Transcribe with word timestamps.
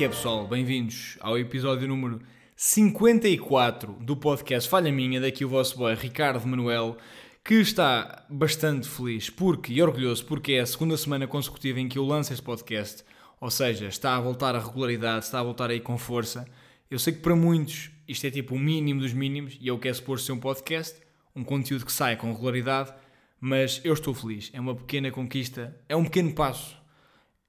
que 0.00 0.04
é, 0.04 0.08
pessoal? 0.08 0.48
Bem-vindos 0.48 1.18
ao 1.20 1.38
episódio 1.38 1.86
número 1.86 2.22
54 2.56 3.92
do 4.00 4.16
podcast 4.16 4.66
Falha 4.66 4.90
Minha, 4.90 5.20
daqui 5.20 5.44
o 5.44 5.48
vosso 5.50 5.76
boy 5.76 5.94
Ricardo 5.94 6.48
Manuel, 6.48 6.96
que 7.44 7.56
está 7.56 8.24
bastante 8.30 8.88
feliz 8.88 9.28
porque, 9.28 9.74
e 9.74 9.82
orgulhoso 9.82 10.24
porque 10.24 10.52
é 10.52 10.60
a 10.60 10.64
segunda 10.64 10.96
semana 10.96 11.26
consecutiva 11.26 11.80
em 11.80 11.86
que 11.86 11.98
eu 11.98 12.06
lanço 12.06 12.32
este 12.32 12.42
podcast, 12.42 13.04
ou 13.38 13.50
seja, 13.50 13.88
está 13.88 14.16
a 14.16 14.20
voltar 14.22 14.54
à 14.54 14.58
regularidade, 14.58 15.26
está 15.26 15.38
a 15.38 15.42
voltar 15.42 15.68
aí 15.68 15.80
com 15.80 15.98
força. 15.98 16.48
Eu 16.90 16.98
sei 16.98 17.12
que 17.12 17.20
para 17.20 17.36
muitos 17.36 17.90
isto 18.08 18.26
é 18.26 18.30
tipo 18.30 18.54
o 18.54 18.58
mínimo 18.58 19.02
dos 19.02 19.12
mínimos 19.12 19.58
e 19.60 19.68
eu 19.68 19.78
quero 19.78 19.96
supor 19.96 20.18
ser 20.18 20.32
um 20.32 20.40
podcast, 20.40 20.98
um 21.36 21.44
conteúdo 21.44 21.84
que 21.84 21.92
sai 21.92 22.16
com 22.16 22.32
regularidade, 22.32 22.90
mas 23.38 23.82
eu 23.84 23.92
estou 23.92 24.14
feliz. 24.14 24.50
É 24.54 24.60
uma 24.60 24.74
pequena 24.74 25.10
conquista, 25.10 25.78
é 25.86 25.94
um 25.94 26.04
pequeno 26.04 26.32
passo 26.32 26.79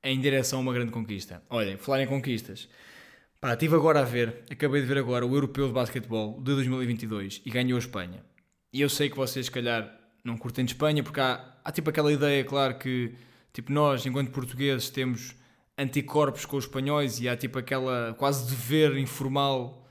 em 0.04 0.20
direção 0.20 0.60
a 0.60 0.62
uma 0.62 0.74
grande 0.74 0.92
conquista. 0.92 1.42
Olhem, 1.50 1.78
falar 1.78 2.02
em 2.02 2.08
conquistas. 2.08 2.68
Pá, 3.40 3.54
estive 3.54 3.76
agora 3.76 4.02
a 4.02 4.04
ver, 4.04 4.44
acabei 4.52 4.82
de 4.82 4.88
ver 4.88 4.98
agora 4.98 5.26
o 5.26 5.34
Europeu 5.34 5.68
de 5.68 5.74
Basquetebol 5.74 6.38
de 6.38 6.54
2022 6.54 7.42
e 7.46 7.50
ganhou 7.50 7.76
a 7.76 7.80
Espanha. 7.80 8.24
E 8.72 8.82
eu 8.82 8.90
sei 8.90 9.10
que 9.10 9.16
vocês, 9.16 9.48
se 9.48 9.52
calhar, 9.52 9.92
não 10.24 10.38
curtem 10.38 10.64
de 10.64 10.74
Espanha 10.74 11.04
porque 11.04 11.20
há, 11.20 11.58
há 11.64 11.72
tipo 11.72 11.90
aquela 11.90 12.12
ideia, 12.12 12.44
claro, 12.44 12.78
que 12.78 13.14
tipo 13.52 13.72
nós, 13.72 14.06
enquanto 14.06 14.32
portugueses, 14.32 14.90
temos 14.90 15.36
anticorpos 15.78 16.46
com 16.46 16.58
os 16.58 16.66
espanhóis 16.66 17.20
e 17.20 17.28
há 17.28 17.36
tipo 17.36 17.58
aquela 17.58 18.14
quase 18.18 18.50
dever 18.50 18.98
informal 18.98 19.88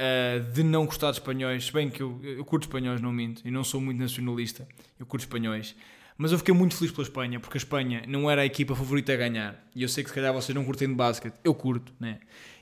uh, 0.00 0.52
de 0.52 0.62
não 0.62 0.86
gostar 0.86 1.10
de 1.10 1.18
espanhóis. 1.18 1.66
Se 1.66 1.72
bem 1.72 1.90
que 1.90 2.02
eu, 2.02 2.20
eu 2.22 2.44
curto 2.44 2.64
espanhóis, 2.64 3.00
não 3.00 3.12
minto, 3.12 3.42
e 3.44 3.50
não 3.50 3.64
sou 3.64 3.80
muito 3.80 3.98
nacionalista, 3.98 4.66
eu 4.98 5.06
curto 5.06 5.22
espanhóis. 5.22 5.74
Mas 6.22 6.30
eu 6.30 6.38
fiquei 6.38 6.54
muito 6.54 6.76
feliz 6.76 6.92
pela 6.92 7.02
Espanha, 7.02 7.40
porque 7.40 7.56
a 7.56 7.58
Espanha 7.58 8.04
não 8.06 8.30
era 8.30 8.42
a 8.42 8.46
equipa 8.46 8.76
favorita 8.76 9.12
a 9.12 9.16
ganhar. 9.16 9.60
E 9.74 9.82
eu 9.82 9.88
sei 9.88 10.04
que 10.04 10.10
se 10.10 10.14
calhar 10.14 10.32
vocês 10.32 10.54
não 10.54 10.64
curtem 10.64 10.86
de 10.86 10.94
basquete, 10.94 11.34
eu 11.42 11.52
curto, 11.52 11.92
né? 11.98 12.20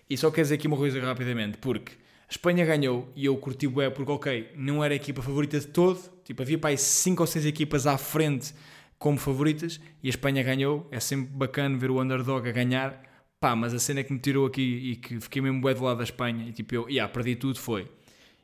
E 0.08 0.16
só 0.16 0.30
quero 0.30 0.44
dizer 0.44 0.54
aqui 0.54 0.66
uma 0.66 0.78
coisa 0.78 0.98
rapidamente, 0.98 1.58
porque 1.58 1.92
a 1.92 2.30
Espanha 2.30 2.64
ganhou 2.64 3.12
e 3.14 3.26
eu 3.26 3.36
curti 3.36 3.66
o 3.66 3.72
porque, 3.90 4.10
ok, 4.10 4.52
não 4.56 4.82
era 4.82 4.94
a 4.94 4.96
equipa 4.96 5.20
favorita 5.20 5.60
de 5.60 5.66
todo, 5.66 6.00
tipo, 6.24 6.40
havia 6.40 6.56
para 6.56 6.70
aí 6.70 6.78
5 6.78 7.22
ou 7.22 7.26
6 7.26 7.44
equipas 7.44 7.86
à 7.86 7.98
frente 7.98 8.54
como 8.98 9.18
favoritas 9.18 9.78
e 10.02 10.06
a 10.06 10.08
Espanha 10.08 10.42
ganhou. 10.42 10.88
É 10.90 10.98
sempre 10.98 11.26
bacana 11.26 11.76
ver 11.76 11.90
o 11.90 12.00
underdog 12.00 12.48
a 12.48 12.52
ganhar, 12.52 12.98
pá, 13.38 13.54
mas 13.54 13.74
a 13.74 13.78
cena 13.78 14.02
que 14.02 14.10
me 14.10 14.20
tirou 14.20 14.46
aqui 14.46 14.62
e 14.62 14.96
que 14.96 15.20
fiquei 15.20 15.42
mesmo 15.42 15.60
bué 15.60 15.74
do 15.74 15.84
lado 15.84 15.98
da 15.98 16.04
Espanha 16.04 16.48
e 16.48 16.52
tipo, 16.52 16.74
eu, 16.74 16.88
yeah, 16.88 17.12
perdi 17.12 17.36
tudo 17.36 17.58
foi. 17.58 17.86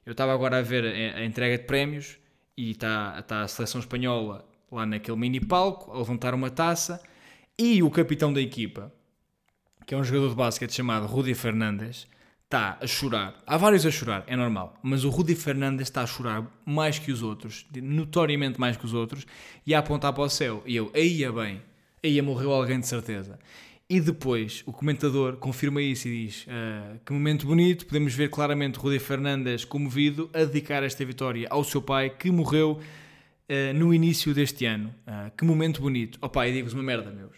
Eu 0.05 0.12
estava 0.12 0.34
agora 0.34 0.59
a 0.59 0.62
ver 0.62 0.84
a, 0.84 1.20
a 1.20 1.25
entrega 1.25 1.56
de 1.56 1.64
prémios 1.64 2.19
e 2.55 2.72
está 2.72 3.22
tá 3.22 3.41
a 3.41 3.48
seleção 3.48 3.81
espanhola 3.81 4.47
lá 4.70 4.84
naquele 4.86 5.17
mini 5.17 5.41
palco, 5.41 5.92
a 5.92 5.98
levantar 5.98 6.34
uma 6.34 6.50
taça, 6.50 7.00
e 7.59 7.83
o 7.83 7.91
capitão 7.91 8.33
da 8.33 8.41
equipa, 8.41 8.92
que 9.86 9.95
é 9.95 9.97
um 9.97 10.05
jogador 10.05 10.28
de 10.28 10.34
basquete 10.34 10.72
chamado 10.72 11.06
Rudy 11.06 11.34
Fernandes, 11.34 12.06
está 12.45 12.78
a 12.81 12.87
chorar. 12.87 13.34
Há 13.47 13.56
vários 13.56 13.84
a 13.84 13.91
chorar, 13.91 14.25
é 14.27 14.37
normal, 14.37 14.78
mas 14.83 15.05
o 15.05 15.11
Rudy 15.11 15.34
Fernandes 15.34 15.89
está 15.89 16.03
a 16.03 16.06
chorar 16.06 16.47
mais 16.64 16.98
que 16.98 17.11
os 17.11 17.22
outros, 17.22 17.67
notoriamente 17.75 18.61
mais 18.61 18.77
que 18.77 18.84
os 18.84 18.94
outros, 18.94 19.27
e 19.67 19.75
a 19.75 19.78
apontar 19.81 20.12
para 20.12 20.22
o 20.22 20.28
céu. 20.28 20.62
E 20.67 20.77
eu, 20.77 20.91
aí 20.94 21.25
é 21.25 21.33
bem, 21.33 21.62
aí 22.03 22.20
morreu 22.22 22.53
alguém 22.53 22.78
de 22.81 22.87
certeza. 22.87 23.39
E 23.89 24.00
depois 24.00 24.64
o 24.67 24.72
comentador 24.72 25.37
confirma 25.37 25.81
isso 25.81 26.09
e 26.09 26.27
diz: 26.27 26.44
uh, 26.44 26.98
Que 27.05 27.12
momento 27.12 27.47
bonito, 27.47 27.87
podemos 27.87 28.12
ver 28.14 28.28
claramente 28.31 28.78
Rudy 28.78 28.98
Fernandes 28.98 29.64
comovido 29.64 30.28
a 30.34 30.39
dedicar 30.39 30.83
esta 30.83 31.05
vitória 31.05 31.47
ao 31.48 31.62
seu 31.62 31.81
pai 31.81 32.11
que 32.11 32.31
morreu 32.31 32.81
uh, 33.50 33.75
no 33.75 33.92
início 33.92 34.34
deste 34.34 34.64
ano. 34.64 34.94
Uh, 35.06 35.30
que 35.36 35.44
momento 35.44 35.80
bonito. 35.80 36.19
Opa, 36.20 36.47
e 36.47 36.52
digo-vos 36.52 36.75
uma 36.75 36.83
merda, 36.83 37.11
meus. 37.11 37.36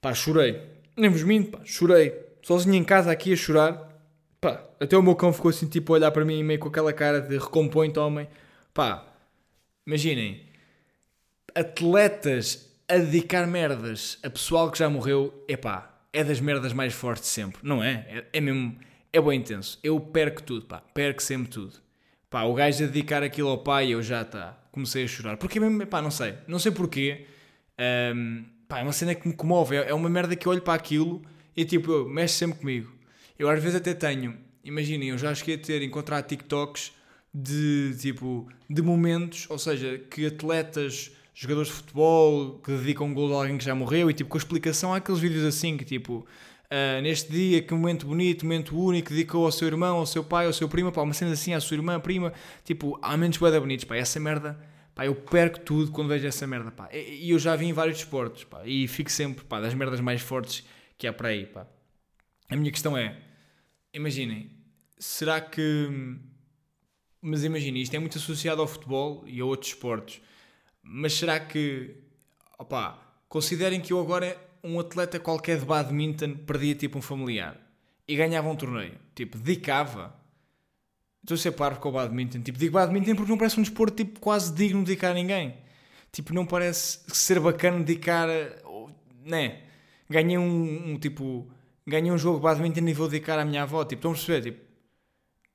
Pá, 0.00 0.14
chorei. 0.14 0.60
Nem 0.96 1.10
vos 1.10 1.22
minto, 1.22 1.56
pá, 1.56 1.64
chorei. 1.64 2.14
Sozinho 2.42 2.74
em 2.74 2.84
casa 2.84 3.10
aqui 3.10 3.32
a 3.32 3.36
chorar. 3.36 3.90
Pá, 4.40 4.64
até 4.80 4.96
o 4.96 5.02
meu 5.02 5.14
cão 5.14 5.32
ficou 5.32 5.48
assim, 5.48 5.66
tipo, 5.66 5.92
a 5.92 5.96
olhar 5.96 6.10
para 6.10 6.24
mim 6.24 6.42
meio 6.42 6.58
com 6.58 6.68
aquela 6.68 6.92
cara 6.92 7.20
de 7.20 7.38
recompõe-te, 7.38 7.98
homem. 7.98 8.28
Pá, 8.72 9.06
imaginem. 9.86 10.42
Atletas 11.54 12.70
a 12.88 12.98
dedicar 12.98 13.46
merdas 13.46 14.18
a 14.22 14.28
pessoal 14.28 14.70
que 14.70 14.78
já 14.78 14.90
morreu, 14.90 15.44
epá, 15.48 15.90
é 16.12 16.22
das 16.22 16.40
merdas 16.40 16.72
mais 16.72 16.92
fortes 16.92 17.28
sempre, 17.28 17.60
não 17.62 17.82
é? 17.82 18.06
É, 18.08 18.24
é 18.34 18.40
mesmo, 18.40 18.76
é 19.12 19.20
bem 19.20 19.38
intenso. 19.38 19.78
Eu 19.82 19.98
perco 19.98 20.42
tudo, 20.42 20.66
pá, 20.66 20.82
perco 20.92 21.22
sempre 21.22 21.48
tudo. 21.48 21.74
Pá, 22.28 22.42
o 22.42 22.54
gajo 22.54 22.84
a 22.84 22.86
dedicar 22.86 23.22
aquilo 23.22 23.48
ao 23.48 23.58
pai, 23.58 23.90
eu 23.90 24.02
já 24.02 24.22
está 24.22 24.63
comecei 24.74 25.04
a 25.04 25.08
chorar. 25.08 25.36
Porque 25.36 25.60
mesmo, 25.60 25.86
pá, 25.86 26.02
não 26.02 26.10
sei. 26.10 26.34
Não 26.48 26.58
sei 26.58 26.72
porquê. 26.72 27.26
Um, 28.14 28.44
pá, 28.66 28.80
é 28.80 28.82
uma 28.82 28.92
cena 28.92 29.14
que 29.14 29.26
me 29.28 29.32
comove. 29.32 29.76
É 29.76 29.94
uma 29.94 30.10
merda 30.10 30.34
que 30.34 30.46
eu 30.46 30.52
olho 30.52 30.60
para 30.60 30.74
aquilo 30.74 31.22
e 31.56 31.64
tipo, 31.64 31.92
eu, 31.92 32.08
mexe 32.08 32.34
sempre 32.34 32.58
comigo. 32.58 32.92
Eu 33.38 33.48
às 33.48 33.62
vezes 33.62 33.76
até 33.76 33.94
tenho, 33.94 34.36
imaginem, 34.64 35.10
eu 35.10 35.18
já 35.18 35.32
cheguei 35.34 35.54
a 35.54 35.58
ter, 35.58 35.82
encontrar 35.82 36.22
TikToks 36.22 36.92
de 37.32 37.96
tipo, 37.98 38.48
de 38.68 38.82
momentos, 38.82 39.46
ou 39.48 39.58
seja, 39.58 39.98
que 40.10 40.26
atletas, 40.26 41.12
jogadores 41.34 41.68
de 41.68 41.74
futebol 41.74 42.58
que 42.58 42.70
dedicam 42.72 43.08
um 43.08 43.14
gol 43.14 43.32
a 43.34 43.42
alguém 43.42 43.58
que 43.58 43.64
já 43.64 43.74
morreu 43.74 44.10
e 44.10 44.14
tipo, 44.14 44.30
com 44.30 44.36
a 44.36 44.40
explicação 44.40 44.92
há 44.92 44.98
aqueles 44.98 45.20
vídeos 45.20 45.44
assim 45.44 45.76
que 45.76 45.84
tipo. 45.84 46.26
Uh, 46.64 47.00
neste 47.02 47.30
dia, 47.30 47.62
que 47.62 47.74
momento 47.74 48.06
bonito, 48.06 48.44
momento 48.44 48.78
único, 48.78 49.10
dedicou 49.10 49.44
ao 49.44 49.52
seu 49.52 49.68
irmão, 49.68 49.98
ao 49.98 50.06
seu 50.06 50.24
pai, 50.24 50.46
ao 50.46 50.52
seu 50.52 50.68
primo, 50.68 50.90
pá, 50.90 51.02
uma 51.02 51.12
cena 51.12 51.32
assim, 51.32 51.52
à 51.52 51.60
sua 51.60 51.76
irmã, 51.76 52.00
prima, 52.00 52.32
tipo, 52.64 52.98
há 53.02 53.12
momentos 53.12 53.38
bem 53.38 53.60
bonitos, 53.60 53.84
pá, 53.84 53.96
essa 53.96 54.18
merda, 54.18 54.58
pá, 54.94 55.04
eu 55.06 55.14
perco 55.14 55.60
tudo 55.60 55.92
quando 55.92 56.08
vejo 56.08 56.26
essa 56.26 56.46
merda, 56.46 56.70
pá, 56.70 56.88
e 56.92 57.30
eu 57.30 57.38
já 57.38 57.54
vi 57.54 57.66
em 57.66 57.72
vários 57.72 57.98
desportos, 57.98 58.44
pá, 58.44 58.62
e 58.66 58.88
fico 58.88 59.10
sempre, 59.10 59.44
pá, 59.44 59.60
das 59.60 59.74
merdas 59.74 60.00
mais 60.00 60.22
fortes 60.22 60.64
que 60.96 61.06
há 61.06 61.12
para 61.12 61.28
aí, 61.28 61.46
pá. 61.46 61.66
A 62.48 62.56
minha 62.56 62.72
questão 62.72 62.96
é, 62.96 63.18
imaginem, 63.92 64.50
será 64.98 65.40
que, 65.40 66.16
mas 67.20 67.44
imaginem, 67.44 67.82
isto 67.82 67.94
é 67.94 67.98
muito 67.98 68.16
associado 68.16 68.62
ao 68.62 68.66
futebol 68.66 69.22
e 69.26 69.38
a 69.38 69.44
outros 69.44 69.70
esportes, 69.70 70.20
mas 70.82 71.12
será 71.12 71.38
que, 71.38 71.94
opá, 72.58 72.98
considerem 73.28 73.80
que 73.80 73.92
eu 73.92 74.00
agora 74.00 74.36
um 74.64 74.80
atleta 74.80 75.20
qualquer 75.20 75.58
de 75.58 75.66
badminton 75.66 76.34
perdia 76.36 76.74
tipo 76.74 76.98
um 76.98 77.02
familiar 77.02 77.60
e 78.08 78.16
ganhava 78.16 78.48
um 78.48 78.56
torneio. 78.56 78.94
Tipo, 79.14 79.38
dedicava. 79.38 80.14
Estou 81.22 81.34
a 81.34 81.38
ser 81.38 81.52
parvo 81.52 81.80
com 81.80 81.90
o 81.90 81.92
badminton. 81.92 82.40
Tipo, 82.40 82.58
digo 82.58 82.72
badminton 82.72 83.14
porque 83.14 83.30
não 83.30 83.38
parece 83.38 83.60
um 83.60 83.62
desporto 83.62 83.96
tipo, 83.96 84.20
quase 84.20 84.52
digno 84.54 84.80
de 84.80 84.86
dedicar 84.86 85.10
a 85.10 85.14
ninguém. 85.14 85.54
Tipo, 86.10 86.32
não 86.34 86.46
parece 86.46 87.00
ser 87.08 87.40
bacana 87.40 87.78
dedicar. 87.78 88.28
Né? 89.24 89.60
Ganhei 90.08 90.38
um, 90.38 90.92
um 90.92 90.98
tipo. 90.98 91.50
Ganhei 91.86 92.10
um 92.10 92.18
jogo 92.18 92.38
de 92.38 92.42
badminton 92.44 92.88
e 92.88 92.94
vou 92.94 93.08
dedicar 93.08 93.38
à 93.38 93.44
minha 93.44 93.62
avó. 93.62 93.84
Tipo, 93.84 94.00
estão 94.00 94.12
a 94.12 94.14
perceber? 94.14 94.42
Tipo, 94.50 94.64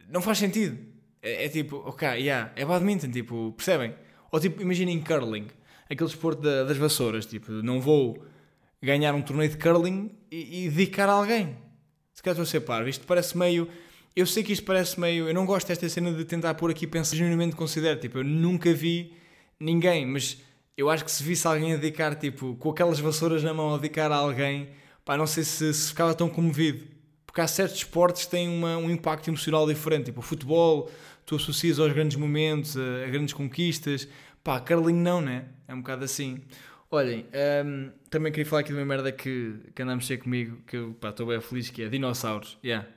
não 0.08 0.22
faz 0.22 0.38
sentido. 0.38 0.78
É, 1.22 1.46
é 1.46 1.50
tipo, 1.50 1.78
ok, 1.78 2.08
yeah, 2.08 2.52
é 2.56 2.66
badminton. 2.66 3.12
Tipo, 3.12 3.54
percebem? 3.54 3.96
Ou 4.32 4.40
tipo, 4.40 4.62
imaginem 4.62 5.02
curling. 5.02 5.48
Aquele 5.90 6.10
desporto 6.10 6.42
da, 6.42 6.64
das 6.64 6.78
vassouras. 6.78 7.26
Tipo, 7.26 7.52
não 7.52 7.80
vou 7.80 8.24
ganhar 8.82 9.14
um 9.14 9.22
torneio 9.22 9.50
de 9.50 9.58
curling 9.58 10.12
e, 10.32 10.66
e 10.66 10.70
dedicar 10.70 11.10
a 11.10 11.14
alguém. 11.14 11.58
Se 12.14 12.24
calhar 12.24 12.34
estou 12.34 12.44
a 12.44 12.46
ser 12.46 12.62
parvo. 12.62 12.90
Isto 12.90 13.06
parece 13.06 13.38
meio. 13.38 13.68
Eu 14.16 14.26
sei 14.26 14.44
que 14.44 14.52
isto 14.52 14.66
parece 14.66 15.00
meio. 15.00 15.28
Eu 15.28 15.34
não 15.34 15.46
gosto 15.46 15.68
desta 15.68 15.88
cena 15.88 16.12
de 16.12 16.26
tentar 16.26 16.54
pôr 16.56 16.72
aqui 16.72 16.86
pensar 16.86 17.16
genuinamente 17.16 17.56
considero. 17.56 18.00
Tipo, 18.00 18.20
eu 18.20 18.24
nunca 18.24 18.74
vi 18.74 19.14
ninguém, 19.60 20.06
mas 20.06 20.38
eu 20.78 20.90
acho 20.90 21.04
que 21.04 21.12
se 21.12 21.24
visse 21.24 21.48
alguém 21.48 21.74
a 21.74 21.78
dedicar, 21.78 22.16
tipo, 22.16 22.56
com 22.56 22.70
aquelas 22.70 23.00
vassouras 23.00 23.44
na 23.44 23.54
mão 23.54 23.74
a 23.74 23.78
dedicar 23.78 24.12
a 24.12 24.16
alguém, 24.16 24.70
pá, 25.04 25.18
não 25.18 25.28
sei 25.28 25.44
se, 25.44 25.74
se 25.74 25.90
ficava 25.90 26.14
tão 26.14 26.30
comovido. 26.30 26.86
Porque 27.26 27.42
há 27.42 27.48
certos 27.48 27.78
esportes 27.78 28.26
que 28.26 28.32
têm 28.32 28.50
uma, 28.50 28.78
um 28.78 28.90
impacto 28.90 29.30
emocional 29.30 29.68
diferente. 29.68 30.06
Tipo, 30.06 30.20
o 30.20 30.24
futebol, 30.24 30.90
tu 31.26 31.36
associas 31.36 31.80
aos 31.80 31.94
grandes 31.94 32.18
momentos, 32.18 32.76
a, 32.76 33.06
a 33.06 33.10
grandes 33.10 33.34
conquistas. 33.34 34.08
Pá, 34.44 34.60
curling 34.60 34.96
não, 34.96 35.22
né? 35.22 35.46
É 35.68 35.74
um 35.74 35.78
bocado 35.78 36.04
assim. 36.04 36.42
Olhem, 36.92 37.28
um, 37.66 37.92
também 38.10 38.32
queria 38.32 38.48
falar 38.48 38.62
aqui 38.62 38.70
de 38.70 38.76
uma 38.76 38.86
merda 38.86 39.12
que, 39.12 39.60
que 39.76 39.82
anda 39.84 39.94
a 39.94 40.18
comigo, 40.18 40.58
que 40.66 40.76
eu 40.76 40.98
estou 41.04 41.28
bem 41.28 41.40
feliz, 41.40 41.70
que 41.70 41.84
é 41.84 41.88
dinossauros. 41.88 42.58
Yeah. 42.64 42.88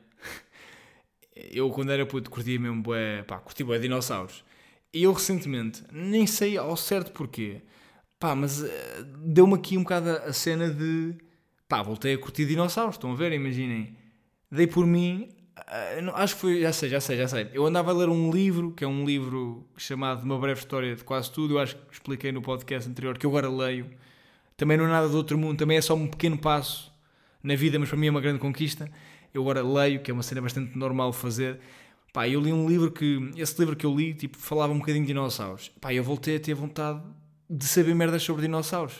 Eu, 1.37 1.69
quando 1.71 1.93
era 1.93 2.07
puto, 2.07 2.31
curtia 2.31 2.59
mesmo 2.59 2.83
bué, 2.83 3.23
pá, 3.23 3.39
curti 3.39 3.65
bué 3.65 3.79
dinossauros. 3.79 4.45
E 4.93 5.03
eu, 5.03 5.13
recentemente, 5.15 5.83
nem 5.91 6.27
sei 6.27 6.59
ao 6.59 6.77
certo 6.77 7.11
porquê, 7.11 7.63
pá, 8.19 8.35
mas 8.35 8.63
uh, 8.63 8.69
deu-me 9.25 9.55
aqui 9.55 9.79
um 9.79 9.83
bocado 9.83 10.11
a 10.11 10.33
cena 10.33 10.69
de, 10.69 11.15
pá, 11.67 11.83
voltei 11.83 12.15
a 12.15 12.19
curtir 12.19 12.45
dinossauros, 12.45 12.97
estão 12.97 13.13
a 13.13 13.15
ver, 13.15 13.33
imaginem. 13.33 13.97
Dei 14.51 14.67
por 14.67 14.87
mim, 14.87 15.31
uh, 15.59 16.11
acho 16.15 16.35
que 16.35 16.41
foi, 16.41 16.61
já 16.61 16.73
sei, 16.73 16.89
já 16.89 17.01
sei, 17.01 17.17
já 17.17 17.29
sei. 17.29 17.49
Eu 17.53 17.67
andava 17.67 17.91
a 17.91 17.95
ler 17.95 18.09
um 18.09 18.31
livro, 18.31 18.73
que 18.73 18.85
é 18.85 18.87
um 18.89 19.05
livro 19.05 19.67
chamado 19.77 20.23
Uma 20.23 20.39
Breve 20.39 20.61
História 20.61 20.95
de 20.95 21.05
Quase 21.05 21.31
Tudo, 21.31 21.55
eu 21.55 21.59
acho 21.59 21.77
que 21.77 21.93
expliquei 21.93 22.33
no 22.33 22.43
podcast 22.43 22.89
anterior, 22.89 23.19
que 23.19 23.27
eu 23.27 23.31
agora 23.31 23.49
leio 23.49 23.91
também 24.63 24.77
não 24.77 24.85
é 24.85 24.89
nada 24.89 25.09
do 25.09 25.17
outro 25.17 25.37
mundo, 25.37 25.59
também 25.59 25.77
é 25.77 25.81
só 25.81 25.95
um 25.95 26.07
pequeno 26.07 26.39
passo 26.39 26.93
na 27.43 27.57
vida, 27.57 27.79
mas 27.81 27.89
para 27.89 27.99
mim 27.99 28.07
é 28.07 28.11
uma 28.11 28.21
grande 28.21 28.39
conquista. 28.39 28.89
Eu 29.35 29.43
agora 29.43 29.61
leio, 29.61 30.01
que 30.01 30.11
é 30.11 30.15
uma 30.15 30.23
cena 30.23 30.41
bastante 30.41 30.79
normal 30.79 31.13
fazer. 31.13 31.59
Pá, 32.13 32.29
eu 32.29 32.41
li 32.41 32.53
um 32.53 32.69
livro 32.69 32.91
que, 32.91 33.31
esse 33.37 33.59
livro 33.59 33.75
que 33.75 33.85
eu 33.85 33.93
li, 33.93 34.15
tipo, 34.15 34.37
falava 34.37 34.73
um 34.73 34.79
bocadinho 34.79 35.05
de 35.05 35.09
dinossauros. 35.09 35.71
Pá, 35.81 35.93
eu 35.93 36.05
voltei 36.05 36.37
a 36.37 36.41
ter 36.41 36.55
vontade 36.55 37.03
de 37.51 37.65
saber 37.67 37.93
merdas 37.95 38.23
sobre 38.23 38.43
dinossauros. 38.43 38.95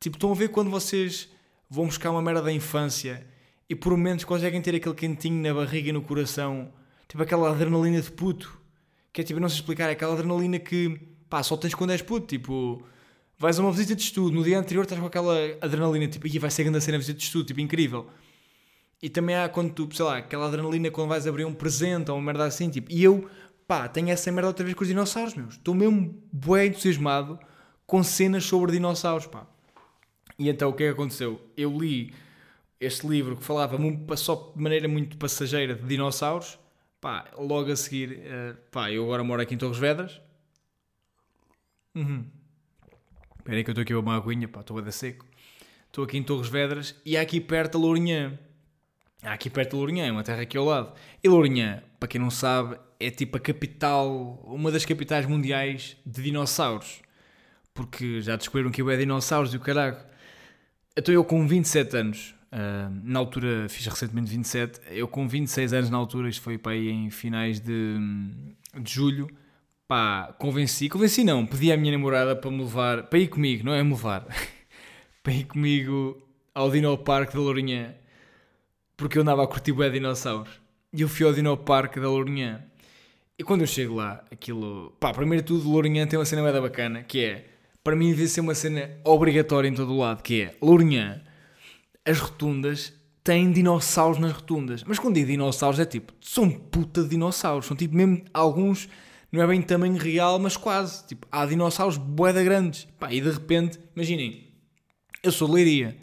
Tipo, 0.00 0.16
estão 0.16 0.32
a 0.32 0.34
ver 0.34 0.48
quando 0.48 0.70
vocês 0.70 1.28
vão 1.68 1.84
buscar 1.86 2.10
uma 2.10 2.22
merda 2.22 2.40
da 2.40 2.52
infância 2.52 3.26
e 3.68 3.74
por 3.74 3.90
momentos 3.90 4.24
conseguem 4.24 4.60
ter 4.60 4.74
aquele 4.74 4.94
quentinho 4.94 5.42
na 5.42 5.52
barriga 5.52 5.88
e 5.88 5.92
no 5.92 6.02
coração, 6.02 6.72
tipo 7.08 7.22
aquela 7.22 7.50
adrenalina 7.50 8.00
de 8.00 8.10
puto, 8.10 8.60
que 9.12 9.20
é 9.20 9.24
tipo, 9.24 9.40
não 9.40 9.48
sei 9.48 9.58
explicar, 9.58 9.88
é 9.88 9.92
aquela 9.92 10.12
adrenalina 10.12 10.58
que 10.58 11.00
pá, 11.28 11.42
só 11.42 11.56
tens 11.56 11.74
quando 11.74 11.90
és 11.90 12.02
puto, 12.02 12.26
tipo, 12.26 12.82
vais 13.38 13.58
a 13.58 13.62
uma 13.62 13.72
visita 13.72 13.94
de 13.94 14.02
estudo, 14.02 14.34
no 14.34 14.44
dia 14.44 14.58
anterior 14.58 14.82
estás 14.82 15.00
com 15.00 15.06
aquela 15.06 15.34
adrenalina, 15.60 16.06
tipo, 16.08 16.26
e 16.26 16.38
vai 16.38 16.50
ser 16.50 16.64
grande 16.64 16.78
a 16.78 16.80
cena 16.80 16.96
a 16.96 17.00
visita 17.00 17.18
de 17.18 17.24
estudo, 17.24 17.46
tipo, 17.46 17.60
incrível. 17.60 18.06
E 19.02 19.10
também 19.10 19.36
há 19.36 19.48
quando 19.48 19.72
tu, 19.72 19.88
sei 19.94 20.04
lá, 20.04 20.18
aquela 20.18 20.46
adrenalina 20.46 20.90
quando 20.90 21.08
vais 21.08 21.26
abrir 21.26 21.44
um 21.44 21.54
presente 21.54 22.10
ou 22.10 22.16
uma 22.16 22.24
merda 22.24 22.44
assim, 22.44 22.70
tipo, 22.70 22.90
e 22.90 23.02
eu, 23.02 23.28
pá, 23.66 23.88
tenho 23.88 24.10
essa 24.10 24.30
merda 24.32 24.48
outra 24.48 24.64
vez 24.64 24.74
com 24.76 24.82
os 24.82 24.88
dinossauros, 24.88 25.34
meus. 25.34 25.54
Estou 25.54 25.74
mesmo 25.74 26.14
bué 26.32 26.66
entusiasmado 26.66 27.38
com 27.86 28.02
cenas 28.02 28.44
sobre 28.44 28.72
dinossauros, 28.72 29.26
pá. 29.26 29.46
E 30.38 30.48
então 30.48 30.70
o 30.70 30.72
que 30.72 30.84
é 30.84 30.86
que 30.86 30.92
aconteceu? 30.92 31.40
Eu 31.56 31.76
li 31.78 32.12
este 32.80 33.06
livro 33.06 33.36
que 33.36 33.44
falava 33.44 33.78
só 34.16 34.52
de 34.54 34.62
maneira 34.62 34.88
muito 34.88 35.16
passageira 35.16 35.74
de 35.74 35.82
dinossauros, 35.82 36.58
pá, 37.00 37.26
logo 37.36 37.70
a 37.70 37.76
seguir, 37.76 38.18
uh, 38.18 38.56
pá, 38.70 38.90
eu 38.90 39.04
agora 39.04 39.24
moro 39.24 39.40
aqui 39.40 39.54
em 39.54 39.58
Torres 39.58 39.78
Vedras. 39.78 40.20
Uhum. 41.94 42.26
Espera 43.38 43.56
aí 43.56 43.64
que 43.64 43.70
eu 43.70 43.72
estou 43.72 43.82
aqui 43.82 43.92
a 43.92 43.98
uma 43.98 44.16
aguinha, 44.16 44.48
pá, 44.48 44.60
estou 44.60 44.78
a 44.78 44.80
dar 44.80 44.92
seco. 44.92 45.24
Estou 45.86 46.04
aqui 46.04 46.18
em 46.18 46.22
Torres 46.22 46.48
Vedras 46.48 46.94
e 47.06 47.16
há 47.16 47.22
aqui 47.22 47.40
perto 47.40 47.78
a 47.78 47.80
Lourinhã. 47.80 48.38
Há 49.22 49.32
aqui 49.32 49.48
perto 49.48 49.70
de 49.70 49.76
Lourinhã, 49.76 50.06
é 50.06 50.12
uma 50.12 50.22
terra 50.22 50.42
aqui 50.42 50.58
ao 50.58 50.64
lado. 50.64 50.92
E 51.22 51.28
Lourinhã, 51.28 51.82
para 51.98 52.08
quem 52.08 52.20
não 52.20 52.30
sabe, 52.30 52.78
é 53.00 53.10
tipo 53.10 53.36
a 53.36 53.40
capital, 53.40 54.42
uma 54.44 54.70
das 54.70 54.84
capitais 54.84 55.26
mundiais 55.26 55.96
de 56.04 56.22
dinossauros. 56.22 57.00
Porque 57.72 58.20
já 58.20 58.36
descobriram 58.36 58.70
que 58.70 58.82
eu 58.82 58.90
é 58.90 58.96
dinossauros 58.96 59.54
e 59.54 59.56
o 59.56 59.60
caralho. 59.60 59.96
Então 60.96 61.14
eu 61.14 61.24
com 61.24 61.46
27 61.46 61.96
anos, 61.96 62.34
uh, 62.56 63.00
na 63.04 63.18
altura 63.18 63.68
fiz 63.68 63.86
recentemente 63.86 64.30
27, 64.30 64.80
eu 64.90 65.06
com 65.06 65.28
26 65.28 65.72
anos 65.74 65.90
na 65.90 65.98
altura, 65.98 66.28
isto 66.28 66.42
foi 66.42 66.56
para 66.56 66.72
aí 66.72 66.88
em 66.88 67.10
finais 67.10 67.60
de, 67.60 67.96
de 68.80 68.92
julho, 68.92 69.28
pá, 69.86 70.34
convenci, 70.38 70.88
convenci 70.88 71.22
não, 71.22 71.46
pedi 71.46 71.70
à 71.70 71.76
minha 71.76 71.92
namorada 71.92 72.34
para 72.34 72.50
me 72.50 72.58
levar, 72.58 73.04
para 73.04 73.18
ir 73.18 73.28
comigo, 73.28 73.64
não 73.64 73.74
é 73.74 73.82
me 73.82 73.90
levar, 73.90 74.26
para 75.22 75.32
ir 75.32 75.44
comigo 75.44 76.20
ao 76.54 76.70
Dino 76.70 76.96
Park 76.96 77.34
da 77.34 77.40
Lourinhã, 77.40 77.94
porque 78.96 79.18
eu 79.18 79.22
andava 79.22 79.44
a 79.44 79.46
curtir 79.46 79.72
bué 79.72 79.90
dinossauros. 79.90 80.50
E 80.92 81.02
eu 81.02 81.08
fui 81.08 81.26
ao 81.26 81.32
Dino 81.34 81.54
Park 81.54 81.96
da 81.96 82.08
Lourinhã. 82.08 82.64
E 83.38 83.44
quando 83.44 83.60
eu 83.60 83.66
chego 83.66 83.96
lá, 83.96 84.24
aquilo, 84.32 84.96
pá, 84.98 85.12
primeiro 85.12 85.42
de 85.42 85.48
tudo, 85.48 85.68
Lourinhã 85.68 86.06
tem 86.06 86.18
uma 86.18 86.24
cena 86.24 86.50
bem 86.50 86.62
bacana, 86.62 87.02
que 87.02 87.22
é 87.22 87.44
para 87.84 87.94
mim 87.94 88.08
devia 88.08 88.26
ser 88.26 88.40
uma 88.40 88.54
cena 88.54 88.90
obrigatória 89.04 89.68
em 89.68 89.74
todo 89.74 89.92
o 89.92 89.98
lado, 89.98 90.22
que 90.22 90.42
é 90.42 90.54
Lourinhã, 90.62 91.20
as 92.06 92.18
rotundas 92.18 92.92
têm 93.24 93.50
dinossauros 93.50 94.18
nas 94.18 94.32
rotundas. 94.32 94.84
Mas 94.84 94.98
quando 95.00 95.16
digo 95.16 95.26
dinossauros 95.26 95.80
é 95.80 95.84
tipo, 95.84 96.12
são 96.20 96.48
puta 96.48 97.02
dinossauros. 97.02 97.66
São 97.66 97.76
tipo 97.76 97.96
mesmo 97.96 98.24
alguns, 98.32 98.88
não 99.32 99.42
é 99.42 99.46
bem 99.46 99.60
tamanho 99.60 99.96
real, 99.96 100.38
mas 100.38 100.56
quase. 100.56 101.04
Tipo, 101.06 101.26
há 101.30 101.44
dinossauros 101.44 101.96
boeda 101.96 102.42
grandes. 102.44 102.86
Pá, 102.98 103.12
e 103.12 103.20
de 103.20 103.30
repente, 103.30 103.80
imaginem, 103.94 104.54
eu 105.22 105.32
sou 105.32 105.50
leiria. 105.50 105.96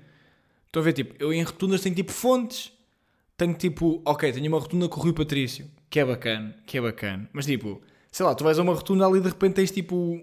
Estão 0.66 0.82
a 0.82 0.86
ver, 0.86 0.94
tipo, 0.94 1.16
eu 1.18 1.32
em 1.32 1.42
rotundas 1.44 1.82
tenho 1.82 1.96
tipo 1.96 2.12
fontes. 2.12 2.74
Tenho 3.38 3.54
tipo, 3.54 4.02
ok, 4.06 4.32
tenho 4.32 4.48
uma 4.48 4.60
rotunda 4.60 4.88
com 4.90 5.00
o 5.00 5.04
Rui 5.04 5.14
Patrício, 5.14 5.70
que 5.90 6.00
é 6.00 6.06
bacana, 6.06 6.56
que 6.68 6.78
é 6.78 6.82
bacana. 6.82 7.28
Mas 7.34 7.46
tipo, 7.46 7.82
sei 8.12 8.26
lá, 8.26 8.36
tu 8.36 8.44
vais 8.44 8.60
a 8.60 8.62
uma 8.62 8.74
rotunda 8.74 9.06
ali 9.08 9.18
e 9.18 9.22
de 9.22 9.30
repente 9.30 9.54
tens 9.56 9.72
tipo 9.72 10.22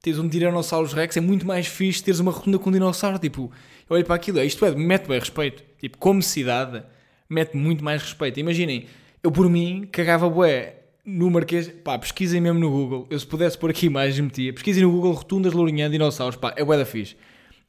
teres 0.00 0.18
um 0.18 0.28
Tyrannosaurus 0.28 0.92
Rex, 0.92 1.16
é 1.16 1.20
muito 1.20 1.46
mais 1.46 1.66
fixe 1.66 2.02
teres 2.02 2.20
uma 2.20 2.32
rotunda 2.32 2.58
com 2.58 2.70
um 2.70 2.72
dinossauro. 2.72 3.18
Tipo, 3.18 3.50
eu 3.88 3.96
olho 3.96 4.04
para 4.04 4.14
aquilo, 4.14 4.40
isto 4.42 4.64
é, 4.64 4.70
mete 4.74 5.06
bem 5.08 5.18
respeito. 5.18 5.62
Tipo, 5.78 5.98
como 5.98 6.22
cidade, 6.22 6.82
mete 7.28 7.56
muito 7.56 7.84
mais 7.84 8.02
respeito. 8.02 8.38
Imaginem, 8.40 8.86
eu 9.22 9.32
por 9.32 9.48
mim 9.48 9.88
cagava 9.90 10.28
bué 10.28 10.76
no 11.04 11.30
Marquês, 11.30 11.68
pá, 11.68 11.98
pesquisem 11.98 12.40
mesmo 12.40 12.58
no 12.58 12.70
Google. 12.70 13.06
Eu 13.10 13.18
se 13.18 13.26
pudesse 13.26 13.56
pôr 13.56 13.70
aqui 13.70 13.86
imagens, 13.86 14.20
metia. 14.20 14.52
Pesquisem 14.52 14.82
no 14.82 14.90
Google 14.90 15.12
rotundas 15.12 15.52
Lourinhã, 15.52 15.90
dinossauros, 15.90 16.36
pá, 16.36 16.52
é 16.56 16.64
bué 16.64 16.76
da 16.76 16.84
fixe. 16.84 17.16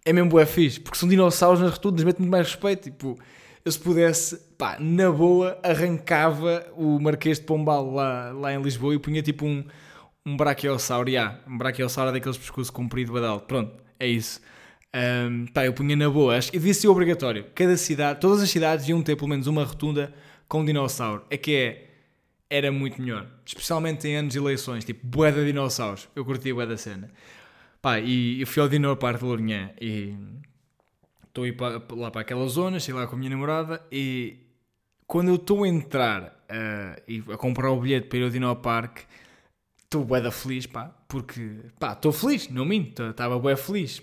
É 0.06 0.14
mesmo 0.14 0.30
bué 0.30 0.46
fixe, 0.46 0.80
porque 0.80 0.98
são 0.98 1.08
dinossauros 1.08 1.60
nas 1.62 1.72
rotundas, 1.72 2.04
mete 2.04 2.20
muito 2.20 2.32
mais 2.32 2.48
respeito. 2.48 2.84
Tipo, 2.84 3.18
eu 3.64 3.72
se 3.72 3.80
pudesse, 3.80 4.38
pá, 4.58 4.78
na 4.80 5.12
boa, 5.12 5.58
arrancava 5.64 6.66
o 6.76 7.00
Marquês 7.00 7.40
de 7.40 7.46
Pombal 7.46 7.92
lá, 7.94 8.32
lá 8.32 8.54
em 8.54 8.62
Lisboa 8.62 8.94
e 8.94 9.00
punha 9.00 9.22
tipo 9.22 9.46
um 9.46 9.64
um 10.30 10.38
brachiosauro, 10.38 11.10
yeah, 11.10 11.40
um 11.48 11.58
brachiosauro 11.58 12.12
daqueles 12.12 12.38
pescoço 12.38 12.72
comprido 12.72 13.14
badal. 13.14 13.42
Pronto, 13.42 13.82
é 14.00 14.08
isso. 14.08 14.40
Um, 14.94 15.46
pá, 15.48 15.66
eu 15.66 15.74
punha 15.74 15.96
na 15.96 16.10
boa, 16.10 16.40
que 16.40 16.52
devia 16.52 16.74
ser 16.74 16.88
obrigatório. 16.88 17.46
Cada 17.56 17.76
cidade, 17.78 18.20
todas 18.20 18.42
as 18.42 18.50
cidades 18.50 18.88
iam 18.88 19.02
ter 19.02 19.16
pelo 19.16 19.30
menos 19.30 19.48
uma 19.48 19.64
rotunda 19.64 20.14
com 20.48 20.62
um 20.62 20.66
dinossauro. 20.66 21.24
É 21.30 21.38
que 21.38 21.56
é, 21.56 21.90
era 22.50 22.72
muito 22.72 23.02
melhor. 23.02 23.28
Especialmente 23.46 24.08
em 24.08 24.18
anos 24.18 24.34
de 24.34 24.40
eleições, 24.40 24.86
tipo, 24.86 25.06
bué 25.06 25.32
de 25.32 25.46
dinossauros. 25.46 26.08
Eu 26.16 26.24
curti 26.24 26.54
bué 26.54 26.66
da 26.66 26.78
cena. 26.78 27.10
Pá, 27.82 28.00
e 28.00 28.42
eu 28.42 28.48
fui 28.48 28.62
ao 28.62 28.70
Dino 28.70 28.96
Parque 28.98 29.20
de 29.20 29.26
Lourinhã 29.26 29.72
e 29.80 30.14
estou 31.28 31.44
a 31.44 31.48
ir 31.48 31.54
para, 31.54 31.82
lá 31.92 32.12
para 32.12 32.22
aquela 32.22 32.46
zona, 32.48 32.80
cheguei 32.80 33.00
lá 33.00 33.08
com 33.08 33.16
a 33.16 33.20
minha 33.20 33.30
namorada 33.30 33.82
e 33.92 34.38
quando 35.08 35.30
eu 35.30 35.36
estou 35.36 35.64
a 35.64 35.68
entrar 35.68 36.46
uh, 36.50 37.02
e 37.08 37.24
a 37.32 37.38
comprar 37.38 37.72
o 37.72 37.80
bilhete 37.80 38.08
para 38.08 38.20
ir 38.20 38.24
ao 38.24 38.30
Dino 38.30 38.56
Parque 38.58 39.04
estou 39.90 40.06
bué 40.06 40.22
da 40.22 40.32
feliz, 40.32 40.68
pá, 40.68 40.96
porque, 41.08 41.62
pá, 41.80 41.94
estou 41.94 42.12
feliz, 42.12 42.48
não 42.48 42.64
minto, 42.64 43.02
estava 43.04 43.40
bué 43.40 43.56
feliz. 43.56 44.02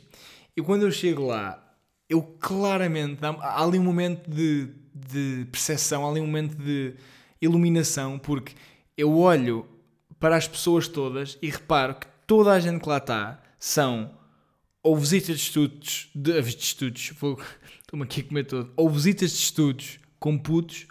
E 0.57 0.61
quando 0.61 0.83
eu 0.83 0.91
chego 0.91 1.25
lá, 1.27 1.63
eu 2.11 2.23
claramente, 2.23 3.21
há 3.25 3.63
ali 3.63 3.79
um 3.79 3.85
momento 3.85 4.29
de, 4.29 4.69
de 4.93 5.47
percepção, 5.51 6.05
há 6.05 6.11
ali 6.11 6.21
um 6.21 6.27
momento 6.27 6.57
de 6.57 6.95
iluminação, 7.41 8.19
porque 8.19 8.53
eu 8.97 9.17
olho 9.17 9.65
para 10.19 10.37
as 10.37 10.49
pessoas 10.49 10.89
todas 10.89 11.39
e 11.41 11.49
reparo 11.49 11.95
que 11.95 12.07
toda 12.27 12.53
a 12.53 12.59
gente 12.59 12.81
que 12.81 12.89
lá 12.89 12.99
está 12.99 13.41
são 13.57 14.13
ou 14.83 14.97
visitas 14.97 15.37
de 15.39 15.43
estudos, 15.43 16.11
de, 16.15 16.43
de 16.43 16.63
estudos, 16.63 17.13
estou-me 17.13 18.05
aqui 18.05 18.23
a 18.23 18.25
comer 18.25 18.45
todo, 18.45 18.73
ou 18.77 18.91
visitas 18.91 19.31
de 19.31 19.39
estudos 19.39 20.01
com 20.19 20.37
putos, 20.37 20.89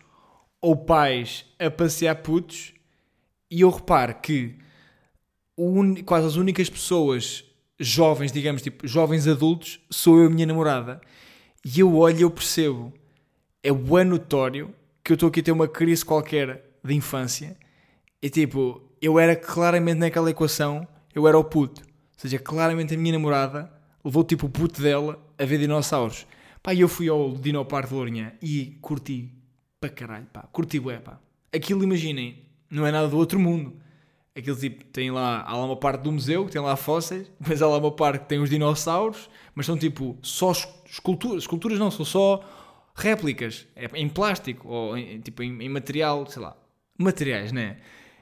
ou 0.61 0.85
pais 0.85 1.45
a 1.59 1.69
passear 1.69 2.15
putos, 2.15 2.73
e 3.51 3.61
eu 3.61 3.69
reparo 3.69 4.15
que 4.21 4.63
un... 5.57 5.95
quase 6.03 6.27
as 6.27 6.35
únicas 6.35 6.69
pessoas 6.69 7.43
jovens, 7.79 8.31
digamos, 8.31 8.61
tipo, 8.61 8.87
jovens 8.87 9.27
adultos, 9.27 9.79
sou 9.89 10.17
eu 10.17 10.23
e 10.23 10.27
a 10.27 10.29
minha 10.29 10.45
namorada. 10.45 11.01
E 11.63 11.79
eu 11.79 11.95
olho 11.95 12.19
e 12.19 12.21
eu 12.21 12.31
percebo, 12.31 12.93
é 13.63 13.71
o 13.71 14.03
notório 14.03 14.73
que 15.03 15.11
eu 15.11 15.15
estou 15.15 15.29
aqui 15.29 15.39
a 15.39 15.43
ter 15.43 15.51
uma 15.51 15.67
crise 15.67 16.05
qualquer 16.05 16.77
de 16.83 16.93
infância. 16.93 17.57
E 18.21 18.29
tipo, 18.29 18.81
eu 19.01 19.19
era 19.19 19.35
claramente 19.35 19.99
naquela 19.99 20.29
equação, 20.29 20.87
eu 21.13 21.27
era 21.27 21.37
o 21.37 21.43
puto. 21.43 21.81
Ou 21.81 22.19
seja, 22.19 22.39
claramente 22.39 22.93
a 22.93 22.97
minha 22.97 23.13
namorada 23.13 23.71
levou 24.03 24.23
tipo 24.23 24.45
o 24.45 24.49
puto 24.49 24.81
dela 24.81 25.19
a 25.37 25.45
ver 25.45 25.59
dinossauros. 25.59 26.25
Pá, 26.61 26.73
e 26.73 26.81
eu 26.81 26.87
fui 26.87 27.07
ao 27.07 27.33
Dinoparque 27.35 27.89
de 27.89 27.95
Lourinhã 27.95 28.33
e 28.41 28.77
curti 28.81 29.31
para 29.79 29.89
caralho, 29.89 30.25
pá. 30.31 30.41
Curti 30.51 30.79
bué, 30.79 30.97
pá. 30.97 31.19
Aquilo, 31.53 31.83
imaginem, 31.83 32.43
não 32.69 32.85
é 32.87 32.91
nada 32.91 33.07
do 33.07 33.17
outro 33.17 33.39
mundo. 33.39 33.75
Aquilo 34.35 34.57
tipo, 34.57 34.83
tem 34.85 35.11
lá, 35.11 35.43
há 35.47 35.55
lá 35.55 35.65
uma 35.65 35.77
parte 35.77 36.01
do 36.01 36.11
museu 36.11 36.45
que 36.45 36.51
tem 36.51 36.61
lá 36.61 36.75
fósseis, 36.75 37.31
mas 37.39 37.61
há 37.61 37.67
lá 37.67 37.77
uma 37.77 37.91
parte 37.91 38.23
que 38.23 38.29
tem 38.29 38.39
os 38.39 38.49
dinossauros, 38.49 39.29
mas 39.53 39.65
são 39.65 39.77
tipo 39.77 40.17
só 40.21 40.51
esculturas, 40.85 41.43
esculturas 41.43 41.79
não, 41.79 41.89
são 41.89 42.03
só 42.03 42.43
réplicas, 42.93 43.65
é 43.75 43.89
em 43.93 44.09
plástico 44.09 44.67
ou 44.67 44.97
em, 44.97 45.21
tipo 45.21 45.41
em, 45.41 45.63
em, 45.63 45.69
material, 45.69 46.27
sei 46.27 46.41
lá, 46.41 46.57
materiais, 46.97 47.53
né? 47.53 47.77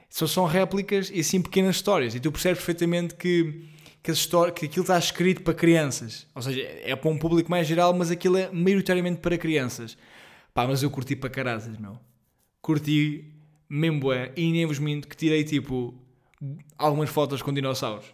São 0.08 0.28
só 0.28 0.46
réplicas 0.46 1.10
e 1.12 1.18
assim 1.18 1.42
pequenas 1.42 1.76
histórias 1.76 2.14
e 2.14 2.20
tu 2.20 2.30
percebes 2.30 2.58
perfeitamente 2.58 3.16
que, 3.16 3.68
que, 4.00 4.12
história, 4.12 4.52
que 4.52 4.66
aquilo 4.66 4.84
está 4.84 4.96
escrito 4.96 5.42
para 5.42 5.54
crianças, 5.54 6.28
ou 6.32 6.42
seja, 6.42 6.60
é 6.60 6.94
para 6.94 7.10
um 7.10 7.18
público 7.18 7.50
mais 7.50 7.66
geral, 7.66 7.92
mas 7.92 8.12
aquilo 8.12 8.36
é 8.36 8.50
maioritariamente 8.52 9.20
para 9.20 9.36
crianças. 9.36 9.98
Pá, 10.52 10.64
mas 10.68 10.84
eu 10.84 10.90
curti 10.90 11.16
para 11.16 11.28
caraças, 11.28 11.76
meu. 11.76 11.98
Curti 12.62 13.32
mesmo 13.68 13.98
bué, 13.98 14.32
e 14.36 14.52
nem 14.52 14.66
vos 14.66 14.78
minto 14.78 15.08
que 15.08 15.16
tirei 15.16 15.42
tipo 15.42 15.94
algumas 16.78 17.10
fotos 17.10 17.42
com 17.42 17.52
dinossauros. 17.52 18.06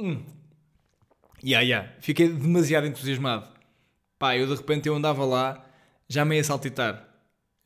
Hum. 0.00 0.22
Yeah, 1.44 1.64
yeah. 1.64 1.92
Fiquei 2.00 2.28
demasiado 2.28 2.86
entusiasmado. 2.86 3.48
Pá, 4.18 4.36
eu 4.36 4.46
de 4.46 4.54
repente 4.54 4.88
eu 4.88 4.94
andava 4.94 5.24
lá, 5.24 5.64
já 6.08 6.24
meio 6.24 6.40
a 6.40 6.44
saltitar. 6.44 7.08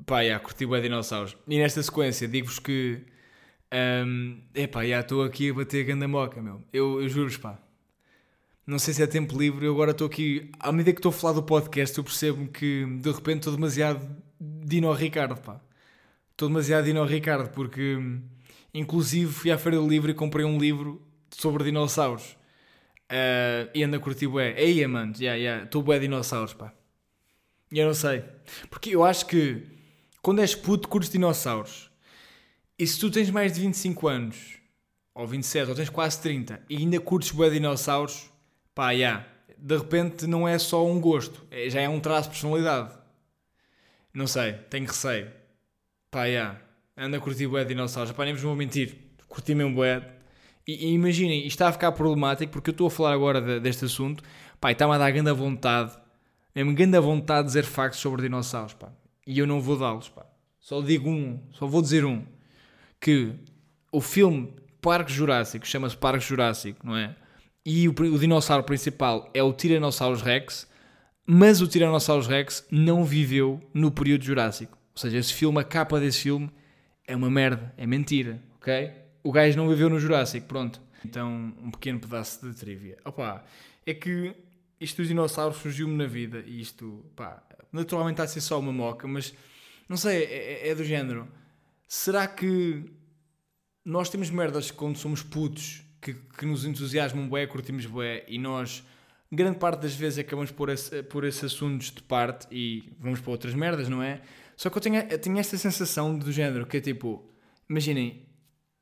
Pá, 0.05 0.21
yeah, 0.21 0.43
curti 0.43 0.67
bem 0.67 0.83
dinossauros. 0.83 1.37
E 1.47 1.59
nesta 1.59 1.83
sequência 1.83 2.27
digo-vos 2.29 2.59
que. 2.59 3.05
Um, 3.73 4.41
epá, 4.55 4.87
já 4.87 5.01
estou 5.01 5.25
aqui 5.25 5.51
a 5.51 5.55
bater 5.55 5.85
a 5.85 5.89
ganda 5.89 6.07
moca, 6.09 6.41
meu. 6.41 6.63
Eu, 6.73 7.03
eu 7.03 7.09
juro-vos, 7.09 7.37
pá. 7.37 7.59
Não 8.67 8.79
sei 8.79 8.95
se 8.95 9.03
é 9.03 9.07
tempo 9.07 9.39
livre, 9.39 9.65
eu 9.67 9.73
agora 9.73 9.93
estou 9.93 10.07
aqui. 10.07 10.51
À 10.59 10.73
medida 10.73 10.93
que 10.93 10.99
estou 10.99 11.11
a 11.11 11.13
falar 11.13 11.35
do 11.35 11.43
podcast, 11.43 11.97
eu 11.97 12.05
percebo 12.05 12.49
que 12.49 12.85
de 13.01 13.11
repente 13.13 13.39
estou 13.39 13.55
demasiado 13.55 14.01
Dino 14.41 14.93
Ricardo, 14.93 15.41
pá. 15.41 15.61
Estou 16.33 16.49
demasiado 16.49 16.85
Dino 16.85 17.05
Ricardo, 17.05 17.51
porque 17.51 17.99
Inclusive 18.77 19.33
fui 19.33 19.51
à 19.51 19.57
Feira 19.57 19.79
do 19.79 19.89
Livro 19.89 20.11
e 20.11 20.15
comprei 20.15 20.45
um 20.45 20.59
livro 20.59 21.01
sobre 21.31 21.65
dinossauros. 21.65 22.37
Uh, 23.11 23.71
e 23.75 23.83
ando 23.83 23.97
a 23.97 23.99
curtir 23.99 24.27
bué. 24.27 24.55
Eia, 24.61 24.87
mano, 24.87 25.15
já, 25.15 25.21
yeah. 25.21 25.37
Yeah. 25.37 25.65
Estou 25.65 25.83
bué 25.83 25.99
dinossauros, 25.99 26.53
pá. 26.53 26.75
E 27.73 27.79
eu 27.79 27.87
não 27.87 27.95
sei. 27.95 28.23
Porque 28.69 28.91
eu 28.91 29.03
acho 29.03 29.25
que 29.25 29.63
quando 30.21 30.43
és 30.43 30.55
puto, 30.55 30.89
curtes 30.89 31.11
dinossauros. 31.11 31.91
E 32.79 32.87
se 32.87 33.01
tu 33.01 33.11
tens 33.11 33.31
mais 33.31 33.55
de 33.55 33.63
25 33.63 34.09
anos, 34.09 34.59
ou 35.15 35.27
27, 35.27 35.71
ou 35.71 35.75
tens 35.75 35.89
quase 35.89 36.21
30, 36.21 36.61
e 36.69 36.77
ainda 36.77 37.01
curtes 37.01 37.31
bué 37.31 37.49
dinossauros, 37.49 38.31
pá, 38.75 38.93
já. 38.93 38.99
Yeah, 38.99 39.27
de 39.57 39.75
repente 39.75 40.27
não 40.27 40.47
é 40.47 40.59
só 40.59 40.87
um 40.87 41.01
gosto, 41.01 41.47
é, 41.51 41.71
já 41.71 41.81
é 41.81 41.89
um 41.89 41.99
traço 41.99 42.29
de 42.29 42.35
personalidade. 42.35 42.95
Não 44.13 44.27
sei, 44.27 44.53
tenho 44.69 44.87
receio. 44.87 45.33
Pá, 46.11 46.25
já. 46.25 46.27
Yeah, 46.27 46.66
anda 46.97 47.17
a 47.19 47.21
curtir 47.21 47.47
bué 47.47 47.65
dinossauros. 47.65 48.13
Pá, 48.13 48.25
nem 48.25 48.35
vos 48.35 48.43
vou 48.43 48.57
mentir. 48.57 48.97
Curti 49.29 49.55
mesmo 49.55 49.75
bué. 49.75 50.03
E, 50.67 50.87
e 50.87 50.93
imaginem, 50.93 51.41
isto 51.41 51.51
está 51.51 51.69
a 51.69 51.73
ficar 51.73 51.93
problemático 51.93 52.53
porque 52.53 52.71
eu 52.71 52.73
estou 52.73 52.87
a 52.87 52.91
falar 52.91 53.13
agora 53.13 53.41
de, 53.41 53.61
deste 53.61 53.85
assunto. 53.85 54.23
Pá, 54.61 54.71
e 54.71 54.73
está-me 54.73 54.95
a 54.95 54.99
dar 54.99 55.11
grande 55.11 55.33
vontade, 55.33 55.97
mesmo 56.55 56.75
grande 56.75 56.99
vontade 56.99 57.43
de 57.43 57.47
dizer 57.49 57.65
factos 57.65 58.01
sobre 58.01 58.23
dinossauros, 58.23 58.73
pá. 58.75 58.91
E 59.27 59.39
eu 59.39 59.47
não 59.47 59.61
vou 59.61 59.77
dá-los, 59.77 60.09
pá. 60.09 60.25
Só 60.59 60.81
digo 60.81 61.11
um, 61.11 61.39
só 61.53 61.67
vou 61.67 61.83
dizer 61.83 62.05
um. 62.05 62.25
Que 63.01 63.35
o 63.93 64.01
filme 64.01 64.55
Parque 64.81 65.13
Jurássico, 65.13 65.67
chama-se 65.67 65.97
Parque 65.97 66.25
Jurássico, 66.25 66.85
não 66.85 66.97
é? 66.97 67.15
E 67.65 67.89
o, 67.89 67.93
o 67.93 68.19
dinossauro 68.19 68.65
principal 68.65 69.29
é 69.35 69.43
o 69.43 69.53
Tyrannosaurus 69.53 70.23
Rex, 70.23 70.69
mas 71.27 71.61
o 71.61 71.69
Tyrannosaurus 71.69 72.27
Rex 72.27 72.65
não 72.71 73.05
viveu 73.05 73.61
no 73.75 73.91
período 73.91 74.25
Jurássico. 74.25 74.79
Ou 74.95 75.01
seja, 75.01 75.19
esse 75.19 75.33
filme, 75.33 75.61
a 75.61 75.65
capa 75.65 76.01
desse 76.01 76.21
filme 76.21 76.51
é 77.07 77.15
uma 77.15 77.31
merda, 77.31 77.73
é 77.77 77.87
mentira, 77.87 78.43
ok? 78.57 78.91
O 79.23 79.33
gajo 79.33 79.57
não 79.57 79.69
viveu 79.69 79.89
no 79.89 79.99
Jurássico, 79.99 80.47
pronto. 80.47 80.81
Então, 81.05 81.55
um 81.63 81.71
pequeno 81.71 82.01
pedaço 82.01 82.49
de 82.49 82.59
trivia. 82.59 82.97
Opa, 83.05 83.45
é 83.85 83.95
que 83.95 84.35
isto 84.81 84.99
dos 84.99 85.09
dinossauros 85.09 85.59
surgiu-me 85.59 85.97
na 85.97 86.07
vida 86.07 86.43
e 86.47 86.61
isto, 86.61 87.05
pá, 87.15 87.43
naturalmente 87.73 88.15
está 88.15 88.25
a 88.25 88.29
ser 88.29 88.41
só 88.41 88.59
uma 88.59 88.73
moca, 88.73 89.07
mas 89.07 89.35
não 89.89 89.97
sei, 89.97 90.25
é, 90.25 90.69
é, 90.69 90.75
do 90.75 90.85
género. 90.85 91.29
Será 91.87 92.27
que 92.27 92.85
nós 93.85 94.09
temos 94.09 94.31
merdas 94.31 94.71
quando 94.71 94.97
somos 94.97 95.23
putos 95.23 95.83
que, 96.01 96.15
que 96.15 96.45
nos 96.45 96.65
entusiasmam 96.65 97.29
bué, 97.29 97.47
curtimos 97.47 97.87
bué 97.87 98.25
e 98.27 98.39
nós, 98.39 98.85
grande 99.31 99.59
parte 99.59 99.83
das 99.83 99.95
vezes, 99.95 100.19
acabamos 100.19 100.51
por, 100.51 100.69
esse, 100.69 101.03
por 101.05 101.25
esses 101.25 101.45
assuntos 101.45 101.91
de 101.91 102.03
parte 102.03 102.47
e 102.51 102.93
vamos 102.99 103.21
para 103.21 103.31
outras 103.31 103.55
merdas, 103.55 103.89
não 103.89 104.03
é? 104.03 104.21
Só 104.57 104.71
que 104.71 104.79
eu 104.79 104.83
tenho, 104.83 104.97
eu 105.11 105.19
tenho 105.19 105.39
esta 105.39 105.57
sensação 105.59 106.19
do 106.19 106.33
género 106.33 106.67
que 106.67 106.79
é 106.79 106.81
tipo, 106.81 107.31
imaginem, 107.69 108.27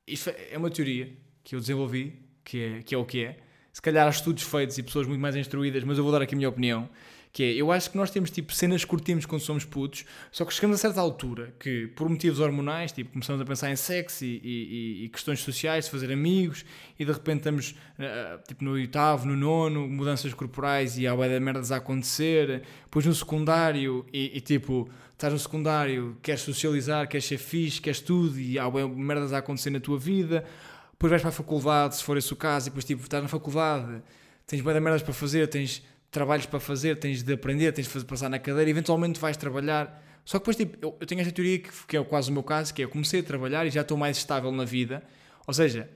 isto 0.07 0.31
é 0.31 0.57
uma 0.57 0.71
teoria 0.71 1.17
que 1.43 1.57
eu 1.57 1.61
desenvolvi, 1.61 2.23
que 2.45 2.63
é, 2.63 2.83
que 2.83 2.95
é 2.95 2.99
o 2.99 3.05
que 3.05 3.25
é. 3.25 3.39
Se 3.73 3.83
calhar 3.83 4.07
há 4.07 4.11
estudos 4.11 4.45
feitos 4.45 4.79
e 4.79 4.83
pessoas 4.83 5.07
muito 5.07 5.21
mais 5.21 5.35
instruídas, 5.35 5.83
mas 5.83 5.99
eu 5.99 6.05
vou 6.05 6.13
dar 6.13 6.23
aqui 6.23 6.35
a 6.35 6.37
minha 6.37 6.49
opinião 6.49 6.89
que 7.35 7.43
é, 7.43 7.53
eu 7.53 7.73
acho 7.73 7.91
que 7.91 7.97
nós 7.97 8.13
temos 8.13 8.31
tipo 8.31 8.55
cenas 8.55 8.85
que 8.85 8.87
curtimos 8.89 9.27
quando 9.27 9.43
somos 9.43 9.65
putos, 9.65 10.05
só 10.31 10.45
que 10.45 10.55
chegamos 10.55 10.77
a 10.77 10.81
certa 10.81 11.01
altura 11.01 11.53
que, 11.59 11.89
por 11.89 12.09
motivos 12.09 12.39
hormonais, 12.39 12.93
tipo, 12.93 13.11
começamos 13.11 13.43
a 13.43 13.45
pensar 13.45 13.73
em 13.73 13.77
sexo 13.77 14.25
e, 14.25 14.41
e, 14.41 15.05
e 15.05 15.09
questões 15.09 15.41
sociais, 15.41 15.89
fazer 15.89 16.13
amigos, 16.13 16.65
e 16.97 17.05
de 17.05 17.11
repente 17.11 17.39
estamos 17.39 17.71
uh, 17.99 18.41
tipo 18.47 18.63
no 18.63 18.71
oitavo, 18.71 19.27
no 19.27 19.35
nono, 19.35 19.89
mudanças 19.89 20.33
corporais 20.33 20.97
e 20.97 21.09
há 21.09 21.17
bué 21.17 21.29
de 21.29 21.41
merdas 21.41 21.73
a 21.73 21.77
acontecer, 21.79 22.63
depois 22.85 23.05
no 23.05 23.13
secundário 23.13 24.07
e, 24.13 24.31
e, 24.39 24.41
tipo, 24.41 24.89
estás 25.11 25.33
no 25.33 25.39
secundário, 25.41 26.17
queres 26.23 26.43
socializar, 26.43 27.09
queres 27.09 27.27
ser 27.27 27.39
fixe, 27.39 27.81
queres 27.81 27.99
tudo 27.99 28.39
e 28.39 28.61
há 28.61 28.71
merdas 28.71 29.33
a 29.33 29.39
acontecer 29.39 29.71
na 29.71 29.81
tua 29.81 29.99
vida, 29.99 30.45
depois 30.93 31.11
vais 31.11 31.21
para 31.21 31.31
a 31.31 31.33
faculdade, 31.33 31.97
se 31.97 32.05
for 32.05 32.17
esse 32.17 32.33
o 32.33 32.37
caso, 32.37 32.69
e 32.69 32.71
depois 32.71 32.85
tipo, 32.85 33.03
estás 33.03 33.21
na 33.21 33.29
faculdade, 33.29 34.01
tens 34.47 34.63
bué 34.63 34.79
merdas 34.79 35.03
para 35.03 35.13
fazer, 35.13 35.49
tens 35.49 35.83
trabalhos 36.15 36.47
para 36.47 36.61
fazer, 36.61 36.97
tens 36.99 37.23
de 37.23 37.33
aprender, 37.33 37.73
tens 37.73 37.85
de 37.85 37.91
fazer, 37.91 38.07
passar 38.07 38.29
na 38.31 38.39
cadeira, 38.39 38.71
eventualmente 38.71 39.19
vais 39.21 39.37
trabalhar. 39.37 40.03
Só 40.25 40.39
que 40.39 40.43
depois, 40.43 40.57
tipo, 40.57 40.79
eu, 40.81 40.97
eu 41.01 41.07
tenho 41.07 41.21
esta 41.21 41.33
teoria 41.33 41.59
que, 41.59 41.71
que, 41.87 41.97
é 41.97 42.05
quase 42.05 42.31
o 42.31 42.33
meu 42.33 42.43
caso, 42.43 42.73
que 42.73 42.81
é 42.81 42.85
eu 42.85 42.89
comecei 42.89 43.21
a 43.21 43.23
trabalhar 43.23 43.67
e 43.67 43.71
já 43.71 43.83
estou 43.83 43.99
mais 43.99 44.17
estável 44.17 44.51
na 44.53 44.65
vida. 44.65 45.03
Ou 45.47 45.53
seja, 45.53 45.91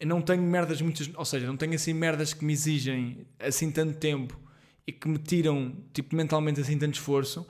eu 0.00 0.06
não 0.06 0.22
tenho 0.22 0.42
merdas 0.42 0.80
muitas, 0.80 1.10
ou 1.14 1.24
seja, 1.24 1.46
não 1.46 1.56
tenho 1.56 1.74
assim 1.74 1.92
merdas 1.92 2.32
que 2.32 2.44
me 2.44 2.52
exigem 2.52 3.26
assim 3.38 3.70
tanto 3.70 3.98
tempo 3.98 4.40
e 4.86 4.90
que 4.90 5.06
me 5.06 5.18
tiram, 5.18 5.76
tipo, 5.92 6.16
mentalmente 6.16 6.60
assim 6.60 6.78
tanto 6.78 6.94
esforço. 6.94 7.46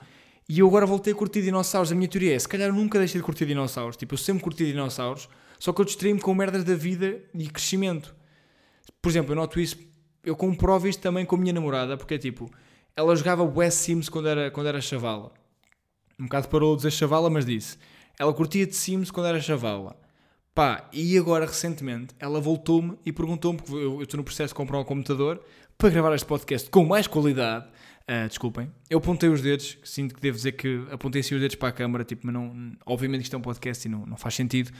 E 0.49 0.59
eu 0.59 0.67
agora 0.67 0.85
voltei 0.85 1.13
a 1.13 1.15
curtir 1.15 1.41
dinossauros. 1.41 1.91
A 1.91 1.95
minha 1.95 2.07
teoria 2.07 2.35
é, 2.35 2.39
se 2.39 2.47
calhar 2.47 2.67
eu 2.67 2.73
nunca 2.73 2.99
deixei 2.99 3.19
de 3.19 3.25
curtir 3.25 3.45
dinossauros. 3.45 3.95
Tipo, 3.95 4.13
eu 4.13 4.17
sempre 4.17 4.43
curti 4.43 4.65
dinossauros, 4.65 5.29
só 5.57 5.71
que 5.71 5.81
eu 5.81 5.85
distraí-me 5.85 6.19
com 6.19 6.35
merdas 6.35 6.63
da 6.65 6.75
vida 6.75 7.21
e 7.33 7.47
crescimento. 7.47 8.15
Por 9.01 9.09
exemplo, 9.09 9.31
eu 9.31 9.35
noto 9.35 9.59
isso 9.59 9.77
eu 10.27 10.35
comprovo 10.35 10.89
isto 10.89 11.01
também 11.01 11.25
com 11.25 11.37
a 11.37 11.39
minha 11.39 11.53
namorada, 11.53 11.95
porque 11.95 12.15
é 12.15 12.17
tipo, 12.17 12.51
ela 12.93 13.15
jogava 13.15 13.43
West 13.43 13.77
Sims 13.77 14.09
quando 14.09 14.27
era, 14.27 14.51
quando 14.51 14.67
era 14.67 14.81
chavala. 14.81 15.31
Um 16.19 16.25
bocado 16.25 16.49
parou 16.49 16.75
de 16.75 16.81
dizer 16.81 16.91
chavala, 16.91 17.29
mas 17.29 17.45
disse. 17.45 17.77
Ela 18.19 18.33
curtia 18.33 18.67
de 18.67 18.75
Sims 18.75 19.09
quando 19.09 19.27
era 19.27 19.39
chavala. 19.39 19.95
Pá, 20.53 20.89
e 20.91 21.17
agora 21.17 21.45
recentemente 21.45 22.13
ela 22.19 22.41
voltou-me 22.41 22.97
e 23.05 23.13
perguntou-me, 23.13 23.57
porque 23.57 23.73
eu 23.73 24.01
estou 24.01 24.17
no 24.17 24.23
processo 24.23 24.49
de 24.49 24.55
comprar 24.55 24.79
um 24.79 24.83
computador 24.83 25.41
para 25.77 25.89
gravar 25.89 26.13
este 26.13 26.25
podcast 26.25 26.69
com 26.69 26.83
mais 26.83 27.07
qualidade. 27.07 27.65
Uh, 28.09 28.27
desculpem, 28.27 28.69
eu 28.89 28.97
apontei 28.97 29.29
os 29.29 29.41
dedos, 29.41 29.77
sinto 29.83 30.15
que 30.15 30.19
devo 30.19 30.35
dizer 30.35 30.53
que 30.53 30.85
apontei 30.91 31.21
assim 31.21 31.35
os 31.35 31.41
dedos 31.41 31.55
para 31.55 31.69
a 31.69 31.71
câmara, 31.71 32.03
tipo, 32.03 32.25
mas 32.25 32.33
não, 32.33 32.73
obviamente 32.85 33.23
isto 33.23 33.35
é 33.35 33.39
um 33.39 33.41
podcast 33.41 33.87
e 33.87 33.91
não, 33.91 34.05
não 34.05 34.17
faz 34.17 34.33
sentido. 34.33 34.71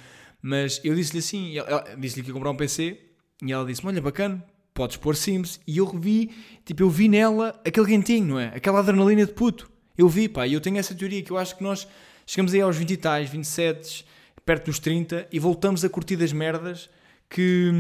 Mas 0.42 0.82
eu 0.84 0.94
disse-lhe 0.96 1.20
assim, 1.20 1.54
disse-lhe 1.98 2.24
que 2.24 2.30
ia 2.30 2.34
comprar 2.34 2.52
um 2.52 2.56
PC 2.58 3.00
e 3.44 3.54
ela 3.54 3.66
disse-me: 3.66 3.90
Olha, 3.92 4.02
bacana, 4.02 4.44
podes 4.78 4.96
pôr 4.96 5.16
Sims. 5.16 5.60
E 5.66 5.80
eu 5.80 5.86
revi, 5.86 6.32
tipo, 6.64 6.84
eu 6.84 6.90
vi 6.90 7.10
nela 7.10 7.60
aquele 7.66 7.88
quentinho, 7.88 8.28
não 8.28 8.40
é? 8.40 8.52
Aquela 8.56 8.80
adrenalina 8.80 9.26
de 9.26 9.34
puto. 9.34 9.70
Eu 9.98 10.08
vi, 10.08 10.30
pá, 10.30 10.46
e 10.46 10.54
eu 10.54 10.62
tenho 10.62 10.78
essa 10.78 10.94
teoria 10.94 11.24
que 11.24 11.32
eu 11.32 11.38
acho 11.38 11.58
que 11.58 11.64
nós 11.64 11.88
chegamos 12.28 12.54
aí 12.54 12.62
aos 12.62 12.78
20 12.78 12.92
e 12.92 12.98
tais, 12.98 13.30
27, 13.30 14.06
perto 14.46 14.66
dos 14.66 14.78
30, 14.78 15.28
e 15.32 15.40
voltamos 15.40 15.84
a 15.84 15.90
curtir 15.90 16.16
das 16.16 16.32
merdas 16.32 16.88
que, 17.28 17.72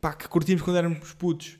pá, 0.00 0.14
que 0.14 0.26
curtimos 0.26 0.62
quando 0.62 0.78
éramos 0.78 1.12
putos. 1.12 1.58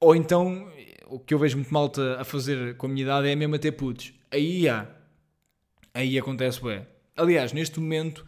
Ou 0.00 0.16
então, 0.16 0.68
o 1.06 1.20
que 1.20 1.32
eu 1.32 1.38
vejo 1.38 1.56
muito 1.56 1.72
malta 1.72 2.20
a 2.20 2.24
fazer 2.24 2.76
com 2.76 2.86
a 2.86 2.88
minha 2.88 3.04
idade 3.04 3.28
é 3.28 3.36
mesmo 3.36 3.54
a 3.54 3.58
ter 3.58 3.72
putos. 3.72 4.12
Aí 4.32 4.68
há. 4.68 4.88
Aí 5.94 6.18
acontece, 6.18 6.60
bem. 6.60 6.84
Aliás, 7.16 7.52
neste 7.52 7.78
momento 7.78 8.26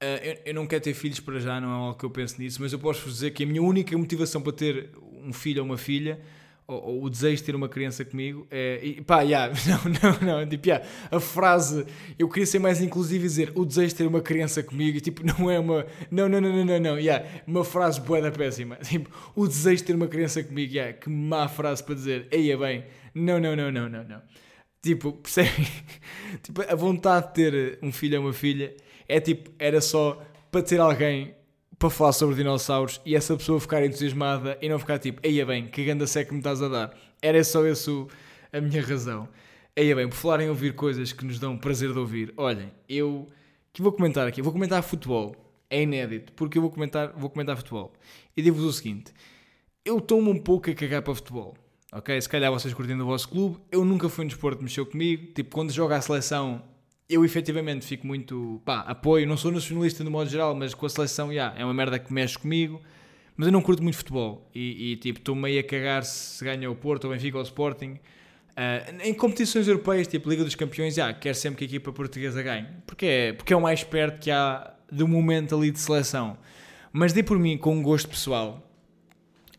eu, 0.00 0.38
eu, 0.46 0.54
não 0.54 0.66
quero 0.66 0.84
ter 0.84 0.94
filhos 0.94 1.20
para 1.20 1.38
já, 1.38 1.60
não 1.60 1.70
é 1.70 1.72
algo 1.72 1.98
que 1.98 2.04
eu 2.04 2.10
penso 2.10 2.40
nisso, 2.40 2.60
mas 2.60 2.72
eu 2.72 2.78
posso 2.78 3.08
dizer 3.08 3.30
que 3.30 3.44
a 3.44 3.46
minha 3.46 3.62
única 3.62 3.96
motivação 3.96 4.42
para 4.42 4.52
ter 4.52 4.90
um 5.26 5.32
filho 5.32 5.62
ou 5.62 5.66
uma 5.66 5.76
filha, 5.76 6.20
ou, 6.66 6.82
ou 6.82 7.04
o 7.04 7.10
desejo 7.10 7.36
de 7.36 7.44
ter 7.44 7.54
uma 7.54 7.68
criança 7.68 8.04
comigo, 8.04 8.46
é. 8.50 8.80
E, 8.82 9.00
pá, 9.00 9.22
yeah, 9.22 9.52
não, 9.66 10.18
não, 10.20 10.40
não. 10.40 10.48
Tipo, 10.48 10.68
yeah, 10.68 10.86
a 11.10 11.20
frase, 11.20 11.86
eu 12.18 12.28
queria 12.28 12.46
ser 12.46 12.58
mais 12.58 12.80
inclusivo 12.80 13.24
e 13.24 13.28
dizer 13.28 13.52
o 13.54 13.64
desejo 13.64 13.88
de 13.88 13.94
ter 13.94 14.06
uma 14.06 14.20
criança 14.20 14.62
comigo, 14.62 14.98
e, 14.98 15.00
tipo, 15.00 15.22
não 15.24 15.50
é 15.50 15.58
uma. 15.58 15.86
Não, 16.10 16.28
não, 16.28 16.40
não, 16.40 16.52
não, 16.52 16.64
não, 16.64 16.80
não. 16.80 16.98
Yeah, 16.98 17.24
uma 17.46 17.64
frase 17.64 18.00
boa 18.00 18.20
da 18.20 18.30
péssima. 18.30 18.76
Tipo, 18.86 19.10
o 19.34 19.46
desejo 19.46 19.76
de 19.78 19.84
ter 19.84 19.94
uma 19.94 20.08
criança 20.08 20.42
comigo, 20.42 20.72
yeah, 20.72 20.92
que 20.92 21.08
má 21.08 21.48
frase 21.48 21.82
para 21.82 21.94
dizer. 21.94 22.28
Eia 22.30 22.56
bem, 22.56 22.84
não, 23.14 23.38
não, 23.38 23.54
não, 23.54 23.70
não, 23.70 23.88
não, 23.88 24.04
não. 24.04 24.22
Tipo, 24.82 25.12
percebem? 25.12 25.66
tipo, 26.42 26.62
a 26.62 26.74
vontade 26.74 27.28
de 27.28 27.34
ter 27.34 27.78
um 27.82 27.92
filho 27.92 28.18
ou 28.18 28.26
uma 28.26 28.32
filha 28.32 28.74
é 29.08 29.20
tipo, 29.20 29.50
era 29.58 29.80
só 29.80 30.22
para 30.50 30.62
ter 30.62 30.80
alguém 30.80 31.35
para 31.78 31.90
falar 31.90 32.12
sobre 32.12 32.36
dinossauros 32.36 33.00
e 33.04 33.14
essa 33.14 33.36
pessoa 33.36 33.60
ficar 33.60 33.84
entusiasmada 33.84 34.58
e 34.62 34.68
não 34.68 34.78
ficar 34.78 34.98
tipo, 34.98 35.20
eia 35.22 35.44
bem, 35.44 35.66
que 35.66 35.84
ganda 35.84 36.06
seca 36.06 36.32
me 36.32 36.38
estás 36.38 36.62
a 36.62 36.68
dar. 36.68 36.96
Era 37.20 37.42
só 37.44 37.66
isso 37.66 38.08
a 38.52 38.60
minha 38.60 38.82
razão. 38.82 39.28
Eia 39.74 39.94
bem, 39.94 40.08
por 40.08 40.16
falar 40.16 40.40
em 40.40 40.48
ouvir 40.48 40.74
coisas 40.74 41.12
que 41.12 41.24
nos 41.24 41.38
dão 41.38 41.58
prazer 41.58 41.92
de 41.92 41.98
ouvir, 41.98 42.32
olhem, 42.36 42.72
eu 42.88 43.26
que 43.72 43.82
vou 43.82 43.92
comentar 43.92 44.26
aqui, 44.26 44.40
vou 44.40 44.52
comentar 44.52 44.82
futebol. 44.82 45.36
É 45.68 45.82
inédito, 45.82 46.32
porque 46.32 46.56
eu 46.56 46.62
vou 46.62 46.70
comentar, 46.70 47.12
vou 47.16 47.28
comentar 47.28 47.56
futebol. 47.56 47.92
E 48.36 48.40
digo-vos 48.40 48.64
o 48.64 48.72
seguinte: 48.72 49.12
eu 49.84 49.98
estou-me 49.98 50.30
um 50.30 50.38
pouco 50.38 50.70
a 50.70 50.74
cagar 50.74 51.02
para 51.02 51.14
futebol. 51.14 51.54
Ok? 51.92 52.20
Se 52.20 52.28
calhar 52.28 52.50
vocês 52.52 52.72
curtindo 52.72 53.02
o 53.02 53.06
vosso 53.06 53.28
clube, 53.28 53.58
eu 53.70 53.84
nunca 53.84 54.08
fui 54.08 54.24
um 54.24 54.28
desporto 54.28 54.62
mexeu 54.62 54.86
comigo. 54.86 55.32
Tipo, 55.32 55.54
quando 55.54 55.72
joga 55.72 55.96
a 55.96 56.00
seleção, 56.00 56.62
eu 57.08 57.24
efetivamente 57.24 57.86
fico 57.86 58.06
muito. 58.06 58.60
pá, 58.64 58.80
apoio. 58.80 59.26
Não 59.26 59.36
sou 59.36 59.52
nacionalista 59.52 60.02
no 60.02 60.10
modo 60.10 60.28
geral, 60.28 60.54
mas 60.54 60.74
com 60.74 60.86
a 60.86 60.88
seleção, 60.88 61.32
yeah, 61.32 61.58
é 61.58 61.64
uma 61.64 61.74
merda 61.74 61.98
que 61.98 62.12
mexe 62.12 62.38
comigo. 62.38 62.80
Mas 63.36 63.46
eu 63.46 63.52
não 63.52 63.60
curto 63.60 63.82
muito 63.82 63.96
futebol. 63.96 64.48
E, 64.54 64.92
e 64.92 64.96
tipo, 64.96 65.18
estou 65.18 65.34
meio 65.34 65.60
a 65.60 65.62
cagar 65.62 66.04
se 66.04 66.42
ganha 66.44 66.70
o 66.70 66.74
Porto, 66.74 67.04
ou 67.04 67.12
Benfica 67.12 67.36
ou 67.36 67.42
o 67.42 67.46
Sporting. 67.46 67.98
Uh, 68.56 69.02
em 69.02 69.12
competições 69.12 69.68
europeias, 69.68 70.08
tipo 70.08 70.30
Liga 70.30 70.42
dos 70.42 70.54
Campeões, 70.54 70.96
yeah, 70.96 71.16
quero 71.16 71.34
sempre 71.34 71.58
que 71.58 71.64
a 71.64 71.66
equipa 71.66 71.92
portuguesa 71.92 72.42
ganhe. 72.42 72.66
Porque 72.86 73.06
é, 73.06 73.32
porque 73.34 73.52
é 73.52 73.56
o 73.56 73.60
mais 73.60 73.84
perto 73.84 74.20
que 74.20 74.30
há 74.30 74.74
do 74.90 75.06
momento 75.06 75.54
ali 75.54 75.70
de 75.70 75.78
seleção. 75.78 76.38
Mas 76.92 77.12
dei 77.12 77.22
por 77.22 77.38
mim 77.38 77.58
com 77.58 77.76
um 77.76 77.82
gosto 77.82 78.08
pessoal. 78.08 78.62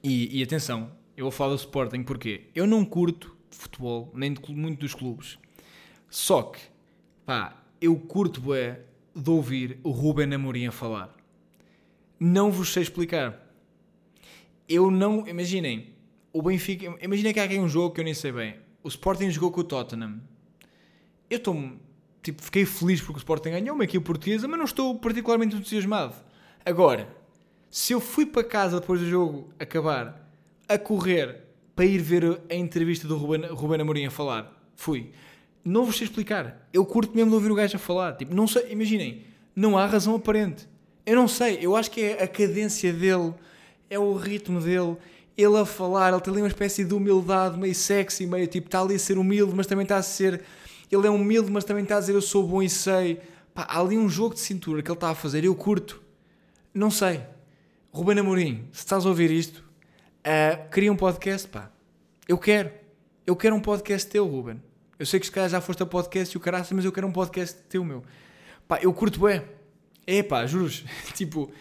E, 0.03 0.39
e 0.39 0.43
atenção, 0.43 0.91
eu 1.15 1.25
vou 1.25 1.31
falar 1.31 1.51
do 1.51 1.57
Sporting 1.57 2.03
porque 2.03 2.45
eu 2.55 2.65
não 2.65 2.83
curto 2.83 3.35
futebol, 3.51 4.11
nem 4.15 4.33
de, 4.33 4.41
muito 4.53 4.79
dos 4.79 4.93
clubes. 4.93 5.37
Só 6.09 6.43
que 6.43 6.59
Pá, 7.27 7.62
eu 7.81 7.93
curto 7.98 8.39
bué 8.39 8.79
de 9.13 9.29
ouvir 9.29 9.81
o 9.84 9.91
Ruben 9.91 10.34
Amorim 10.34 10.67
a 10.67 10.72
falar. 10.72 11.13
Não 12.17 12.50
vos 12.50 12.72
sei 12.72 12.84
explicar. 12.84 13.46
Eu 14.65 14.89
não... 14.89 15.27
Imaginem, 15.27 15.93
o 16.31 16.41
Benfica... 16.41 16.86
Imaginem 17.01 17.34
que 17.34 17.39
há 17.41 17.43
aqui 17.43 17.60
um 17.60 17.67
jogo 17.67 17.93
que 17.93 18.00
eu 18.00 18.05
nem 18.05 18.13
sei 18.13 18.31
bem. 18.31 18.55
O 18.81 18.88
Sporting 18.88 19.29
jogou 19.29 19.51
com 19.51 19.60
o 19.60 19.63
Tottenham. 19.65 20.22
eu 21.29 21.38
estou 21.38 21.74
tipo, 22.24 22.41
fiquei 22.41 22.65
feliz 22.65 23.01
porque 23.01 23.17
o 23.17 23.19
Sporting 23.19 23.50
ganhou 23.50 23.75
uma 23.75 23.84
equipe 23.84 24.05
portuguesa, 24.05 24.48
mas 24.48 24.57
não 24.57 24.65
estou 24.65 24.98
particularmente 24.98 25.53
entusiasmado. 25.53 26.15
Agora, 26.65 27.13
se 27.69 27.91
eu 27.91 28.00
fui 28.00 28.25
para 28.25 28.46
casa 28.46 28.79
depois 28.79 29.01
do 29.01 29.05
jogo 29.05 29.50
acabar 29.60 30.31
a 30.69 30.77
correr 30.77 31.43
para 31.75 31.84
ir 31.84 31.98
ver 31.98 32.39
a 32.50 32.55
entrevista 32.55 33.05
do 33.05 33.17
Ruben, 33.17 33.48
Ruben 33.48 33.81
Amorim 33.81 34.05
a 34.05 34.12
falar, 34.12 34.50
fui. 34.77 35.12
Não 35.63 35.85
vos 35.85 35.97
sei 35.97 36.05
explicar. 36.05 36.67
Eu 36.71 36.85
curto 36.85 37.15
mesmo 37.15 37.31
de 37.31 37.35
ouvir 37.35 37.51
o 37.51 37.55
gajo 37.55 37.75
a 37.75 37.79
falar. 37.79 38.13
Tipo, 38.13 38.33
não 38.33 38.47
sei, 38.47 38.71
imaginem, 38.71 39.23
não 39.55 39.77
há 39.77 39.85
razão 39.85 40.15
aparente. 40.15 40.67
Eu 41.05 41.15
não 41.15 41.27
sei, 41.27 41.59
eu 41.61 41.75
acho 41.75 41.89
que 41.89 42.01
é 42.01 42.23
a 42.23 42.27
cadência 42.27 42.91
dele, 42.91 43.33
é 43.89 43.97
o 43.97 44.13
ritmo 44.13 44.59
dele, 44.59 44.97
ele 45.37 45.57
a 45.57 45.65
falar, 45.65 46.11
ele 46.11 46.21
tem 46.21 46.33
ali 46.33 46.41
uma 46.41 46.47
espécie 46.47 46.83
de 46.83 46.93
humildade 46.93 47.57
meio 47.57 47.73
sexy, 47.73 48.25
meio 48.25 48.47
tipo, 48.47 48.67
está 48.67 48.81
ali 48.81 48.95
a 48.95 48.99
ser 48.99 49.17
humilde, 49.17 49.53
mas 49.55 49.67
também 49.67 49.83
está 49.83 49.97
a 49.97 50.01
ser. 50.01 50.43
Ele 50.91 51.07
é 51.07 51.09
humilde, 51.09 51.51
mas 51.51 51.63
também 51.63 51.83
está 51.83 51.97
a 51.97 51.99
dizer 51.99 52.13
eu 52.13 52.21
sou 52.21 52.45
bom 52.45 52.61
e 52.61 52.69
sei. 52.69 53.21
Pá, 53.53 53.65
há 53.69 53.79
ali 53.79 53.97
um 53.97 54.09
jogo 54.09 54.33
de 54.35 54.41
cintura 54.41 54.81
que 54.81 54.89
ele 54.89 54.97
está 54.97 55.09
a 55.09 55.15
fazer, 55.15 55.43
eu 55.43 55.55
curto. 55.55 56.01
Não 56.73 56.91
sei. 56.91 57.21
Ruben 57.91 58.19
Amorim, 58.19 58.67
se 58.71 58.79
estás 58.79 59.05
a 59.05 59.09
ouvir 59.09 59.31
isto, 59.31 59.63
uh, 60.25 60.91
um 60.91 60.95
podcast, 60.95 61.47
pá. 61.47 61.71
Eu 62.27 62.37
quero. 62.37 62.71
Eu 63.25 63.35
quero 63.35 63.55
um 63.55 63.61
podcast 63.61 64.09
teu, 64.09 64.27
Ruben. 64.27 64.61
Eu 64.99 65.05
sei 65.05 65.19
que 65.19 65.27
se 65.27 65.31
calhar 65.31 65.49
já 65.49 65.61
foste 65.61 65.83
a 65.83 65.85
podcast 65.85 66.35
e 66.35 66.37
o 66.37 66.39
caraças, 66.39 66.71
mas 66.71 66.83
eu 66.83 66.91
quero 66.91 67.05
um 67.05 67.11
podcast 67.11 67.55
teu, 67.69 67.83
meu. 67.83 68.03
Pá, 68.67 68.79
eu 68.81 68.91
curto 68.93 69.19
bem. 69.19 69.43
É 70.07 70.23
pá, 70.23 70.45
juros. 70.47 70.83
tipo, 71.13 71.51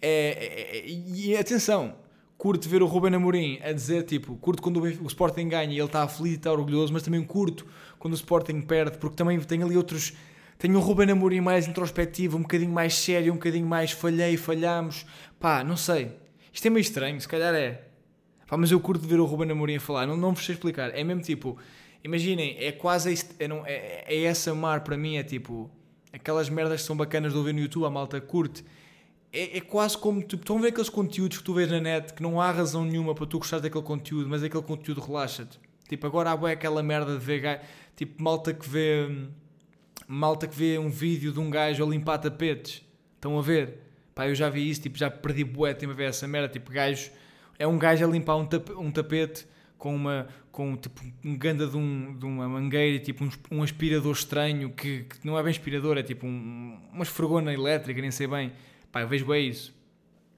é, 0.00 0.08
é, 0.10 0.78
é, 0.78 0.84
e 0.88 1.36
atenção, 1.36 1.96
curto 2.38 2.66
ver 2.68 2.82
o 2.82 2.86
Ruben 2.86 3.14
Amorim 3.14 3.58
a 3.62 3.72
dizer, 3.72 4.04
tipo, 4.04 4.36
curto 4.36 4.62
quando 4.62 4.80
o, 4.80 5.06
Sporting 5.06 5.48
ganha 5.48 5.72
e 5.72 5.76
ele 5.76 5.84
está 5.84 6.02
aflito 6.02 6.36
está 6.38 6.52
orgulhoso, 6.52 6.92
mas 6.92 7.02
também 7.02 7.22
curto 7.24 7.66
quando 7.98 8.14
o 8.14 8.16
Sporting 8.16 8.62
perde, 8.62 8.96
porque 8.96 9.16
também 9.16 9.38
tem 9.40 9.62
ali 9.62 9.76
outros... 9.76 10.14
Tenho 10.56 10.76
um 10.76 10.80
Ruben 10.80 11.10
Amorim 11.10 11.40
mais 11.40 11.68
introspectivo, 11.68 12.36
um 12.36 12.42
bocadinho 12.42 12.72
mais 12.72 12.94
sério, 12.94 13.32
um 13.32 13.36
bocadinho 13.36 13.66
mais 13.66 13.92
falhei, 13.92 14.36
falhamos. 14.36 15.06
Pá, 15.38 15.62
não 15.62 15.76
sei. 15.76 16.16
Isto 16.52 16.66
é 16.66 16.70
meio 16.70 16.80
estranho, 16.80 17.20
se 17.20 17.28
calhar 17.28 17.54
é. 17.54 17.84
Pá, 18.48 18.56
mas 18.56 18.72
eu 18.72 18.80
curto 18.80 19.06
ver 19.06 19.20
o 19.20 19.24
Ruben 19.24 19.50
Amorim 19.52 19.76
a 19.76 19.80
falar, 19.80 20.06
não, 20.06 20.16
não 20.16 20.34
vos 20.34 20.44
sei 20.44 20.54
explicar. 20.54 20.90
É 20.96 21.04
mesmo 21.04 21.22
tipo, 21.22 21.58
imaginem, 22.02 22.56
é 22.58 22.72
quase. 22.72 23.12
É, 23.38 23.44
é, 23.44 24.04
é 24.14 24.22
essa 24.24 24.54
mar 24.54 24.82
para 24.82 24.96
mim, 24.96 25.16
é 25.16 25.22
tipo. 25.22 25.70
Aquelas 26.12 26.48
merdas 26.48 26.80
que 26.80 26.86
são 26.86 26.96
bacanas 26.96 27.32
de 27.32 27.38
ouvir 27.38 27.52
no 27.52 27.60
YouTube, 27.60 27.84
a 27.84 27.90
malta 27.90 28.20
curte. 28.20 28.64
É, 29.32 29.58
é 29.58 29.60
quase 29.60 29.96
como. 29.96 30.22
Tipo, 30.22 30.42
estão 30.42 30.58
a 30.58 30.60
ver 30.60 30.68
aqueles 30.68 30.88
conteúdos 30.88 31.38
que 31.38 31.44
tu 31.44 31.54
vês 31.54 31.70
na 31.70 31.80
net 31.80 32.14
que 32.14 32.22
não 32.22 32.40
há 32.40 32.50
razão 32.50 32.84
nenhuma 32.84 33.14
para 33.14 33.26
tu 33.26 33.38
gostar 33.38 33.58
daquele 33.58 33.84
conteúdo, 33.84 34.28
mas 34.28 34.42
aquele 34.42 34.62
conteúdo 34.62 35.00
relaxa-te. 35.00 35.58
Tipo, 35.88 36.06
agora 36.06 36.30
há 36.30 36.50
aquela 36.50 36.82
merda 36.82 37.18
de 37.18 37.24
ver. 37.24 37.60
Tipo, 37.94 38.22
malta 38.22 38.52
que 38.54 38.68
vê. 38.68 39.26
Malta 40.06 40.46
que 40.46 40.56
vê 40.56 40.78
um 40.78 40.88
vídeo 40.88 41.32
de 41.32 41.38
um 41.38 41.50
gajo 41.50 41.84
a 41.84 41.88
limpar 41.88 42.18
tapetes. 42.18 42.82
Estão 43.14 43.38
a 43.38 43.42
ver? 43.42 43.82
Pá, 44.14 44.26
eu 44.26 44.34
já 44.34 44.48
vi 44.48 44.68
isso, 44.68 44.80
tipo, 44.80 44.96
já 44.96 45.10
perdi 45.10 45.44
bué 45.44 45.74
tempo 45.74 45.92
a 45.92 45.96
ver 45.96 46.08
essa 46.08 46.26
merda. 46.26 46.48
Tipo, 46.48 46.70
gajo. 46.72 47.10
É 47.58 47.66
um 47.66 47.78
gajo 47.78 48.04
a 48.04 48.08
limpar 48.08 48.36
um, 48.36 48.46
tapete, 48.46 48.78
um 48.78 48.90
tapete 48.90 49.46
com 49.78 49.94
uma 49.94 50.26
com 50.50 50.76
tipo 50.76 51.00
um 51.24 51.38
ganda 51.38 51.66
de, 51.68 51.76
um, 51.76 52.18
de 52.18 52.26
uma 52.26 52.48
mangueira 52.48 52.98
tipo 52.98 53.24
um, 53.24 53.30
um 53.50 53.62
aspirador 53.62 54.12
estranho 54.12 54.70
que, 54.70 55.04
que, 55.04 55.24
não 55.24 55.38
é 55.38 55.42
bem 55.42 55.50
aspirador 55.50 55.96
é 55.96 56.02
tipo 56.02 56.26
um, 56.26 56.76
uma 56.92 57.04
esfregona 57.04 57.54
elétrica 57.54 58.00
nem 58.00 58.10
sei 58.10 58.26
bem. 58.26 58.52
Pá 58.90 59.02
eu 59.02 59.08
vejo 59.08 59.24
bem 59.24 59.48
isso. 59.48 59.72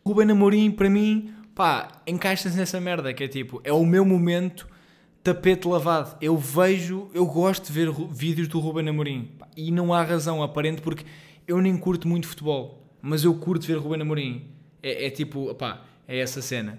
Ruben 0.06 0.30
Amorim 0.30 0.70
para 0.70 0.90
mim 0.90 1.34
pá 1.54 1.88
encaixa-se 2.06 2.56
nessa 2.56 2.78
merda 2.80 3.14
que 3.14 3.24
é 3.24 3.28
tipo 3.28 3.60
é 3.64 3.72
o 3.72 3.84
meu 3.86 4.04
momento 4.04 4.68
tapete 5.24 5.66
lavado. 5.66 6.16
Eu 6.20 6.36
vejo 6.36 7.10
eu 7.14 7.24
gosto 7.24 7.66
de 7.66 7.72
ver 7.72 7.90
vídeos 8.10 8.46
do 8.46 8.60
Ruben 8.60 8.88
Amorim. 8.90 9.30
Pá, 9.38 9.48
e 9.56 9.70
não 9.70 9.94
há 9.94 10.02
razão 10.02 10.42
aparente 10.42 10.82
porque 10.82 11.04
eu 11.48 11.60
nem 11.62 11.76
curto 11.78 12.06
muito 12.06 12.28
futebol 12.28 12.86
mas 13.02 13.24
eu 13.24 13.34
curto 13.34 13.66
ver 13.66 13.78
Ruben 13.78 14.02
Amorim. 14.02 14.50
É, 14.82 15.06
é 15.06 15.10
tipo 15.10 15.54
pá 15.54 15.82
é 16.06 16.18
essa 16.18 16.42
cena 16.42 16.78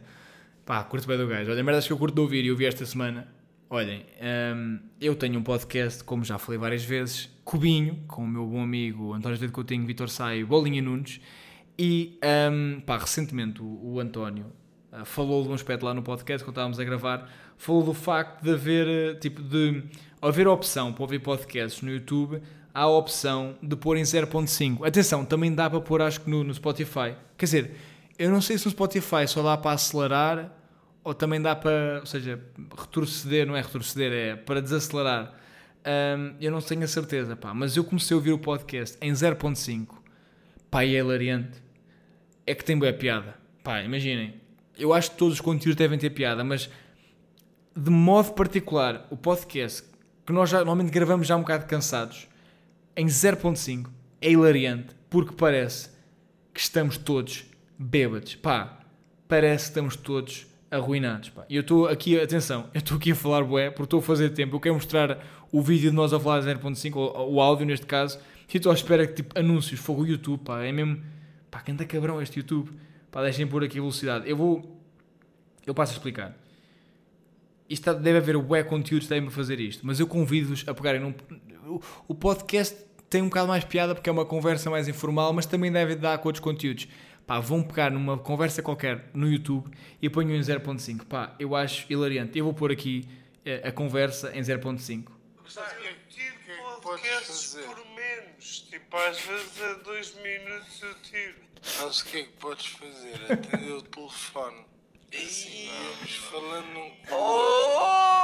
Pá, 0.65 0.84
curto 0.84 1.08
bem 1.08 1.17
do 1.17 1.28
gajo. 1.28 1.52
Olha, 1.52 1.63
merdas 1.63 1.88
que 1.88 1.93
eu 1.93 1.97
curto 1.97 2.15
de 2.15 2.21
ouvir 2.21 2.45
e 2.45 2.52
ouvi 2.52 2.65
esta 2.65 2.86
semana. 2.86 3.28
Olhem, 3.69 4.06
um, 4.56 4.80
eu 5.00 5.15
tenho 5.15 5.39
um 5.39 5.43
podcast, 5.43 6.04
como 6.04 6.24
já 6.24 6.38
falei 6.38 6.60
várias 6.60 6.84
vezes, 6.84 7.30
Cubinho, 7.43 8.04
com 8.06 8.24
o 8.24 8.28
meu 8.28 8.45
bom 8.45 8.62
amigo 8.62 9.13
António 9.13 9.38
de 9.38 9.47
Coutinho, 9.47 9.86
Vitor 9.86 10.10
Saio, 10.10 10.45
Bolinha 10.45 10.82
Nunes. 10.82 11.21
E, 11.80 12.19
um, 12.52 12.82
pá, 12.82 12.97
recentemente 12.97 13.62
o, 13.62 13.93
o 13.93 14.00
António 14.00 14.47
uh, 14.91 15.06
falou 15.06 15.43
de 15.43 15.50
um 15.50 15.54
aspecto 15.54 15.86
lá 15.86 15.93
no 15.93 16.04
podcast, 16.04 16.43
quando 16.43 16.56
estávamos 16.56 16.80
a 16.80 16.84
gravar, 16.84 17.32
falou 17.58 17.84
do 17.84 17.93
facto 17.93 18.43
de 18.43 18.52
haver, 18.52 19.15
uh, 19.15 19.19
tipo, 19.19 19.41
de 19.41 19.84
haver 20.21 20.47
opção 20.47 20.93
para 20.93 21.04
ouvir 21.04 21.19
podcasts 21.19 21.82
no 21.82 21.89
YouTube, 21.91 22.41
há 22.74 22.82
a 22.82 22.89
opção 22.89 23.56
de 23.63 23.76
pôr 23.76 23.97
em 23.97 24.04
0.5. 24.04 24.86
Atenção, 24.86 25.26
também 25.26 25.56
dá 25.56 25.69
para 25.69 25.82
pôr, 25.82 26.02
acho 26.02 26.21
que 26.21 26.30
no, 26.30 26.43
no 26.43 26.54
Spotify. 26.54 27.15
Quer 27.38 27.45
dizer, 27.45 27.71
eu 28.21 28.29
não 28.29 28.39
sei 28.39 28.55
se 28.55 28.65
no 28.65 28.71
Spotify 28.71 29.27
só 29.27 29.41
dá 29.41 29.57
para 29.57 29.71
acelerar 29.71 30.55
ou 31.03 31.12
também 31.12 31.41
dá 31.41 31.55
para, 31.55 32.01
ou 32.01 32.05
seja, 32.05 32.39
retroceder, 32.77 33.47
não 33.47 33.55
é 33.55 33.62
retroceder, 33.62 34.13
é 34.13 34.36
para 34.36 34.62
desacelerar. 34.62 35.34
Um, 35.84 36.36
eu 36.39 36.51
não 36.51 36.62
tenho 36.62 36.84
a 36.84 36.88
certeza, 36.88 37.36
pá, 37.36 37.51
mas 37.51 37.75
eu 37.75 37.84
comecei 37.84 38.13
a 38.13 38.17
ouvir 38.17 38.31
o 38.31 38.38
podcast 38.38 38.95
em 39.01 39.12
0.5, 39.12 39.88
pá, 40.69 40.86
e 40.86 40.95
é 40.95 40.99
hilariante. 40.99 41.63
É 42.45 42.53
que 42.53 42.63
tem 42.63 42.77
boa 42.77 42.93
piada, 42.93 43.34
pá, 43.63 43.81
imaginem. 43.81 44.39
Eu 44.77 44.93
acho 44.93 45.10
que 45.10 45.17
todos 45.17 45.36
os 45.36 45.41
conteúdos 45.41 45.75
devem 45.75 45.97
ter 45.97 46.12
piada, 46.12 46.43
mas 46.43 46.69
de 47.75 47.89
modo 47.89 48.34
particular, 48.34 49.07
o 49.10 49.17
podcast 49.17 49.84
que 50.23 50.31
nós 50.31 50.47
já, 50.47 50.60
normalmente 50.60 50.91
gravamos 50.91 51.25
já 51.25 51.36
um 51.36 51.41
bocado 51.41 51.65
cansados, 51.65 52.27
em 52.95 53.07
0.5, 53.07 53.89
é 54.21 54.29
hilariante, 54.29 54.95
porque 55.10 55.34
parece 55.36 55.89
que 56.53 56.60
estamos 56.60 56.97
todos 56.99 57.49
bêbados, 57.82 58.36
pá, 58.36 58.80
parece 59.28 59.65
que 59.65 59.70
estamos 59.72 59.96
todos 59.96 60.46
arruinados. 60.70 61.30
Pá. 61.30 61.46
E 61.50 61.56
eu 61.56 61.62
estou 61.62 61.88
aqui, 61.88 62.20
atenção, 62.20 62.70
eu 62.74 62.80
estou 62.80 62.98
aqui 62.98 63.12
a 63.12 63.15
falar 63.15 63.44
bué, 63.44 63.70
porque 63.70 63.84
estou 63.84 64.00
a 64.00 64.04
fazer 64.04 64.30
tempo. 64.30 64.56
Eu 64.56 64.60
quero 64.60 64.76
mostrar 64.76 65.26
o 65.52 65.62
vídeo 65.62 65.89
de 65.89 65.96
nós 65.96 66.13
a 66.13 66.20
falar 66.20 66.41
0.5, 66.41 66.96
o, 66.96 67.41
áudio 67.41 67.65
neste 67.65 67.86
caso, 67.86 68.20
e 68.54 68.58
estou 68.58 68.72
à 68.72 68.76
espera 68.76 69.08
que 69.08 69.13
tipo 69.13 69.38
anúncios, 69.38 69.80
fogo 69.80 70.04
o 70.04 70.08
YouTube, 70.08 70.41
pá, 70.41 70.63
é 70.63 70.72
mesmo, 70.72 71.02
pá, 71.50 71.62
quem 71.62 71.74
está 71.74 71.86
cabrão 71.86 72.22
este 72.22 72.39
YouTube, 72.39 72.72
pá, 73.10 73.22
deixem 73.22 73.48
por 73.48 73.63
aqui 73.63 73.78
a 73.78 73.82
velocidade. 73.82 74.30
Eu 74.30 74.38
vou, 74.38 74.82
eu 75.65 75.74
passo 75.74 75.94
a 75.94 75.96
explicar. 75.96 76.38
Isto 77.70 77.94
deve 77.94 78.17
haver 78.17 78.38
bué 78.38 78.63
conteúdo 78.63 79.08
que 79.08 79.13
a 79.13 79.32
fazer 79.32 79.60
isto, 79.60 79.86
mas 79.86 80.00
eu 80.00 80.06
convido-vos 80.06 80.65
a 80.67 80.74
pegarem 80.74 81.00
num, 81.02 81.13
o 82.08 82.13
podcast 82.13 82.76
tem 83.10 83.22
um 83.22 83.26
bocado 83.26 83.50
mais 83.50 83.65
piada 83.65 83.94
porque 83.94 84.10
é 84.10 84.13
uma 84.13 84.26
conversa 84.26 84.70
mais 84.70 84.88
informal, 84.88 85.34
mas 85.34 85.46
também 85.46 85.70
deve 85.70 85.96
dar 85.96 86.17
com 86.17 86.30
outros 86.30 86.41
conteúdos 86.41 86.88
pá, 87.25 87.39
vão 87.39 87.63
pegar 87.63 87.91
numa 87.91 88.17
conversa 88.17 88.62
qualquer 88.62 89.10
no 89.13 89.27
YouTube 89.27 89.69
e 90.01 90.10
ponham 90.10 90.36
em 90.36 90.41
0.5. 90.41 91.05
Pá, 91.05 91.36
eu 91.39 91.55
acho 91.55 91.86
hilariante. 91.89 92.38
Eu 92.38 92.45
vou 92.45 92.53
pôr 92.53 92.71
aqui 92.71 93.07
a, 93.45 93.49
eh, 93.49 93.67
a 93.67 93.71
conversa 93.71 94.31
em 94.36 94.41
0.5. 94.41 95.12
podcasts 96.81 97.57
por 97.65 97.86
menos. 97.95 98.67
Tipo, 98.69 98.97
às 98.97 99.19
vezes 99.21 99.62
a 99.62 99.73
2 99.73 100.15
minutos 100.15 100.81
eu 100.81 100.95
tiro. 100.95 101.36
Sabes 101.62 101.99
o 101.99 102.05
que 102.05 102.17
é 102.17 102.23
que 102.23 102.34
podes 102.34 102.65
fazer? 102.65 103.31
Atender 103.31 103.71
o 103.73 103.81
telefone. 103.84 104.65
Assim, 105.13 105.69
vamos 105.69 106.15
falando 106.15 106.67
num. 106.73 106.91
Oh! 107.12 108.21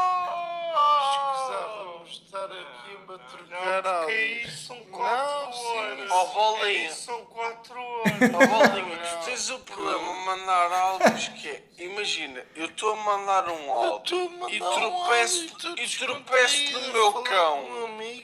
Estar 2.09 2.45
aqui 2.45 2.95
a 2.95 2.99
madrugar 3.05 3.83
Não, 3.83 3.99
porque 4.01 4.15
isso 4.45 4.67
são 4.67 4.79
4 4.85 5.57
horas. 5.57 6.11
Ó, 6.11 6.25
bolinha. 6.25 6.87
Isso 6.87 7.01
são 7.05 7.25
4 7.25 7.79
horas. 7.81 8.13
Ó, 8.33 8.47
bolinha, 8.47 8.97
tu 8.97 9.25
tens 9.25 9.49
o 9.49 9.59
problema 9.59 10.13
de 10.13 10.25
mandar 10.25 10.71
áudios 10.71 11.27
que 11.29 11.49
é. 11.49 11.63
Imagina, 11.79 12.45
eu 12.55 12.65
estou 12.65 12.93
a 12.93 12.95
mandar 12.95 13.49
um 13.49 13.71
áudio 13.71 14.49
e 14.49 14.59
tropeço, 14.59 15.45
e 15.77 15.97
tropeço 15.97 16.79
no 16.79 16.93
meu 16.93 17.13
cão. 17.23 17.65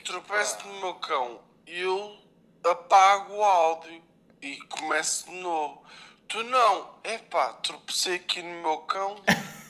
Tropeço 0.03 0.67
no 0.67 0.79
meu 0.79 0.95
cão. 0.95 1.41
Eu 1.67 2.17
apago 2.63 3.35
o 3.35 3.43
áudio 3.43 4.01
e 4.41 4.57
começo 4.67 5.25
de 5.29 5.35
novo. 5.35 5.83
Tu 6.27 6.41
não, 6.43 6.95
epá, 7.03 7.53
tropecei 7.53 8.15
aqui 8.15 8.41
no 8.41 8.61
meu 8.61 8.77
cão. 8.79 9.15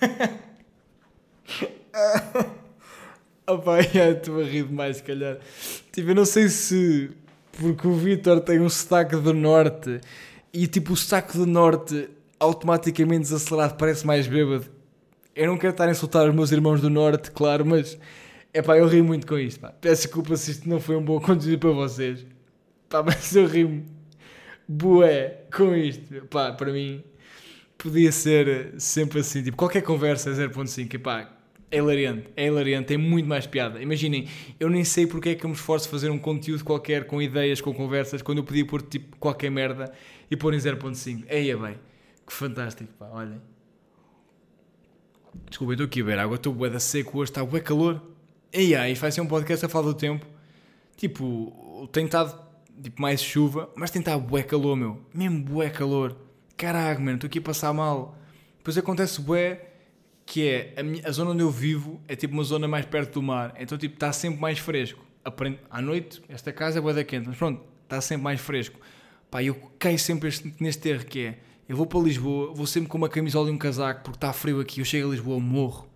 Opa, 3.46 3.80
estou 3.82 4.40
a 4.40 4.44
rir 4.44 4.64
demais, 4.64 4.98
se 4.98 5.04
calhar. 5.04 5.38
Tipo, 5.92 6.10
eu 6.10 6.16
não 6.16 6.26
sei 6.26 6.48
se. 6.48 7.12
Porque 7.60 7.88
o 7.88 7.94
Vitor 7.94 8.40
tem 8.40 8.60
um 8.60 8.70
sotaque 8.70 9.16
do 9.16 9.34
norte 9.34 10.00
e, 10.52 10.66
tipo, 10.66 10.94
o 10.94 10.98
sotaque 10.98 11.38
do 11.38 11.46
norte 11.46 12.10
automaticamente 12.40 13.22
desacelerado 13.22 13.76
parece 13.76 14.08
mais 14.08 14.28
bêbado. 14.28 14.66
Eu 15.36 15.48
não 15.48 15.58
quero 15.58 15.72
estar 15.72 15.88
a 15.88 15.92
insultar 15.92 16.28
os 16.28 16.34
meus 16.34 16.52
irmãos 16.52 16.82
do 16.82 16.90
norte, 16.90 17.32
claro, 17.32 17.66
mas. 17.66 17.98
É 18.54 18.62
pá, 18.62 18.78
eu 18.78 18.88
ri 18.88 19.02
muito 19.02 19.26
com 19.26 19.38
isto, 19.38 19.60
pá. 19.60 19.72
Peço 19.72 20.04
desculpa 20.04 20.38
se 20.38 20.52
isto 20.52 20.70
não 20.70 20.80
foi 20.80 20.96
um 20.96 21.04
bom 21.04 21.20
conteúdo 21.20 21.60
para 21.60 21.72
vocês. 21.72 22.26
Pá, 22.88 23.02
mas 23.04 23.36
eu 23.36 23.48
ri-me. 23.48 23.86
Bué 24.68 25.42
com 25.54 25.76
isto. 25.76 26.26
Pá, 26.28 26.54
para 26.54 26.72
mim 26.72 27.04
podia 27.78 28.12
ser 28.12 28.74
sempre 28.80 29.20
assim. 29.20 29.44
Tipo, 29.44 29.58
qualquer 29.58 29.82
conversa 29.82 30.30
é 30.30 30.34
0.5. 30.34 30.94
E 30.94 30.98
pá, 30.98 31.30
É 31.74 31.78
hilariante, 31.78 32.30
é 32.36 32.46
hilariante, 32.46 32.86
tem 32.90 33.00
muito 33.00 33.28
mais 33.28 33.48
piada. 33.48 33.82
Imaginem, 33.82 34.28
eu 34.60 34.70
nem 34.70 34.84
sei 34.84 35.08
porque 35.08 35.30
é 35.30 35.36
que 35.36 35.44
eu 35.44 35.50
me 35.50 35.56
esforço 35.56 35.88
a 35.88 35.92
fazer 35.92 36.12
um 36.12 36.20
conteúdo 36.20 36.64
qualquer 36.64 37.08
com 37.08 37.20
ideias, 37.20 37.60
com 37.62 37.74
conversas, 37.74 38.22
quando 38.22 38.38
eu 38.38 38.44
podia 38.44 38.64
pôr 38.64 38.84
tipo 38.84 39.18
qualquer 39.18 39.50
merda 39.50 39.92
e 40.30 40.38
pôr 40.38 40.54
em 40.54 40.58
0.5. 40.58 41.26
Eia 41.28 41.58
bem, 41.58 41.80
que 42.28 42.32
fantástico, 42.32 42.94
pá, 42.94 43.10
olhem. 43.12 43.42
Desculpa, 45.50 45.74
estou 45.74 45.88
aqui 45.88 46.02
a 46.02 46.04
beber 46.04 46.20
água, 46.20 46.36
estou 46.36 46.54
bué 46.54 46.70
da 46.70 46.80
seco 46.80 47.18
hoje, 47.18 47.32
está 47.32 47.44
bué 47.44 47.60
calor. 47.60 48.00
Eia, 48.52 48.88
isto 48.88 49.02
vai 49.02 49.12
ser 49.12 49.22
um 49.22 49.26
podcast 49.26 49.66
a 49.66 49.68
falar 49.68 49.88
do 49.88 49.96
tempo. 49.96 50.28
Tipo, 50.96 51.90
tem 51.92 52.06
estado 52.06 52.40
tipo, 52.84 53.02
mais 53.02 53.20
chuva, 53.20 53.68
mas 53.76 53.90
tem 53.90 54.00
estado 54.00 54.22
bué 54.22 54.44
calor, 54.44 54.76
meu. 54.76 55.02
Mesmo 55.12 55.44
bué 55.44 55.72
calor. 55.72 56.16
Caraca, 56.56 57.00
mano, 57.00 57.16
estou 57.16 57.28
aqui 57.28 57.40
a 57.40 57.42
passar 57.42 57.74
mal. 57.74 58.16
Depois 58.60 58.78
acontece 58.78 59.20
bué 59.20 59.73
que 60.26 60.48
é 60.48 60.74
a, 60.78 60.84
minha, 60.84 61.08
a, 61.08 61.12
zona 61.12 61.32
onde 61.32 61.42
eu 61.42 61.52
vivo 61.52 62.02
é 62.08 62.16
tipo 62.16 62.34
uma 62.34 62.44
zona 62.44 62.68
mais 62.68 62.86
perto 62.86 63.14
do 63.14 63.22
mar, 63.22 63.54
então 63.60 63.78
tipo 63.78 63.96
está 63.96 64.12
sempre 64.12 64.40
mais 64.40 64.60
fresco. 64.60 65.04
Aprende, 65.24 65.60
à 65.70 65.82
noite, 65.82 66.22
esta 66.28 66.52
casa 66.52 66.80
é 66.80 66.82
boa 66.82 66.94
da 66.94 67.04
quente, 67.04 67.28
mas 67.28 67.38
pronto, 67.38 67.64
está 67.84 68.02
sempre 68.02 68.24
mais 68.24 68.40
fresco. 68.40 68.80
Pá, 69.30 69.44
eu 69.44 69.56
caio 69.80 69.98
sempre 69.98 70.30
este, 70.30 70.54
neste 70.60 70.90
erro 70.90 71.06
que 71.06 71.26
é, 71.26 71.40
eu 71.68 71.76
vou 71.76 71.86
para 71.86 72.00
Lisboa, 72.00 72.54
vou 72.54 72.68
sempre 72.68 72.90
com 72.90 72.98
uma 72.98 73.10
camisola 73.10 73.50
e 73.50 73.54
um 73.54 73.58
casaco 73.58 74.04
porque 74.04 74.18
está 74.18 74.34
frio 74.34 74.60
aqui, 74.60 74.82
eu 74.82 74.86
chego 74.86 75.08
a 75.08 75.12
Lisboa, 75.12 75.40
morro. 75.40 75.90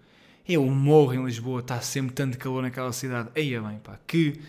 Eu 0.47 0.65
morro 0.65 1.13
em 1.13 1.25
Lisboa, 1.25 1.59
está 1.59 1.81
sempre 1.81 2.13
tanto 2.13 2.37
calor 2.37 2.61
naquela 2.61 2.93
cidade. 2.93 3.29
Eia 3.35 3.61
bem, 3.61 3.79
pá, 3.79 3.99
que, 4.07 4.39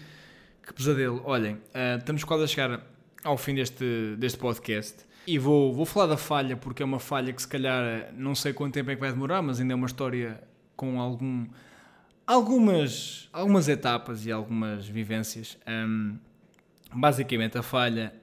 que 0.65 0.73
pesadelo. 0.73 1.21
Olhem, 1.25 1.55
uh, 1.55 1.99
estamos 1.99 2.23
quase 2.23 2.45
a 2.45 2.47
chegar 2.47 2.87
ao 3.25 3.37
fim 3.37 3.55
deste, 3.55 4.15
deste 4.17 4.39
podcast. 4.39 5.08
E 5.31 5.37
vou, 5.37 5.75
vou 5.75 5.85
falar 5.85 6.07
da 6.07 6.17
falha, 6.17 6.57
porque 6.57 6.83
é 6.83 6.87
uma 6.87 6.99
falha 6.99 7.35
que 7.35 7.43
se 7.43 7.49
calhar 7.49 8.11
não 8.17 8.35
sei 8.35 8.55
quanto 8.55 8.73
tempo 8.73 8.91
é 8.91 8.95
que 8.95 9.01
vai 9.01 9.13
demorar, 9.13 9.43
mas 9.43 9.61
ainda 9.61 9.75
é 9.75 9.77
uma 9.77 9.87
história 9.87 10.43
com 10.75 10.99
algum, 10.99 11.47
algumas, 12.27 13.29
algumas 13.31 13.69
etapas 13.69 14.25
e 14.25 14.33
algumas 14.33 14.89
vivências. 14.89 15.59
Um, 15.69 16.17
basicamente, 16.95 17.59
a 17.59 17.63
falha 17.63 18.15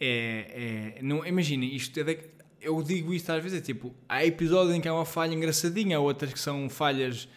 é. 0.00 0.94
é 0.96 1.02
não, 1.02 1.26
imaginem, 1.26 1.76
isto 1.76 2.00
é 2.00 2.18
eu 2.58 2.82
digo 2.82 3.12
isto 3.12 3.30
às 3.30 3.42
vezes, 3.42 3.58
é 3.58 3.60
tipo, 3.62 3.94
há 4.08 4.24
episódios 4.24 4.74
em 4.74 4.80
que 4.80 4.88
há 4.88 4.94
uma 4.94 5.04
falha 5.04 5.34
engraçadinha, 5.34 5.98
há 5.98 6.00
outras 6.00 6.32
que 6.32 6.40
são 6.40 6.70
falhas 6.70 7.28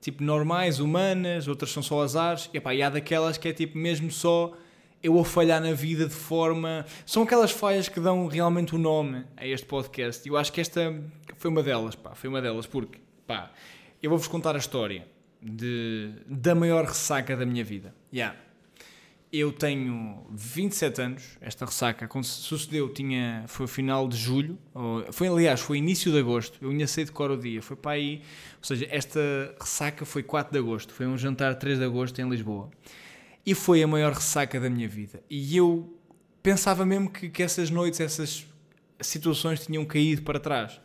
tipo 0.00 0.22
normais, 0.22 0.78
humanas, 0.78 1.48
outras 1.48 1.72
são 1.72 1.82
só 1.82 2.00
azares, 2.00 2.48
e, 2.54 2.58
epá, 2.58 2.72
e 2.72 2.80
há 2.80 2.88
daquelas 2.88 3.36
que 3.36 3.48
é 3.48 3.52
tipo 3.52 3.76
mesmo 3.76 4.08
só 4.08 4.56
eu 5.02 5.18
a 5.18 5.24
falhar 5.24 5.60
na 5.60 5.72
vida 5.72 6.06
de 6.06 6.14
forma. 6.14 6.84
São 7.06 7.22
aquelas 7.22 7.50
falhas 7.50 7.88
que 7.88 8.00
dão 8.00 8.26
realmente 8.26 8.74
o 8.74 8.78
nome 8.78 9.24
a 9.36 9.46
este 9.46 9.66
podcast. 9.66 10.26
E 10.26 10.30
eu 10.30 10.36
acho 10.36 10.52
que 10.52 10.60
esta 10.60 10.94
foi 11.36 11.50
uma 11.50 11.62
delas, 11.62 11.94
pá. 11.94 12.14
Foi 12.14 12.28
uma 12.28 12.42
delas, 12.42 12.66
porque, 12.66 12.98
pá, 13.26 13.50
eu 14.02 14.10
vou-vos 14.10 14.28
contar 14.28 14.54
a 14.54 14.58
história 14.58 15.06
de, 15.40 16.12
da 16.26 16.54
maior 16.54 16.84
ressaca 16.84 17.36
da 17.36 17.46
minha 17.46 17.64
vida. 17.64 17.94
Yeah. 18.12 18.36
Eu 19.30 19.52
tenho 19.52 20.26
27 20.30 21.02
anos, 21.02 21.38
esta 21.40 21.66
ressaca, 21.66 22.08
quando 22.08 22.24
sucedeu, 22.24 22.88
tinha, 22.88 23.44
foi 23.46 23.66
o 23.66 23.68
final 23.68 24.08
de 24.08 24.16
julho, 24.16 24.58
ou, 24.72 25.04
foi 25.12 25.28
aliás, 25.28 25.60
foi 25.60 25.76
início 25.76 26.10
de 26.10 26.18
agosto, 26.18 26.58
eu 26.62 26.70
ainda 26.70 26.86
sei 26.86 27.04
de 27.04 27.12
cor 27.12 27.30
o 27.30 27.36
dia, 27.36 27.60
foi 27.60 27.76
para 27.76 27.90
aí, 27.90 28.22
ou 28.56 28.64
seja, 28.64 28.88
esta 28.90 29.20
ressaca 29.60 30.06
foi 30.06 30.22
4 30.22 30.50
de 30.50 30.58
agosto, 30.58 30.94
foi 30.94 31.06
um 31.06 31.18
jantar 31.18 31.56
3 31.56 31.78
de 31.78 31.84
agosto 31.84 32.18
em 32.18 32.28
Lisboa. 32.28 32.70
E 33.48 33.54
foi 33.54 33.82
a 33.82 33.86
maior 33.86 34.12
ressaca 34.12 34.60
da 34.60 34.68
minha 34.68 34.86
vida. 34.86 35.22
E 35.30 35.56
eu 35.56 35.98
pensava 36.42 36.84
mesmo 36.84 37.08
que, 37.08 37.30
que 37.30 37.42
essas 37.42 37.70
noites, 37.70 37.98
essas 37.98 38.46
situações 39.00 39.64
tinham 39.64 39.86
caído 39.86 40.20
para 40.20 40.38
trás. 40.38 40.78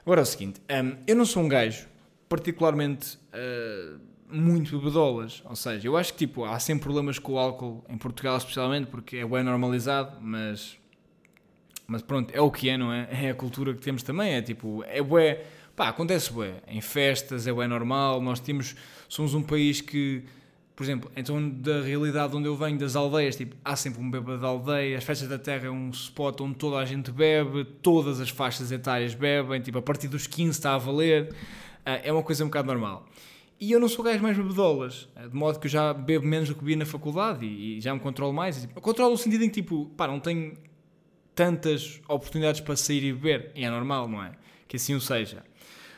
Agora 0.00 0.22
é 0.22 0.22
o 0.22 0.24
seguinte, 0.24 0.62
um, 0.62 0.96
eu 1.06 1.14
não 1.14 1.26
sou 1.26 1.42
um 1.42 1.48
gajo 1.48 1.86
particularmente 2.26 3.18
uh, 3.34 4.00
muito 4.34 4.78
bebedolas, 4.78 5.42
ou 5.44 5.54
seja, 5.54 5.86
eu 5.86 5.94
acho 5.94 6.14
que 6.14 6.26
tipo, 6.26 6.46
há 6.46 6.58
sempre 6.58 6.84
problemas 6.84 7.18
com 7.18 7.32
o 7.32 7.38
álcool, 7.38 7.84
em 7.86 7.98
Portugal 7.98 8.38
especialmente, 8.38 8.86
porque 8.86 9.18
é 9.18 9.26
bem 9.26 9.42
normalizado, 9.42 10.16
mas, 10.22 10.78
mas 11.86 12.00
pronto, 12.00 12.34
é 12.34 12.40
o 12.40 12.50
que 12.50 12.70
é, 12.70 12.78
não 12.78 12.90
é? 12.90 13.08
É 13.10 13.28
a 13.28 13.34
cultura 13.34 13.74
que 13.74 13.80
temos 13.80 14.02
também, 14.02 14.32
é 14.32 14.40
tipo, 14.40 14.82
é 14.84 15.02
bué, 15.02 15.44
pá, 15.76 15.90
acontece 15.90 16.32
bué, 16.32 16.62
em 16.66 16.80
festas 16.80 17.46
é 17.46 17.52
bué 17.52 17.68
normal, 17.68 18.22
nós 18.22 18.40
temos, 18.40 18.74
somos 19.06 19.34
um 19.34 19.42
país 19.42 19.82
que 19.82 20.24
por 20.74 20.82
exemplo, 20.82 21.10
então 21.16 21.48
da 21.48 21.82
realidade 21.82 22.34
onde 22.34 22.48
eu 22.48 22.56
venho, 22.56 22.76
das 22.76 22.96
aldeias, 22.96 23.36
tipo, 23.36 23.56
há 23.64 23.76
sempre 23.76 24.02
um 24.02 24.10
bêbado 24.10 24.40
da 24.40 24.48
aldeia, 24.48 24.98
as 24.98 25.04
festas 25.04 25.28
da 25.28 25.38
terra 25.38 25.66
é 25.66 25.70
um 25.70 25.90
spot 25.90 26.40
onde 26.40 26.56
toda 26.56 26.78
a 26.78 26.84
gente 26.84 27.12
bebe, 27.12 27.64
todas 27.80 28.20
as 28.20 28.28
faixas 28.30 28.72
etárias 28.72 29.14
bebem, 29.14 29.60
tipo, 29.60 29.78
a 29.78 29.82
partir 29.82 30.08
dos 30.08 30.26
15 30.26 30.50
está 30.50 30.74
a 30.74 30.78
valer, 30.78 31.30
uh, 31.30 32.00
é 32.02 32.12
uma 32.12 32.24
coisa 32.24 32.42
um 32.42 32.48
bocado 32.48 32.66
normal. 32.66 33.06
E 33.60 33.70
eu 33.70 33.78
não 33.78 33.88
sou 33.88 34.04
gajo 34.04 34.20
mais 34.20 34.36
bebedolas, 34.36 35.08
uh, 35.16 35.28
de 35.28 35.36
modo 35.36 35.60
que 35.60 35.68
eu 35.68 35.70
já 35.70 35.94
bebo 35.94 36.26
menos 36.26 36.48
do 36.48 36.56
que 36.56 36.60
bebia 36.60 36.78
na 36.78 36.86
faculdade 36.86 37.46
e, 37.46 37.78
e 37.78 37.80
já 37.80 37.94
me 37.94 38.00
controlo 38.00 38.32
mais. 38.32 38.60
tipo, 38.60 38.76
eu 38.76 38.82
controlo 38.82 39.12
no 39.12 39.18
sentido 39.18 39.44
em 39.44 39.48
que, 39.48 39.62
tipo, 39.62 39.86
pá, 39.96 40.08
não 40.08 40.18
tenho 40.18 40.54
tantas 41.36 42.00
oportunidades 42.08 42.60
para 42.60 42.74
sair 42.74 43.04
e 43.04 43.12
beber, 43.12 43.52
e 43.54 43.64
é 43.64 43.70
normal, 43.70 44.08
não 44.08 44.22
é? 44.22 44.32
Que 44.66 44.74
assim 44.74 44.94
o 44.94 45.00
seja. 45.00 45.44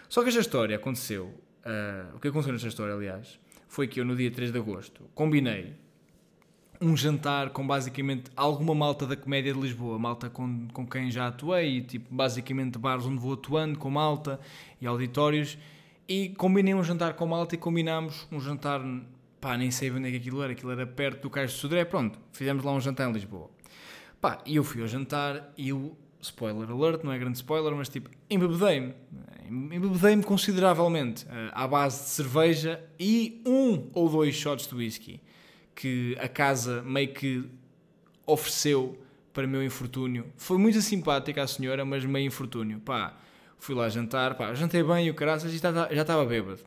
Só 0.07 0.23
que 0.23 0.29
esta 0.29 0.41
história 0.41 0.77
aconteceu, 0.77 1.27
uh, 1.65 2.15
o 2.15 2.21
que 2.21 2.29
aconteceu 2.29 2.53
nesta 2.53 2.69
história, 2.69 2.93
aliás, 2.93 3.39
foi 3.77 3.87
que 3.87 4.01
eu, 4.01 4.07
no 4.07 4.17
dia 4.17 4.31
3 4.31 4.53
de 4.53 4.59
agosto, 4.59 5.03
combinei 5.15 5.75
um 6.81 6.97
jantar 6.97 7.51
com 7.51 7.67
basicamente 7.67 8.31
alguma 8.35 8.75
malta 8.75 9.07
da 9.07 9.15
comédia 9.15 9.53
de 9.53 9.61
Lisboa, 9.61 9.99
malta 9.99 10.31
com, 10.31 10.67
com 10.73 10.87
quem 10.87 11.11
já 11.11 11.27
atuei, 11.27 11.83
tipo, 11.83 12.07
basicamente 12.15 12.79
bares 12.79 13.05
onde 13.05 13.19
vou 13.19 13.35
atuando 13.35 13.79
com 13.79 13.91
malta 13.91 14.41
e 14.81 14.87
auditórios, 14.87 15.59
e 16.09 16.31
combinei 16.39 16.73
um 16.73 16.83
jantar 16.83 17.13
com 17.13 17.27
malta 17.27 17.55
e 17.55 17.59
combinámos 17.59 18.27
um 18.33 18.41
jantar, 18.41 18.81
pá, 19.43 19.59
nem 19.59 19.71
sei 19.71 19.91
onde 19.91 20.09
é 20.09 20.11
que 20.11 20.17
aquilo 20.17 20.43
era, 20.43 20.53
aquilo 20.53 20.73
era 20.73 20.87
perto 20.87 21.25
do 21.25 21.29
Cais 21.29 21.51
de 21.51 21.59
Sodré, 21.59 21.85
pronto, 21.85 22.19
fizemos 22.33 22.65
lá 22.65 22.73
um 22.73 22.81
jantar 22.81 23.11
em 23.11 23.13
Lisboa. 23.13 23.51
Pá, 24.23 24.43
e 24.47 24.57
eu 24.57 24.65
fui 24.65 24.81
ao 24.81 24.89
jantar 24.89 25.53
e 25.55 25.69
eu, 25.69 25.95
spoiler 26.27 26.71
alert, 26.71 27.05
não 27.05 27.13
é 27.13 27.19
grande 27.19 27.37
spoiler, 27.37 27.75
mas 27.75 27.89
tipo, 27.89 28.11
embebedei-me 28.31 28.95
embebedei-me 29.49 30.23
consideravelmente 30.23 31.25
uh, 31.27 31.53
à 31.53 31.67
base 31.67 32.03
de 32.03 32.09
cerveja 32.11 32.85
e 32.99 33.41
um 33.47 33.89
ou 33.93 34.09
dois 34.09 34.35
shots 34.35 34.67
de 34.67 34.75
whisky 34.75 35.21
que 35.75 36.17
a 36.19 36.29
casa 36.29 36.83
meio 36.83 37.13
que 37.13 37.45
ofereceu 38.27 38.99
para 39.33 39.47
meu 39.47 39.63
infortúnio. 39.63 40.33
Foi 40.37 40.57
muito 40.57 40.81
simpática 40.81 41.43
a 41.43 41.47
senhora, 41.47 41.85
mas 41.85 42.05
meio 42.05 42.27
infortúnio. 42.27 42.81
Pá, 42.81 43.17
fui 43.59 43.75
lá 43.75 43.89
jantar, 43.89 44.35
pá, 44.35 44.55
jantei 44.55 44.83
bem 44.83 45.07
e 45.07 45.11
o 45.11 45.15
caraças 45.15 45.53
e 45.53 45.59
já, 45.59 45.71
já 45.73 46.03
estava 46.03 46.25
bêbado. 46.25 46.61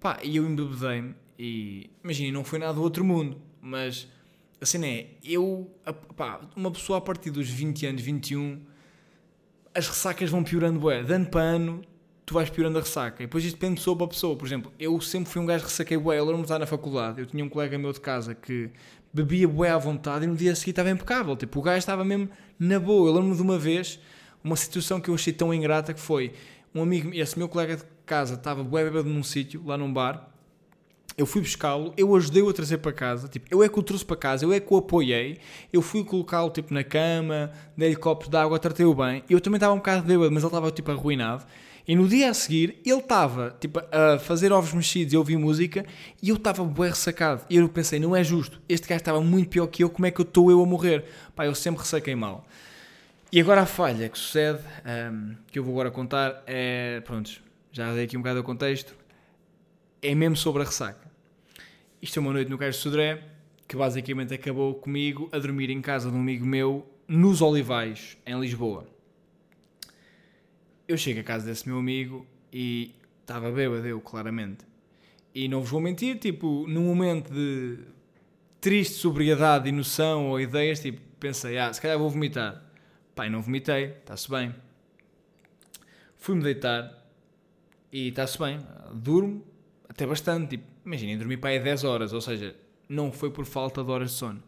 Pá, 0.00 0.20
e 0.22 0.36
eu 0.36 0.46
embebedei-me 0.46 1.14
e, 1.38 1.90
imagina, 2.02 2.32
não 2.32 2.44
foi 2.44 2.60
nada 2.60 2.74
do 2.74 2.82
outro 2.82 3.04
mundo, 3.04 3.40
mas 3.60 4.08
assim 4.60 4.84
é, 4.86 5.10
eu, 5.24 5.68
pá, 6.16 6.40
uma 6.54 6.70
pessoa 6.70 6.98
a 6.98 7.00
partir 7.00 7.30
dos 7.30 7.48
20 7.48 7.86
anos, 7.86 8.02
21, 8.02 8.62
as 9.76 9.86
ressacas 9.88 10.30
vão 10.30 10.42
piorando, 10.42 10.80
bué, 10.80 11.02
de 11.02 11.12
ano 11.12 11.26
para 11.26 11.42
ano, 11.42 11.82
tu 12.24 12.32
vais 12.32 12.48
piorando 12.48 12.78
a 12.78 12.80
ressaca. 12.80 13.22
E 13.22 13.26
depois 13.26 13.44
isto 13.44 13.56
depende 13.56 13.74
de 13.74 13.80
pessoa 13.80 13.96
para 13.96 14.08
pessoa. 14.08 14.34
Por 14.34 14.46
exemplo, 14.46 14.72
eu 14.78 14.98
sempre 15.02 15.30
fui 15.30 15.42
um 15.42 15.46
gajo 15.46 15.64
que 15.64 15.70
ressaquei 15.70 15.98
bué. 15.98 16.18
Eu 16.18 16.24
lembro-me 16.24 16.42
de 16.42 16.46
estar 16.46 16.58
na 16.58 16.66
faculdade. 16.66 17.20
Eu 17.20 17.26
tinha 17.26 17.44
um 17.44 17.48
colega 17.48 17.76
meu 17.76 17.92
de 17.92 18.00
casa 18.00 18.34
que 18.34 18.70
bebia 19.12 19.46
bué 19.46 19.70
à 19.70 19.76
vontade 19.76 20.24
e 20.24 20.28
no 20.28 20.34
dia 20.34 20.54
seguinte 20.54 20.70
estava 20.70 20.90
impecável. 20.90 21.36
Tipo, 21.36 21.58
o 21.58 21.62
gajo 21.62 21.78
estava 21.78 22.04
mesmo 22.04 22.28
na 22.58 22.80
boa. 22.80 23.08
Eu 23.08 23.14
lembro-me 23.14 23.36
de 23.36 23.42
uma 23.42 23.58
vez, 23.58 24.00
uma 24.42 24.56
situação 24.56 24.98
que 24.98 25.10
eu 25.10 25.14
achei 25.14 25.32
tão 25.32 25.52
ingrata 25.52 25.92
que 25.92 26.00
foi 26.00 26.32
um 26.74 26.82
amigo, 26.82 27.14
esse 27.14 27.38
meu 27.38 27.48
colega 27.48 27.76
de 27.76 27.84
casa 28.06 28.34
estava 28.34 28.64
bué 28.64 28.82
bebendo 28.82 29.10
num 29.10 29.22
sítio, 29.22 29.62
lá 29.64 29.76
num 29.76 29.92
bar. 29.92 30.28
Eu 31.16 31.24
fui 31.24 31.40
buscá-lo, 31.40 31.94
eu 31.96 32.14
ajudei-o 32.14 32.48
a 32.48 32.52
trazer 32.52 32.76
para 32.78 32.92
casa, 32.92 33.26
tipo, 33.26 33.46
eu 33.50 33.62
é 33.62 33.68
que 33.70 33.78
o 33.78 33.82
trouxe 33.82 34.04
para 34.04 34.16
casa, 34.16 34.44
eu 34.44 34.52
é 34.52 34.60
que 34.60 34.72
o 34.72 34.76
apoiei, 34.76 35.38
eu 35.72 35.80
fui 35.80 36.04
colocá-lo 36.04 36.50
tipo 36.50 36.74
na 36.74 36.84
cama, 36.84 37.50
dei-lhe 37.74 37.96
copos 37.96 38.28
de 38.28 38.36
água, 38.36 38.58
tratei-o 38.58 38.94
bem. 38.94 39.24
Eu 39.30 39.40
também 39.40 39.56
estava 39.56 39.72
um 39.72 39.78
bocado 39.78 40.02
bêbado, 40.02 40.30
mas 40.30 40.42
ele 40.42 40.48
estava 40.48 40.70
tipo 40.70 40.90
arruinado. 40.90 41.46
E 41.88 41.94
no 41.94 42.06
dia 42.08 42.28
a 42.30 42.34
seguir, 42.34 42.80
ele 42.84 42.98
estava 42.98 43.56
tipo, 43.60 43.80
a 43.90 44.18
fazer 44.18 44.52
ovos 44.52 44.74
mexidos 44.74 45.14
e 45.14 45.16
ouvir 45.16 45.38
música 45.38 45.86
e 46.20 46.28
eu 46.28 46.36
estava 46.36 46.64
bué 46.64 46.88
ressacado. 46.88 47.42
E 47.48 47.56
eu 47.56 47.68
pensei, 47.68 47.98
não 47.98 48.14
é 48.14 48.22
justo, 48.22 48.60
este 48.68 48.88
gajo 48.88 48.98
estava 48.98 49.20
muito 49.20 49.48
pior 49.48 49.68
que 49.68 49.84
eu, 49.84 49.88
como 49.88 50.04
é 50.04 50.10
que 50.10 50.20
eu 50.20 50.24
estou 50.24 50.50
eu 50.50 50.60
a 50.60 50.66
morrer? 50.66 51.04
Pá, 51.34 51.46
eu 51.46 51.54
sempre 51.54 51.80
ressaquei 51.80 52.14
mal. 52.14 52.44
E 53.32 53.40
agora 53.40 53.62
a 53.62 53.66
falha 53.66 54.08
que 54.08 54.18
sucede, 54.18 54.60
um, 55.12 55.34
que 55.50 55.58
eu 55.58 55.64
vou 55.64 55.74
agora 55.74 55.90
contar, 55.90 56.42
é. 56.46 57.00
Pronto, 57.04 57.30
já 57.72 57.92
dei 57.92 58.04
aqui 58.04 58.16
um 58.16 58.20
bocado 58.20 58.40
o 58.40 58.42
contexto, 58.42 58.94
é 60.02 60.14
mesmo 60.14 60.36
sobre 60.36 60.62
a 60.62 60.64
ressaca. 60.64 61.05
Isto 62.00 62.18
é 62.18 62.20
uma 62.20 62.32
noite 62.32 62.50
no 62.50 62.58
Cais 62.58 62.76
de 62.76 62.82
Sodré, 62.82 63.22
que 63.66 63.76
basicamente 63.76 64.34
acabou 64.34 64.74
comigo 64.74 65.28
a 65.32 65.38
dormir 65.38 65.70
em 65.70 65.80
casa 65.80 66.10
de 66.10 66.16
um 66.16 66.20
amigo 66.20 66.46
meu 66.46 66.86
nos 67.08 67.40
Olivais, 67.40 68.16
em 68.26 68.38
Lisboa 68.38 68.96
eu 70.88 70.96
chego 70.96 71.20
à 71.20 71.22
casa 71.22 71.46
desse 71.46 71.68
meu 71.68 71.78
amigo 71.78 72.26
e 72.52 72.94
estava 73.20 73.50
bêbado 73.50 73.86
eu, 73.86 74.00
claramente. 74.00 74.64
E 75.34 75.48
não 75.48 75.60
vos 75.60 75.70
vou 75.70 75.80
mentir, 75.80 76.18
tipo, 76.18 76.66
num 76.68 76.84
momento 76.84 77.32
de 77.32 77.78
triste 78.60 78.94
sobriedade 78.94 79.68
e 79.68 79.72
noção 79.72 80.28
ou 80.28 80.40
ideias, 80.40 80.80
tipo, 80.80 81.00
pensei, 81.18 81.58
ah, 81.58 81.72
se 81.72 81.80
calhar 81.80 81.98
vou 81.98 82.08
vomitar. 82.08 82.62
Pai, 83.14 83.28
não 83.28 83.42
vomitei, 83.42 83.96
está-se 83.98 84.30
bem. 84.30 84.54
Fui-me 86.16 86.42
deitar 86.42 87.06
e 87.92 88.08
está-se 88.08 88.38
bem. 88.38 88.58
Durmo, 88.94 89.44
até 89.88 90.06
bastante. 90.06 90.50
Tipo, 90.56 90.64
imaginem, 90.86 91.18
dormi 91.18 91.36
para 91.36 91.50
aí 91.50 91.60
10 91.60 91.84
horas, 91.84 92.12
ou 92.12 92.20
seja, 92.20 92.56
não 92.88 93.10
foi 93.10 93.30
por 93.30 93.44
falta 93.44 93.82
de 93.82 93.90
horas 93.90 94.12
de 94.12 94.16
sono. 94.16 94.42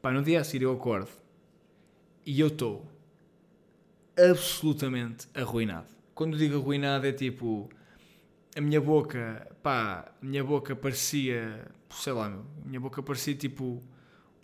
Pá, 0.00 0.12
no 0.12 0.22
dia 0.22 0.40
a 0.40 0.44
seguir 0.44 0.64
eu 0.64 0.72
acordo 0.72 1.08
e 2.24 2.38
eu 2.38 2.48
estou 2.48 2.86
absolutamente 4.16 5.26
arruinado. 5.34 5.88
Quando 6.14 6.36
digo 6.36 6.58
arruinado 6.58 7.06
é 7.06 7.12
tipo 7.12 7.68
a 8.54 8.60
minha 8.60 8.80
boca, 8.80 9.46
pá, 9.62 10.12
a 10.20 10.24
minha 10.24 10.44
boca 10.44 10.76
parecia, 10.76 11.66
sei 11.90 12.12
lá, 12.12 12.28
meu, 12.28 12.44
a 12.64 12.68
minha 12.68 12.80
boca 12.80 13.02
parecia 13.02 13.34
tipo 13.34 13.82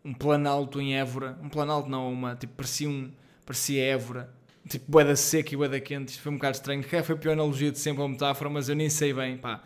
um 0.04 0.14
planalto 0.14 0.80
em 0.80 0.96
Évora, 0.96 1.38
um 1.42 1.48
planalto 1.48 1.88
não, 1.88 2.12
uma, 2.12 2.36
tipo, 2.36 2.54
parecia 2.54 2.88
um, 2.88 3.12
parecia 3.44 3.82
Évora, 3.84 4.32
tipo, 4.68 4.90
boeda 4.90 5.16
seca 5.16 5.52
e 5.52 5.56
boeda 5.56 5.80
quente, 5.80 6.10
isto 6.10 6.22
foi 6.22 6.32
um 6.32 6.36
bocado 6.36 6.56
estranho, 6.56 6.82
que 6.82 7.02
foi 7.02 7.14
a 7.14 7.18
pior 7.18 7.32
analogia 7.32 7.72
de 7.72 7.78
sempre, 7.78 8.02
a 8.02 8.08
metáfora, 8.08 8.48
mas 8.48 8.68
eu 8.68 8.76
nem 8.76 8.88
sei 8.88 9.12
bem, 9.12 9.36
pá, 9.36 9.64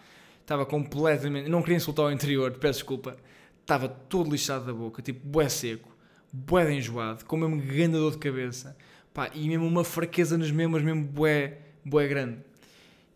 estava 0.50 0.66
completamente, 0.66 1.48
não 1.48 1.62
queria 1.62 1.76
insultar 1.76 2.06
o 2.06 2.10
interior, 2.10 2.50
peço 2.50 2.80
desculpa, 2.80 3.16
estava 3.60 3.88
todo 3.88 4.28
lixado 4.28 4.66
da 4.66 4.72
boca, 4.72 5.00
tipo, 5.00 5.24
bué 5.24 5.48
seco, 5.48 5.96
bué 6.32 6.74
enjoado, 6.74 7.24
com 7.24 7.36
mesmo 7.36 7.56
grande 7.56 7.92
dor 7.92 8.10
de 8.10 8.18
cabeça, 8.18 8.76
pá, 9.14 9.30
e 9.32 9.46
mesmo 9.46 9.64
uma 9.64 9.84
fraqueza 9.84 10.36
nos 10.36 10.50
membros, 10.50 10.82
mesmo 10.82 11.04
bué, 11.04 11.58
bué 11.84 12.08
grande. 12.08 12.38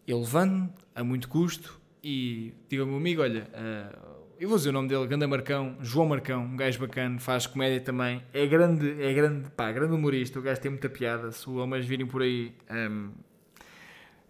Eu 0.07 0.20
levanto 0.20 0.73
a 0.94 1.03
muito 1.03 1.29
custo 1.29 1.81
e 2.05 2.53
digo 2.68 2.83
ao 2.83 2.87
meu 2.87 2.99
amigo, 2.99 3.23
olha, 3.23 3.49
uh, 3.53 4.14
eu 4.38 4.49
vou 4.49 4.57
dizer 4.57 4.68
o 4.68 4.73
nome 4.73 4.88
dele, 4.88 5.05
Ganda 5.09 5.27
Marcão, 5.27 5.77
João 5.81 6.07
Marcão, 6.07 6.44
um 6.44 6.57
gajo 6.57 6.79
bacana, 6.79 7.18
faz 7.18 7.49
comédia 7.49 7.81
também, 7.81 8.23
é 8.33 8.47
grande, 8.47 9.03
é 9.03 9.12
grande, 9.12 9.51
pá, 9.51 9.73
grande 9.73 9.92
humorista, 9.92 10.38
o 10.38 10.42
gajo 10.42 10.61
tem 10.61 10.70
muita 10.70 10.88
piada, 10.88 11.33
se 11.33 11.51
os 11.51 11.57
homens 11.57 11.85
virem 11.85 12.07
por 12.07 12.23
aí, 12.23 12.55
um, 12.70 13.11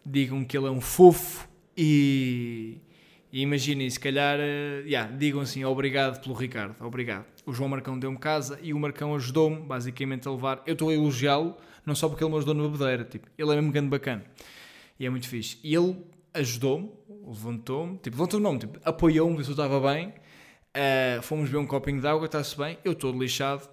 digam 0.06 0.42
que 0.42 0.56
ele 0.56 0.68
é 0.68 0.70
um 0.70 0.80
fofo 0.80 1.46
e, 1.76 2.80
e 3.34 3.40
imaginem, 3.40 3.90
se 3.90 3.98
calhar, 3.98 4.38
uh, 4.38 4.86
yeah, 4.86 5.10
digam 5.10 5.40
assim, 5.40 5.64
obrigado 5.64 6.22
pelo 6.22 6.36
Ricardo, 6.36 6.76
obrigado. 6.78 7.26
O 7.44 7.52
João 7.52 7.68
Marcão 7.68 7.98
deu-me 7.98 8.16
casa 8.16 8.60
e 8.62 8.72
o 8.72 8.78
Marcão 8.78 9.12
ajudou-me, 9.16 9.56
basicamente, 9.56 10.28
a 10.28 10.30
levar, 10.30 10.62
eu 10.64 10.74
estou 10.74 10.88
a 10.88 10.94
elogiá-lo, 10.94 11.56
não 11.84 11.96
só 11.96 12.08
porque 12.08 12.22
ele 12.22 12.30
me 12.30 12.36
ajudou 12.36 12.54
na 12.54 12.62
bebedeira, 12.62 13.02
tipo, 13.04 13.28
ele 13.36 13.50
é 13.50 13.56
mesmo 13.56 13.72
grande 13.72 13.88
bacana, 13.88 14.24
e 15.00 15.04
é 15.04 15.10
muito 15.10 15.28
fixe. 15.28 15.58
E 15.64 15.74
ele 15.74 16.00
ajudou-me, 16.32 16.92
levantou-me, 17.26 17.98
tipo, 17.98 18.16
levantou-me, 18.16 18.44
não, 18.44 18.56
tipo, 18.56 18.78
apoiou-me, 18.84 19.42
se 19.42 19.50
eu 19.50 19.54
estava 19.54 19.80
bem. 19.80 20.10
Uh, 20.10 21.20
fomos 21.22 21.50
ver 21.50 21.56
um 21.56 21.66
copinho 21.66 22.00
de 22.00 22.06
água, 22.06 22.26
está-se 22.26 22.56
bem. 22.56 22.78
Eu 22.84 22.92
estou 22.92 23.10
lixado. 23.10 23.68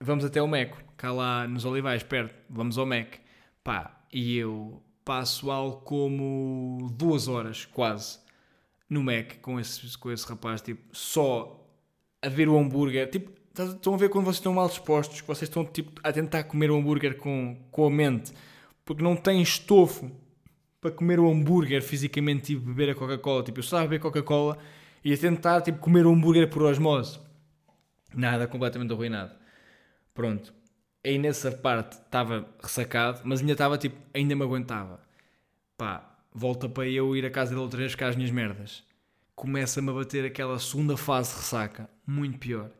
Vamos 0.00 0.24
até 0.24 0.40
o 0.40 0.48
Meco, 0.48 0.82
cá 0.96 1.12
lá 1.12 1.46
nos 1.46 1.66
Olivais, 1.66 2.02
perto. 2.02 2.34
Vamos 2.48 2.78
ao 2.78 2.86
Mac. 2.86 3.16
Pá, 3.62 4.00
e 4.10 4.38
eu 4.38 4.82
passo 5.04 5.50
algo 5.50 5.82
como 5.82 6.88
duas 6.92 7.28
horas, 7.28 7.66
quase, 7.66 8.18
no 8.88 9.02
Mac 9.02 9.38
com 9.42 9.60
esse, 9.60 9.96
com 9.98 10.10
esse 10.10 10.26
rapaz, 10.26 10.60
tipo, 10.62 10.96
só 10.96 11.66
a 12.22 12.28
ver 12.28 12.48
o 12.48 12.58
hambúrguer. 12.58 13.10
Tipo, 13.10 13.30
estão 13.52 13.94
a 13.94 13.96
ver 13.96 14.08
quando 14.08 14.24
vocês 14.24 14.36
estão 14.36 14.54
mal 14.54 14.68
dispostos, 14.68 15.20
que 15.20 15.26
vocês 15.26 15.48
estão 15.48 15.64
tipo, 15.64 16.00
a 16.02 16.12
tentar 16.12 16.44
comer 16.44 16.70
o 16.70 16.76
hambúrguer 16.76 17.16
com, 17.16 17.56
com 17.70 17.86
a 17.86 17.90
mente, 17.90 18.32
porque 18.84 19.02
não 19.02 19.16
têm 19.16 19.42
estofo 19.42 20.10
para 20.80 20.90
comer 20.90 21.18
o 21.18 21.30
hambúrguer 21.30 21.82
fisicamente 21.82 22.52
e 22.52 22.56
beber 22.56 22.90
a 22.90 22.94
Coca-Cola. 22.94 23.42
Tipo, 23.42 23.58
eu 23.58 23.62
só 23.62 23.80
beber 23.82 24.00
Coca-Cola 24.00 24.58
e 25.04 25.12
a 25.12 25.18
tentar 25.18 25.60
tipo, 25.62 25.78
comer 25.78 26.06
o 26.06 26.12
hambúrguer 26.12 26.48
por 26.48 26.62
osmose. 26.62 27.18
Nada, 28.14 28.46
completamente 28.46 28.92
arruinado. 28.92 29.34
Pronto. 30.14 30.52
Aí 31.04 31.18
nessa 31.18 31.50
parte 31.52 31.92
estava 31.92 32.48
ressacado, 32.62 33.20
mas 33.24 33.40
ainda 33.40 33.52
estava 33.52 33.78
tipo, 33.78 33.96
ainda 34.14 34.34
me 34.34 34.42
aguentava. 34.42 35.00
Pá, 35.76 36.07
volta 36.38 36.68
para 36.68 36.86
eu 36.86 37.16
ir 37.16 37.26
à 37.26 37.30
casa 37.30 37.50
dele 37.50 37.62
outra 37.62 37.78
vez 37.78 37.90
buscar 37.90 38.08
as 38.08 38.16
minhas 38.16 38.30
merdas. 38.30 38.84
Começa-me 39.34 39.90
a 39.90 39.92
bater 39.92 40.24
aquela 40.24 40.58
segunda 40.58 40.96
fase 40.96 41.30
de 41.30 41.36
ressaca, 41.36 41.90
muito 42.06 42.38
pior. 42.38 42.70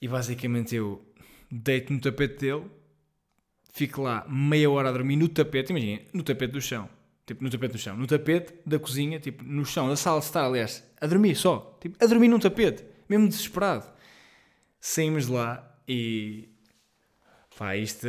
E 0.00 0.06
basicamente 0.06 0.74
eu 0.76 1.04
deito 1.50 1.92
no 1.92 2.00
tapete 2.00 2.38
dele, 2.38 2.64
fico 3.72 4.02
lá 4.02 4.24
meia 4.28 4.70
hora 4.70 4.88
a 4.88 4.92
dormir 4.92 5.16
no 5.16 5.28
tapete, 5.28 5.70
imagina, 5.70 6.02
no 6.12 6.22
tapete 6.22 6.52
do 6.52 6.60
chão. 6.60 6.88
Tipo, 7.26 7.44
no 7.44 7.50
tapete 7.50 7.72
do 7.72 7.78
chão. 7.78 7.96
No 7.96 8.06
tapete 8.06 8.54
da 8.64 8.78
cozinha, 8.78 9.20
tipo, 9.20 9.44
no 9.44 9.64
chão 9.64 9.88
da 9.88 9.96
sala 9.96 10.20
de 10.20 10.26
estar, 10.26 10.44
aliás, 10.44 10.82
a 10.98 11.06
dormir 11.06 11.34
só. 11.34 11.76
Tipo, 11.80 12.02
a 12.02 12.06
dormir 12.06 12.28
num 12.28 12.38
tapete. 12.38 12.84
Mesmo 13.06 13.28
desesperado. 13.28 13.86
Saímos 14.80 15.26
de 15.26 15.32
lá 15.32 15.78
e... 15.86 16.48
Pá, 17.56 17.76
isto... 17.76 18.06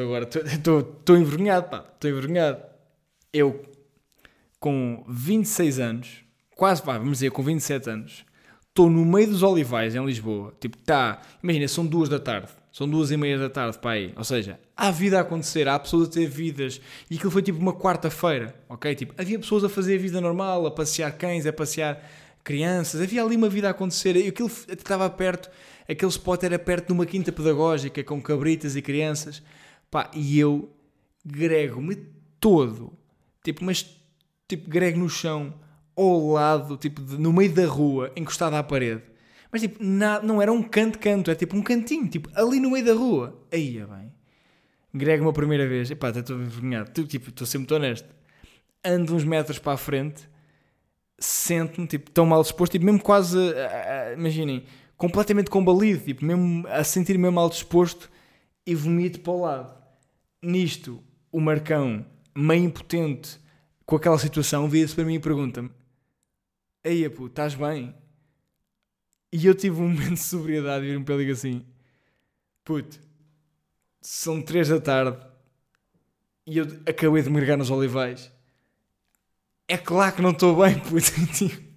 Agora 0.00 0.28
estou 0.28 1.16
envergonhado, 1.18 1.68
pá. 1.68 1.84
Estou 1.94 2.10
envergonhado. 2.10 2.69
Eu, 3.32 3.64
com 4.58 5.04
26 5.08 5.78
anos, 5.78 6.24
quase, 6.56 6.82
pá, 6.82 6.98
vamos 6.98 7.18
dizer, 7.18 7.30
com 7.30 7.42
27 7.42 7.90
anos, 7.90 8.24
estou 8.68 8.90
no 8.90 9.04
meio 9.04 9.28
dos 9.28 9.42
olivais, 9.42 9.94
em 9.94 10.04
Lisboa. 10.04 10.54
Tipo, 10.60 10.76
tá... 10.78 11.20
Imagina, 11.42 11.68
são 11.68 11.86
duas 11.86 12.08
da 12.08 12.18
tarde 12.18 12.52
são 12.72 12.88
duas 12.88 13.10
e 13.10 13.16
meia 13.16 13.38
da 13.38 13.50
tarde 13.50 13.78
para 13.78 13.92
aí. 13.92 14.12
Ou 14.16 14.24
seja, 14.24 14.58
há 14.76 14.90
vida 14.90 15.18
a 15.18 15.22
acontecer, 15.22 15.68
há 15.68 15.78
pessoas 15.78 16.08
a 16.08 16.12
ter 16.12 16.26
vidas. 16.26 16.80
E 17.10 17.16
aquilo 17.16 17.30
foi 17.30 17.42
tipo 17.42 17.58
uma 17.58 17.72
quarta-feira, 17.72 18.54
ok? 18.68 18.94
Tipo, 18.94 19.14
havia 19.18 19.38
pessoas 19.38 19.64
a 19.64 19.68
fazer 19.68 19.96
a 19.96 19.98
vida 19.98 20.20
normal, 20.20 20.66
a 20.66 20.70
passear 20.70 21.10
cães, 21.16 21.46
a 21.46 21.52
passear 21.52 22.00
crianças. 22.44 23.00
Havia 23.00 23.22
ali 23.22 23.36
uma 23.36 23.48
vida 23.48 23.66
a 23.68 23.72
acontecer. 23.72 24.16
E 24.16 24.28
aquilo 24.28 24.50
estava 24.68 25.10
perto, 25.10 25.50
aquele 25.88 26.10
spot 26.10 26.42
era 26.44 26.58
perto 26.58 26.86
de 26.86 26.92
uma 26.92 27.06
quinta 27.06 27.32
pedagógica 27.32 28.02
com 28.04 28.22
cabritas 28.22 28.76
e 28.76 28.82
crianças. 28.82 29.42
Pá, 29.90 30.08
e 30.14 30.38
eu 30.38 30.70
grego-me 31.24 31.96
todo. 32.38 32.92
Tipo, 33.42 33.64
mas 33.64 33.86
tipo, 34.48 34.68
grego 34.68 34.98
no 34.98 35.08
chão, 35.08 35.54
ao 35.96 36.32
lado, 36.32 36.76
tipo, 36.76 37.00
de, 37.00 37.18
no 37.18 37.32
meio 37.32 37.52
da 37.52 37.66
rua, 37.66 38.12
encostado 38.16 38.56
à 38.56 38.62
parede 38.62 39.10
mas 39.52 39.62
tipo, 39.62 39.82
na, 39.82 40.20
não 40.22 40.40
era 40.40 40.52
um 40.52 40.62
canto-canto, 40.62 41.30
é 41.30 41.34
tipo 41.34 41.56
um 41.56 41.62
cantinho, 41.62 42.08
tipo, 42.08 42.30
ali 42.34 42.60
no 42.60 42.70
meio 42.70 42.84
da 42.84 42.92
rua. 42.92 43.44
Aí 43.52 43.78
é 43.78 43.86
bem. 43.86 44.12
Grego 44.94 45.24
uma 45.24 45.32
primeira 45.32 45.68
vez, 45.68 45.90
epá, 45.90 46.10
estou 46.10 46.36
envergonhado, 46.36 47.04
tipo, 47.04 47.30
estou 47.30 47.46
sempre 47.46 47.74
honesto. 47.74 48.08
Ando 48.84 49.14
uns 49.14 49.24
metros 49.24 49.58
para 49.58 49.72
a 49.72 49.76
frente, 49.76 50.28
sento-me, 51.18 51.86
tipo, 51.86 52.10
tão 52.10 52.26
mal 52.26 52.42
disposto, 52.42 52.72
tipo, 52.72 52.84
mesmo 52.84 53.02
quase, 53.02 53.36
uh, 53.36 53.40
uh, 53.40 54.18
imaginem, 54.18 54.64
completamente 54.96 55.50
combalido, 55.50 56.04
tipo, 56.04 56.24
mesmo 56.24 56.66
a 56.68 56.84
sentir-me 56.84 57.28
mal 57.30 57.48
disposto 57.48 58.10
e 58.64 58.74
vomito 58.74 59.20
para 59.20 59.32
o 59.32 59.40
lado. 59.40 59.80
Nisto, 60.42 61.02
o 61.32 61.40
Marcão, 61.40 62.06
meio 62.34 62.64
impotente 62.64 63.40
com 63.84 63.96
aquela 63.96 64.18
situação, 64.18 64.68
vira-se 64.68 64.94
para 64.94 65.04
mim 65.04 65.14
e 65.14 65.20
pergunta-me: 65.20 65.70
Aí, 66.84 67.08
pô, 67.08 67.26
estás 67.26 67.54
bem? 67.54 67.94
E 69.32 69.46
eu 69.46 69.54
tive 69.54 69.80
um 69.80 69.88
momento 69.90 70.14
de 70.14 70.20
sobriedade 70.20 70.84
e 70.84 70.90
vir-me 70.90 71.04
para 71.04 71.16
ele 71.16 71.30
assim: 71.32 71.64
Puto, 72.64 73.00
são 74.00 74.40
três 74.40 74.68
da 74.68 74.80
tarde 74.80 75.18
e 76.46 76.58
eu 76.58 76.64
acabei 76.86 77.22
de 77.22 77.30
mergar 77.30 77.56
nos 77.56 77.70
olivais. 77.70 78.32
É 79.68 79.76
claro 79.76 80.16
que 80.16 80.22
não 80.22 80.30
estou 80.30 80.60
bem, 80.60 80.78
puto. 80.80 81.70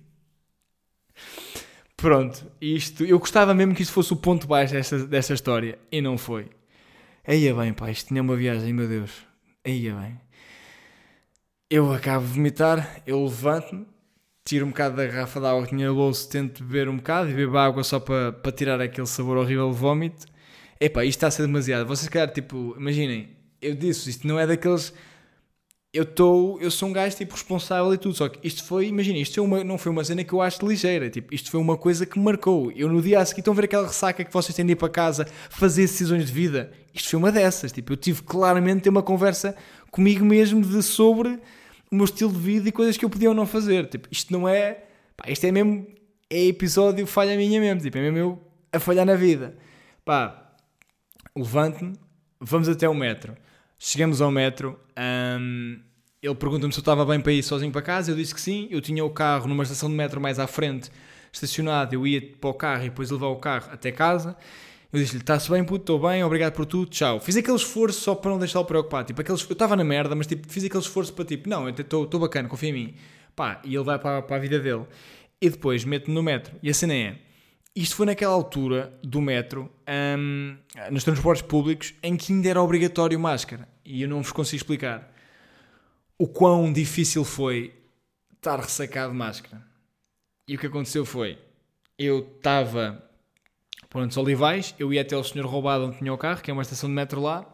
Pronto, 1.96 2.52
isto. 2.60 3.06
Eu 3.06 3.20
gostava 3.20 3.54
mesmo 3.54 3.76
que 3.76 3.84
isto 3.84 3.94
fosse 3.94 4.12
o 4.14 4.18
ponto 4.18 4.48
baixo 4.48 4.74
desta, 4.74 5.06
desta 5.06 5.34
história 5.34 5.78
e 5.92 6.02
não 6.02 6.18
foi. 6.18 6.50
Aí 7.26 7.48
é 7.48 7.54
bem, 7.54 7.74
pá, 7.74 7.90
isto 7.90 8.08
tinha 8.08 8.22
uma 8.22 8.36
viagem, 8.36 8.74
meu 8.74 8.88
Deus. 8.88 9.12
Aí 9.64 9.88
é 9.88 9.94
bem. 9.94 10.23
Eu 11.70 11.92
acabo 11.92 12.26
de 12.26 12.34
vomitar, 12.34 13.02
eu 13.08 13.24
levanto-me, 13.24 13.88
tiro 14.46 14.66
um 14.66 14.70
bocado 14.70 14.96
da 14.96 15.06
garrafa 15.08 15.40
de 15.40 15.46
água 15.48 15.64
que 15.64 15.70
tinha 15.70 15.88
no 15.88 15.96
bolso, 15.96 16.30
tento 16.30 16.64
beber 16.64 16.88
um 16.88 16.98
bocado 16.98 17.30
e 17.30 17.34
bebo 17.34 17.58
água 17.58 17.84
só 17.84 18.00
para, 18.00 18.32
para 18.32 18.52
tirar 18.52 18.80
aquele 18.82 19.08
sabor 19.08 19.38
horrível 19.38 19.72
de 19.72 19.78
vómito. 19.78 20.28
Epá, 20.80 21.04
isto 21.04 21.18
está 21.18 21.28
a 21.28 21.32
ser 21.32 21.44
demasiado. 21.44 21.88
Vocês, 21.88 22.10
calhar, 22.10 22.32
tipo, 22.32 22.76
imaginem, 22.78 23.38
eu 23.62 23.74
disse, 23.74 24.10
isto 24.10 24.28
não 24.28 24.38
é 24.38 24.46
daqueles. 24.46 24.94
Eu, 25.94 26.06
tô, 26.06 26.58
eu 26.60 26.72
sou 26.72 26.90
um 26.90 26.94
gajo 26.94 27.16
tipo 27.16 27.34
responsável 27.34 27.94
e 27.94 27.98
tudo, 28.00 28.16
só 28.16 28.28
que 28.28 28.40
isto 28.46 28.64
foi, 28.64 28.88
imaginem, 28.88 29.22
isto 29.22 29.36
foi 29.36 29.44
uma, 29.44 29.64
não 29.64 29.78
foi 29.78 29.92
uma 29.92 30.04
cena 30.04 30.24
que 30.24 30.34
eu 30.34 30.42
acho 30.42 30.66
ligeira, 30.68 31.08
tipo, 31.08 31.34
isto 31.34 31.52
foi 31.52 31.60
uma 31.60 31.78
coisa 31.78 32.04
que 32.04 32.18
me 32.18 32.26
marcou. 32.26 32.72
Eu 32.72 32.90
no 32.90 33.00
dia 33.00 33.20
a 33.20 33.26
seguir, 33.26 33.42
estão 33.42 33.54
a 33.54 33.56
ver 33.56 33.66
aquela 33.66 33.86
ressaca 33.86 34.24
que 34.24 34.34
vocês 34.34 34.56
têm 34.56 34.66
de 34.66 34.72
ir 34.72 34.76
para 34.76 34.90
casa 34.90 35.28
fazer 35.52 35.84
decisões 35.84 36.26
de 36.26 36.32
vida? 36.32 36.72
Isto 36.96 37.10
foi 37.12 37.20
uma 37.20 37.32
dessas, 37.32 37.72
tipo, 37.72 37.94
eu 37.94 37.98
tive 37.98 38.24
claramente 38.24 38.82
ter 38.82 38.90
uma 38.90 39.04
conversa 39.04 39.56
comigo 39.92 40.26
mesmo 40.26 40.64
de 40.64 40.82
sobre 40.82 41.40
o 41.94 41.96
meu 41.96 42.06
estilo 42.06 42.32
de 42.32 42.40
vida 42.40 42.70
e 42.70 42.72
coisas 42.72 42.98
que 42.98 43.06
eu 43.06 43.10
podia 43.10 43.30
ou 43.30 43.36
não 43.36 43.46
fazer. 43.46 43.88
Tipo, 43.88 44.08
isto 44.12 44.34
não 44.34 44.50
é. 44.50 44.86
Pá, 45.16 45.30
isto 45.30 45.46
é 45.46 45.52
mesmo. 45.52 45.86
É 46.28 46.46
episódio 46.48 47.06
falha 47.06 47.38
minha 47.38 47.60
mesmo. 47.62 47.80
Tipo, 47.80 48.00
é 48.00 48.02
mesmo 48.02 48.18
eu 48.18 48.42
a 48.72 48.80
falhar 48.80 49.06
na 49.06 49.14
vida. 49.14 49.56
Pá, 50.04 50.56
levanto-me, 51.38 51.94
vamos 52.40 52.68
até 52.68 52.90
o 52.90 52.96
metro. 52.96 53.36
Chegamos 53.86 54.22
ao 54.22 54.32
metro. 54.32 54.80
Hum, 54.98 55.78
ele 56.22 56.36
pergunta-me 56.36 56.72
se 56.72 56.80
eu 56.80 56.82
estava 56.82 57.06
bem 57.06 57.20
para 57.20 57.34
ir 57.34 57.44
sozinho 57.44 57.70
para 57.70 57.82
casa. 57.82 58.12
Eu 58.12 58.16
disse 58.16 58.34
que 58.34 58.40
sim. 58.40 58.66
Eu 58.72 58.80
tinha 58.80 59.04
o 59.04 59.10
carro 59.10 59.46
numa 59.46 59.62
estação 59.62 59.90
de 59.90 59.96
metro 59.96 60.22
mais 60.22 60.40
à 60.40 60.48
frente, 60.48 60.90
estacionado. 61.34 61.94
Eu 61.94 62.08
ia 62.08 62.22
para 62.22 62.50
o 62.50 62.54
carro 62.54 62.86
e 62.86 62.90
depois 62.90 63.12
levar 63.12 63.28
o 63.28 63.36
carro 63.36 63.68
até 63.74 63.92
casa. 63.92 64.38
Eu 64.92 65.02
disse-lhe, 65.02 65.20
está-se 65.20 65.52
bem, 65.52 65.66
puto, 65.66 65.82
estou 65.82 66.00
bem, 66.00 66.24
obrigado 66.24 66.54
por 66.54 66.66
tudo, 66.66 66.90
tchau. 66.90 67.20
Fiz 67.20 67.36
aquele 67.36 67.58
esforço 67.58 68.00
só 68.00 68.16
para 68.16 68.32
não 68.32 68.40
deixá-lo 68.40 68.64
preocupado. 68.64 69.08
Tipo, 69.08 69.20
aqueles, 69.20 69.42
eu 69.42 69.52
estava 69.52 69.76
na 69.76 69.84
merda, 69.84 70.16
mas 70.16 70.28
tipo, 70.28 70.50
fiz 70.50 70.64
aquele 70.64 70.82
esforço 70.82 71.12
para 71.12 71.26
tipo, 71.26 71.50
não, 71.50 71.68
estou 71.68 72.20
bacana, 72.22 72.48
confia 72.48 72.70
em 72.70 72.74
mim. 72.74 72.94
Pá, 73.36 73.60
e 73.66 73.76
ele 73.76 73.84
vai 73.84 74.00
para, 74.00 74.22
para 74.22 74.38
a 74.38 74.40
vida 74.40 74.60
dele. 74.60 74.86
E 75.42 75.50
depois 75.50 75.84
mete-me 75.84 76.16
no 76.16 76.24
metro. 76.24 76.56
E 76.64 76.70
a 76.70 76.74
cena 76.74 76.94
é, 76.94 77.18
isto 77.76 77.98
foi 77.98 78.06
naquela 78.06 78.34
altura 78.34 78.98
do 79.04 79.20
metro, 79.20 79.70
hum, 80.18 80.56
nos 80.90 81.04
transportes 81.04 81.42
públicos, 81.42 81.94
em 82.02 82.16
que 82.16 82.32
ainda 82.32 82.48
era 82.48 82.62
obrigatório 82.62 83.20
máscara. 83.20 83.73
E 83.86 84.02
eu 84.02 84.10
não 84.10 84.22
vos 84.22 84.32
consigo 84.32 84.58
explicar 84.58 85.14
o 86.18 86.28
quão 86.28 86.72
difícil 86.72 87.24
foi 87.24 87.74
estar 88.34 88.60
ressacado 88.60 89.12
de 89.12 89.18
máscara. 89.18 89.62
E 90.48 90.56
o 90.56 90.60
que 90.60 90.68
aconteceu 90.68 91.06
foi, 91.06 91.38
eu 91.98 92.20
estava 92.38 93.04
por 93.90 94.06
dos 94.08 94.18
Olivais, 94.18 94.74
eu 94.80 94.92
ia 94.92 95.02
até 95.02 95.16
o 95.16 95.24
senhor 95.24 95.46
roubado 95.46 95.86
onde 95.86 96.00
tinha 96.00 96.12
o 96.12 96.18
carro, 96.18 96.42
que 96.42 96.50
é 96.50 96.54
uma 96.54 96.64
estação 96.64 96.90
de 96.90 96.96
metro 96.96 97.22
lá, 97.22 97.46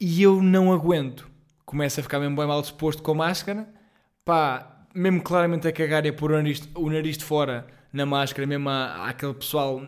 e 0.00 0.22
eu 0.22 0.40
não 0.40 0.72
aguento. 0.72 1.28
Começo 1.64 1.98
a 1.98 2.02
ficar 2.02 2.20
mesmo 2.20 2.36
bem 2.36 2.46
mal 2.46 2.62
disposto 2.62 3.02
com 3.02 3.10
a 3.10 3.14
máscara, 3.16 3.68
pá, 4.24 4.86
mesmo 4.94 5.20
claramente 5.20 5.66
a 5.66 5.72
cagar 5.72 6.06
a 6.06 6.12
pôr 6.12 6.30
o 6.30 6.36
nariz, 6.36 6.68
o 6.74 6.88
nariz 6.88 7.18
de 7.18 7.24
fora 7.24 7.66
na 7.92 8.06
máscara, 8.06 8.46
mesmo 8.46 8.68
aquele 8.68 9.34
pessoal 9.34 9.82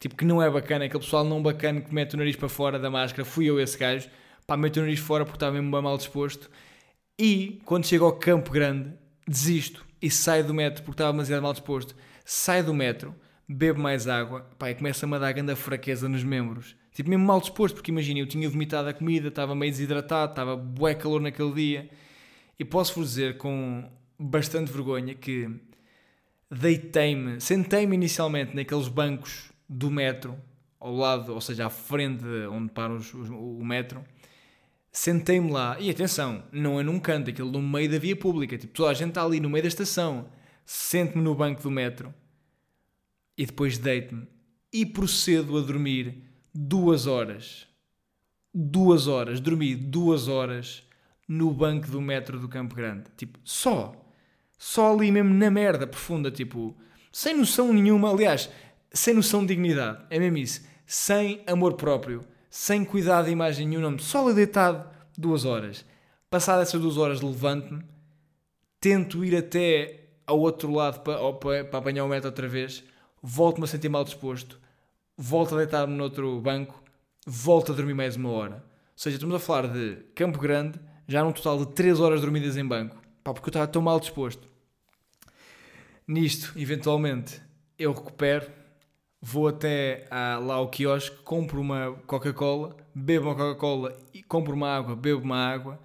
tipo 0.00 0.16
que 0.16 0.24
não 0.24 0.42
é 0.42 0.50
bacana, 0.50 0.86
aquele 0.86 1.02
pessoal 1.04 1.24
não 1.24 1.42
bacana 1.42 1.80
que 1.80 1.94
mete 1.94 2.14
o 2.14 2.16
nariz 2.16 2.34
para 2.34 2.48
fora 2.48 2.78
da 2.78 2.90
máscara, 2.90 3.24
fui 3.24 3.44
eu 3.44 3.60
esse 3.60 3.76
gajo, 3.76 4.08
pá, 4.46 4.56
mete 4.56 4.78
o 4.78 4.82
nariz 4.82 5.00
fora 5.00 5.24
porque 5.24 5.36
estava 5.36 5.52
mesmo 5.52 5.70
bem 5.70 5.82
mal 5.82 5.96
disposto. 5.96 6.50
E 7.18 7.60
quando 7.64 7.86
chego 7.86 8.04
ao 8.04 8.12
Campo 8.12 8.50
Grande, 8.50 8.92
desisto 9.26 9.84
e 10.00 10.10
saio 10.10 10.44
do 10.44 10.54
metro 10.54 10.82
porque 10.82 10.94
estava 10.94 11.12
demasiado 11.12 11.42
mal 11.42 11.52
disposto. 11.52 11.94
Saio 12.24 12.64
do 12.64 12.74
metro, 12.74 13.14
bebo 13.48 13.80
mais 13.80 14.08
água, 14.08 14.48
pá, 14.58 14.70
e 14.70 14.74
começa-me 14.74 15.16
a 15.16 15.18
dar 15.18 15.32
grande 15.32 15.54
fraqueza 15.54 16.08
nos 16.08 16.24
membros. 16.24 16.76
Tipo, 16.92 17.10
mesmo 17.10 17.24
mal 17.24 17.40
disposto, 17.40 17.76
porque 17.76 17.90
imagina, 17.90 18.20
eu 18.20 18.26
tinha 18.26 18.48
vomitado 18.48 18.88
a 18.88 18.92
comida, 18.92 19.28
estava 19.28 19.54
meio 19.54 19.72
desidratado, 19.72 20.32
estava 20.32 20.56
bué 20.56 20.94
calor 20.94 21.20
naquele 21.20 21.52
dia. 21.52 21.90
E 22.58 22.64
posso-vos 22.64 23.10
dizer 23.10 23.38
com 23.38 23.90
bastante 24.18 24.70
vergonha 24.70 25.14
que 25.14 25.50
deitei-me, 26.50 27.40
sentei-me 27.40 27.96
inicialmente 27.96 28.54
naqueles 28.54 28.88
bancos 28.88 29.50
do 29.68 29.90
metro, 29.90 30.38
ao 30.78 30.94
lado, 30.94 31.32
ou 31.32 31.40
seja, 31.40 31.66
à 31.66 31.70
frente 31.70 32.24
onde 32.50 32.70
para 32.72 32.92
os, 32.92 33.14
os, 33.14 33.30
o 33.30 33.64
metro, 33.64 34.04
sentei-me 34.92 35.50
lá, 35.50 35.80
e 35.80 35.90
atenção, 35.90 36.44
não 36.52 36.78
é 36.78 36.82
num 36.82 37.00
canto, 37.00 37.30
aquilo 37.30 37.50
no 37.50 37.62
meio 37.62 37.90
da 37.90 37.98
via 37.98 38.14
pública, 38.14 38.58
tipo, 38.58 38.74
toda 38.74 38.90
a 38.90 38.94
gente 38.94 39.08
está 39.08 39.24
ali 39.24 39.40
no 39.40 39.48
meio 39.48 39.62
da 39.62 39.68
estação, 39.68 40.28
sento-me 40.64 41.24
no 41.24 41.34
banco 41.34 41.62
do 41.62 41.70
metro, 41.70 42.14
e 43.36 43.46
depois 43.46 43.78
deito-me, 43.78 44.28
e 44.72 44.84
procedo 44.84 45.56
a 45.56 45.62
dormir 45.62 46.24
duas 46.54 47.06
horas. 47.06 47.66
Duas 48.54 49.06
horas, 49.06 49.40
dormi 49.40 49.74
duas 49.74 50.28
horas 50.28 50.82
no 51.26 51.50
banco 51.50 51.90
do 51.90 52.00
metro 52.00 52.38
do 52.38 52.48
Campo 52.48 52.74
Grande. 52.74 53.04
Tipo, 53.16 53.38
só. 53.42 53.94
Só 54.58 54.92
ali 54.92 55.10
mesmo 55.10 55.32
na 55.32 55.50
merda 55.50 55.86
profunda, 55.86 56.30
tipo, 56.30 56.76
sem 57.10 57.36
noção 57.36 57.72
nenhuma, 57.72 58.10
aliás, 58.10 58.50
sem 58.92 59.14
noção 59.14 59.40
de 59.40 59.54
dignidade. 59.54 60.04
É 60.10 60.18
mesmo 60.18 60.36
isso. 60.36 60.62
Sem 60.86 61.42
amor 61.46 61.74
próprio, 61.74 62.24
sem 62.52 62.84
cuidado 62.84 63.24
de 63.24 63.30
imagem 63.30 63.66
nenhuma, 63.66 63.98
só 63.98 64.26
ali 64.26 64.34
deitado 64.34 64.86
duas 65.16 65.46
horas. 65.46 65.86
Passadas 66.28 66.68
essas 66.68 66.82
duas 66.82 66.98
horas, 66.98 67.22
levanto-me, 67.22 67.82
tento 68.78 69.24
ir 69.24 69.34
até 69.34 70.10
ao 70.26 70.38
outro 70.38 70.70
lado 70.70 71.00
para, 71.00 71.32
para, 71.32 71.64
para 71.64 71.78
apanhar 71.78 72.04
o 72.04 72.08
metro 72.08 72.28
outra 72.28 72.46
vez, 72.46 72.84
volto-me 73.22 73.64
a 73.64 73.66
sentir 73.66 73.88
mal 73.88 74.04
disposto, 74.04 74.60
volto 75.16 75.54
a 75.54 75.58
deitar-me 75.58 75.96
noutro 75.96 76.38
banco, 76.42 76.82
volto 77.26 77.72
a 77.72 77.74
dormir 77.74 77.94
mais 77.94 78.16
uma 78.16 78.28
hora. 78.28 78.56
Ou 78.56 78.62
seja, 78.96 79.16
estamos 79.16 79.34
a 79.34 79.38
falar 79.38 79.68
de 79.68 80.04
Campo 80.14 80.38
Grande, 80.38 80.78
já 81.08 81.24
num 81.24 81.32
total 81.32 81.58
de 81.64 81.72
3 81.72 82.00
horas 82.00 82.20
dormidas 82.20 82.58
em 82.58 82.66
banco. 82.66 83.00
Pá, 83.24 83.32
porque 83.32 83.48
eu 83.48 83.50
estava 83.50 83.66
tão 83.66 83.80
mal 83.80 83.98
disposto. 83.98 84.46
Nisto, 86.06 86.52
eventualmente, 86.54 87.40
eu 87.78 87.94
recupero, 87.94 88.46
vou 89.22 89.46
até 89.46 90.04
à, 90.10 90.36
lá 90.38 90.54
ao 90.54 90.68
quiosque, 90.68 91.16
compro 91.22 91.60
uma 91.60 91.92
Coca-Cola, 92.06 92.76
bebo 92.92 93.28
uma 93.28 93.36
Coca-Cola, 93.36 93.96
e 94.12 94.20
compro 94.20 94.52
uma 94.52 94.76
água, 94.76 94.96
bebo 94.96 95.22
uma 95.22 95.38
água. 95.38 95.80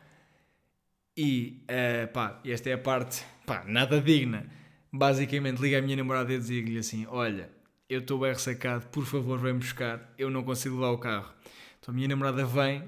E, 1.15 1.63
uh, 1.63 2.11
pá, 2.11 2.41
esta 2.43 2.69
é 2.69 2.73
a 2.73 2.77
parte, 2.77 3.23
pá, 3.45 3.63
nada 3.67 4.01
digna. 4.01 4.47
Basicamente, 4.91 5.61
ligo 5.61 5.77
à 5.77 5.81
minha 5.81 5.95
namorada 5.95 6.33
e 6.33 6.39
digo-lhe 6.39 6.79
assim, 6.79 7.05
olha, 7.09 7.49
eu 7.87 7.99
estou 7.99 8.19
bem 8.19 8.31
ressacado, 8.31 8.87
por 8.87 9.05
favor 9.05 9.37
vem 9.39 9.53
buscar, 9.53 10.13
eu 10.17 10.29
não 10.29 10.43
consigo 10.43 10.75
levar 10.75 10.91
o 10.91 10.97
carro. 10.97 11.31
Então 11.79 11.93
a 11.93 11.95
minha 11.95 12.07
namorada 12.07 12.45
vem, 12.45 12.83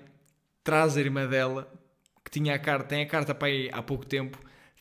traz 0.63 0.97
a 0.97 0.99
irmã 0.99 1.27
dela, 1.27 1.71
que 2.23 2.31
tinha 2.31 2.55
a 2.55 2.59
carta, 2.59 2.89
tem 2.89 3.01
a 3.03 3.07
carta 3.07 3.35
para 3.35 3.47
aí 3.47 3.69
há 3.71 3.81
pouco 3.81 4.05
tempo, 4.05 4.39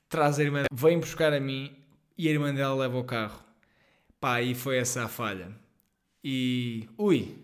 traz 0.09 0.39
a 0.39 0.43
irmã 0.43 0.59
dela, 0.59 0.69
vem 0.73 0.99
buscar 0.99 1.33
a 1.33 1.41
mim 1.41 1.77
e 2.17 2.29
a 2.29 2.31
irmã 2.31 2.55
dela 2.55 2.75
leva 2.75 2.99
o 2.99 3.05
carro. 3.05 3.48
Pá, 4.21 4.43
e 4.43 4.55
foi 4.55 4.79
essa 4.79 5.05
a 5.05 5.09
falha. 5.09 5.53
E, 6.23 6.89
ui, 6.99 7.37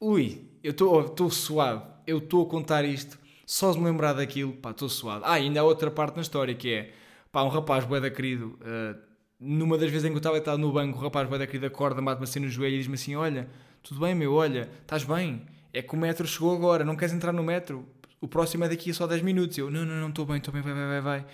ui, 0.00 0.50
eu 0.62 0.70
estou 0.70 1.30
suado, 1.30 1.86
eu 2.06 2.18
estou 2.18 2.46
a 2.46 2.48
contar 2.50 2.84
isto, 2.84 3.18
só 3.46 3.72
de 3.72 3.78
me 3.78 3.84
lembrar 3.84 4.14
daquilo, 4.14 4.54
pá, 4.54 4.70
estou 4.70 4.88
suado. 4.88 5.24
Ah, 5.24 5.34
ainda 5.34 5.60
há 5.60 5.64
outra 5.64 5.90
parte 5.90 6.16
na 6.16 6.22
história 6.22 6.54
que 6.54 6.72
é, 6.72 6.92
pá, 7.30 7.42
um 7.42 7.48
rapaz 7.48 7.84
boeda 7.84 8.10
querido... 8.10 8.58
Uh, 8.60 9.14
numa 9.44 9.76
das 9.76 9.90
vezes 9.90 10.04
em 10.04 10.08
que 10.08 10.14
eu 10.14 10.18
estava 10.18 10.36
deitado 10.36 10.58
no 10.58 10.72
banco, 10.72 10.98
o 10.98 11.00
rapaz 11.02 11.28
vai 11.28 11.38
daqui 11.38 11.58
da 11.58 11.68
corda, 11.68 12.00
mata-me 12.00 12.24
assim 12.24 12.40
no 12.40 12.48
joelho 12.48 12.76
e 12.76 12.78
diz-me 12.78 12.94
assim: 12.94 13.14
Olha, 13.14 13.48
tudo 13.82 14.00
bem, 14.00 14.14
meu, 14.14 14.32
olha, 14.32 14.70
estás 14.80 15.04
bem? 15.04 15.42
É 15.72 15.82
que 15.82 15.94
o 15.94 15.96
metro 15.98 16.26
chegou 16.26 16.54
agora, 16.54 16.84
não 16.84 16.96
queres 16.96 17.12
entrar 17.14 17.32
no 17.32 17.42
metro? 17.42 17.86
O 18.20 18.28
próximo 18.28 18.64
é 18.64 18.68
daqui 18.68 18.90
a 18.90 18.94
só 18.94 19.06
10 19.06 19.22
minutos. 19.22 19.58
Eu, 19.58 19.70
não, 19.70 19.84
não, 19.84 19.96
não, 19.96 20.08
estou 20.08 20.24
bem, 20.24 20.38
estou 20.38 20.54
bem, 20.54 20.62
vai, 20.62 20.72
vai, 20.72 20.86
vai, 20.86 21.00
vai. 21.00 21.26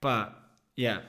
Pá, 0.00 0.48
yeah. 0.76 1.04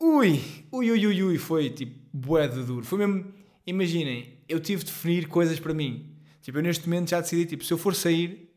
Ui, 0.00 0.42
ui, 0.72 0.90
ui, 0.90 1.06
ui, 1.06 1.22
ui, 1.22 1.38
foi 1.38 1.70
tipo, 1.70 1.98
bué 2.12 2.48
de 2.48 2.62
duro. 2.62 2.84
Foi 2.84 2.98
mesmo, 2.98 3.32
imaginem, 3.66 4.38
eu 4.48 4.60
tive 4.60 4.84
de 4.84 4.92
definir 4.92 5.28
coisas 5.28 5.58
para 5.58 5.74
mim. 5.74 6.14
Tipo, 6.42 6.58
eu 6.58 6.62
neste 6.62 6.88
momento 6.88 7.10
já 7.10 7.20
decidi, 7.20 7.46
tipo, 7.46 7.64
se 7.64 7.72
eu 7.72 7.78
for 7.78 7.94
sair, 7.94 8.50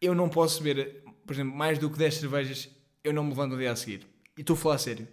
eu 0.00 0.14
não 0.14 0.28
posso 0.28 0.62
beber, 0.62 1.04
por 1.26 1.32
exemplo, 1.32 1.56
mais 1.56 1.78
do 1.78 1.90
que 1.90 1.98
10 1.98 2.14
cervejas, 2.14 2.68
eu 3.04 3.12
não 3.12 3.22
me 3.22 3.30
levanto 3.30 3.52
no 3.52 3.58
dia 3.58 3.72
a 3.72 3.76
seguir. 3.76 4.06
E 4.36 4.40
estou 4.40 4.54
a 4.54 4.56
falar 4.56 4.74
a 4.76 4.78
sério 4.78 5.08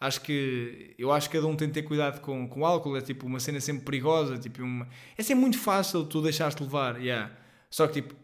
acho 0.00 0.22
que 0.22 0.94
eu 0.98 1.12
acho 1.12 1.28
que 1.28 1.36
cada 1.36 1.46
um 1.46 1.54
tem 1.54 1.68
de 1.68 1.74
ter 1.74 1.82
cuidado 1.82 2.20
com, 2.20 2.48
com 2.48 2.60
o 2.60 2.64
álcool, 2.64 2.96
é 2.96 3.02
tipo 3.02 3.26
uma 3.26 3.38
cena 3.38 3.60
sempre 3.60 3.84
perigosa, 3.84 4.38
tipo 4.38 4.62
uma, 4.62 4.88
é 5.16 5.22
sempre 5.22 5.42
muito 5.42 5.58
fácil 5.58 6.04
tu 6.06 6.22
deixares-te 6.22 6.62
levar, 6.62 7.00
yeah. 7.00 7.30
só 7.70 7.86
que 7.86 8.00
tipo, 8.00 8.14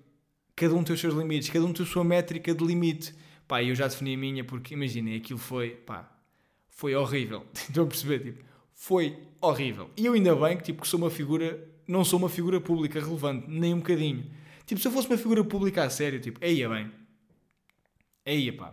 cada 0.57 0.75
um 0.75 0.83
tem 0.83 0.95
os 0.95 1.01
seus 1.01 1.15
limites, 1.15 1.51
cada 1.51 1.67
um 1.67 1.73
tem 1.73 1.85
a 1.85 1.89
sua 1.89 2.03
métrica 2.03 2.55
de 2.55 2.65
limite, 2.65 3.15
pá, 3.47 3.63
eu 3.63 3.75
já 3.75 3.87
defini 3.87 4.15
a 4.15 4.19
minha 4.19 4.45
porque 4.45 4.73
imaginem, 4.73 5.17
aquilo 5.17 5.39
foi, 5.39 5.71
pá, 5.71 6.11
foi 6.77 6.95
horrível, 6.95 7.45
estão 7.53 7.83
a 7.83 7.87
perceber, 7.89 8.21
tipo, 8.21 8.45
foi 8.73 9.19
horrível, 9.41 9.91
e 9.97 10.07
eu 10.07 10.13
ainda 10.13 10.37
bem 10.37 10.57
que 10.57 10.63
tipo, 10.63 10.83
que 10.83 10.89
sou 10.89 11.01
uma 11.01 11.11
figura, 11.11 11.69
não 11.89 12.05
sou 12.05 12.21
uma 12.21 12.29
figura 12.29 12.61
pública 12.61 13.01
relevante, 13.01 13.47
nem 13.51 13.75
um 13.75 13.79
bocadinho, 13.79 14.31
tipo, 14.65 14.81
se 14.81 14.87
eu 14.87 14.93
fosse 14.93 15.09
uma 15.09 15.19
figura 15.19 15.43
pública 15.43 15.83
a 15.83 15.91
sério, 15.91 16.21
tipo, 16.21 16.39
aí 16.41 16.63
é 16.63 16.69
bem, 16.69 16.93
aí 18.25 18.53
pá, 18.53 18.73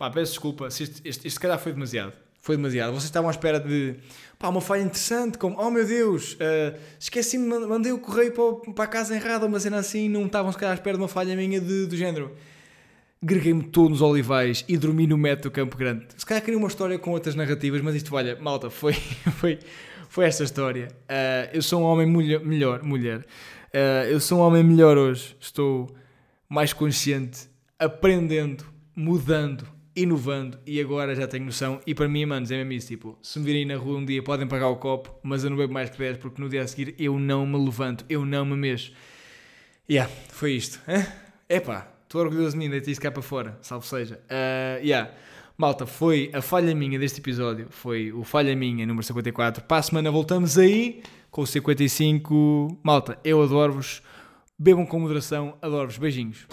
Pá, 0.00 0.08
peço 0.08 0.32
desculpa, 0.32 0.70
se 0.70 0.84
este, 0.84 1.02
este, 1.06 1.26
este 1.26 1.38
calhar 1.38 1.58
foi 1.58 1.74
demasiado. 1.74 2.14
Foi 2.40 2.56
demasiado. 2.56 2.92
Vocês 2.92 3.04
estavam 3.04 3.28
à 3.28 3.32
espera 3.32 3.60
de 3.60 3.96
pá, 4.38 4.48
uma 4.48 4.62
falha 4.62 4.80
interessante, 4.80 5.36
como 5.36 5.60
oh 5.60 5.70
meu 5.70 5.86
Deus, 5.86 6.32
uh, 6.36 6.80
esqueci-me, 6.98 7.46
mandei 7.66 7.92
o 7.92 7.98
correio 7.98 8.32
para, 8.32 8.72
para 8.72 8.84
a 8.84 8.86
casa 8.86 9.14
errada, 9.14 9.44
uma 9.44 9.60
cena 9.60 9.76
assim, 9.76 10.08
não 10.08 10.24
estavam 10.24 10.50
se 10.50 10.56
calhar 10.56 10.72
à 10.72 10.74
espera 10.74 10.96
de 10.96 11.02
uma 11.02 11.08
falha 11.08 11.36
minha 11.36 11.60
de, 11.60 11.86
do 11.86 11.94
género. 11.94 12.34
Greguei-me 13.22 13.64
todo 13.64 13.90
nos 13.90 14.00
olivais 14.00 14.64
e 14.66 14.78
dormi 14.78 15.06
no 15.06 15.18
metro 15.18 15.50
do 15.50 15.52
Campo 15.52 15.76
Grande. 15.76 16.06
Se 16.16 16.24
calhar 16.24 16.42
queria 16.42 16.58
uma 16.58 16.68
história 16.68 16.98
com 16.98 17.10
outras 17.10 17.34
narrativas, 17.34 17.80
mas 17.82 17.94
isto, 17.94 18.14
olha, 18.14 18.38
malta, 18.40 18.70
foi, 18.70 18.94
foi, 19.36 19.58
foi 20.08 20.24
esta 20.24 20.44
história. 20.44 20.88
Uh, 21.02 21.50
eu 21.52 21.62
sou 21.62 21.82
um 21.82 21.84
homem 21.84 22.06
mulher, 22.06 22.40
melhor, 22.40 22.82
mulher. 22.82 23.20
Uh, 23.74 24.08
eu 24.10 24.20
sou 24.20 24.38
um 24.38 24.42
homem 24.42 24.64
melhor 24.64 24.96
hoje. 24.96 25.36
Estou 25.38 25.94
mais 26.48 26.72
consciente, 26.72 27.48
aprendendo, 27.78 28.64
mudando 28.96 29.66
inovando 29.94 30.58
e 30.66 30.80
agora 30.80 31.14
já 31.14 31.26
tenho 31.26 31.44
noção. 31.44 31.80
E 31.86 31.94
para 31.94 32.08
mim, 32.08 32.24
manos, 32.24 32.50
é 32.50 32.56
mesmo 32.56 32.72
isso. 32.72 32.88
Tipo, 32.88 33.18
se 33.22 33.38
me 33.38 33.44
virem 33.44 33.64
na 33.64 33.76
rua 33.76 33.98
um 33.98 34.04
dia, 34.04 34.22
podem 34.22 34.46
pagar 34.46 34.68
o 34.68 34.76
copo, 34.76 35.14
mas 35.22 35.44
eu 35.44 35.50
não 35.50 35.56
bebo 35.56 35.72
mais 35.72 35.90
que 35.90 35.98
10 35.98 36.18
porque 36.18 36.40
no 36.40 36.48
dia 36.48 36.62
a 36.62 36.66
seguir 36.66 36.94
eu 36.98 37.18
não 37.18 37.46
me 37.46 37.58
levanto, 37.58 38.04
eu 38.08 38.24
não 38.24 38.44
me 38.44 38.56
mexo. 38.56 38.92
Yeah, 39.88 40.10
foi 40.28 40.52
isto. 40.52 40.80
É 40.86 41.30
Epá, 41.56 41.92
estou 42.10 42.22
orgulhoso 42.22 42.52
de 42.52 42.58
mim, 42.58 42.68
deitei 42.68 42.90
isso 42.90 43.00
cá 43.00 43.08
para 43.08 43.22
fora, 43.22 43.56
salvo 43.62 43.86
seja. 43.86 44.20
Uh, 44.24 44.84
yeah. 44.84 45.12
Malta, 45.56 45.86
foi 45.86 46.28
a 46.34 46.42
falha 46.42 46.74
minha 46.74 46.98
deste 46.98 47.20
episódio, 47.20 47.68
foi 47.70 48.10
o 48.12 48.24
falha 48.24 48.56
minha 48.56 48.84
número 48.84 49.04
54. 49.06 49.62
Para 49.62 49.76
a 49.76 49.82
semana 49.82 50.10
voltamos 50.10 50.58
aí 50.58 51.02
com 51.30 51.42
o 51.42 51.46
55. 51.46 52.80
Malta, 52.82 53.16
eu 53.22 53.40
adoro-vos. 53.40 54.02
Bebam 54.58 54.84
com 54.84 54.98
moderação, 54.98 55.56
adoro-vos. 55.62 55.98
Beijinhos. 55.98 56.46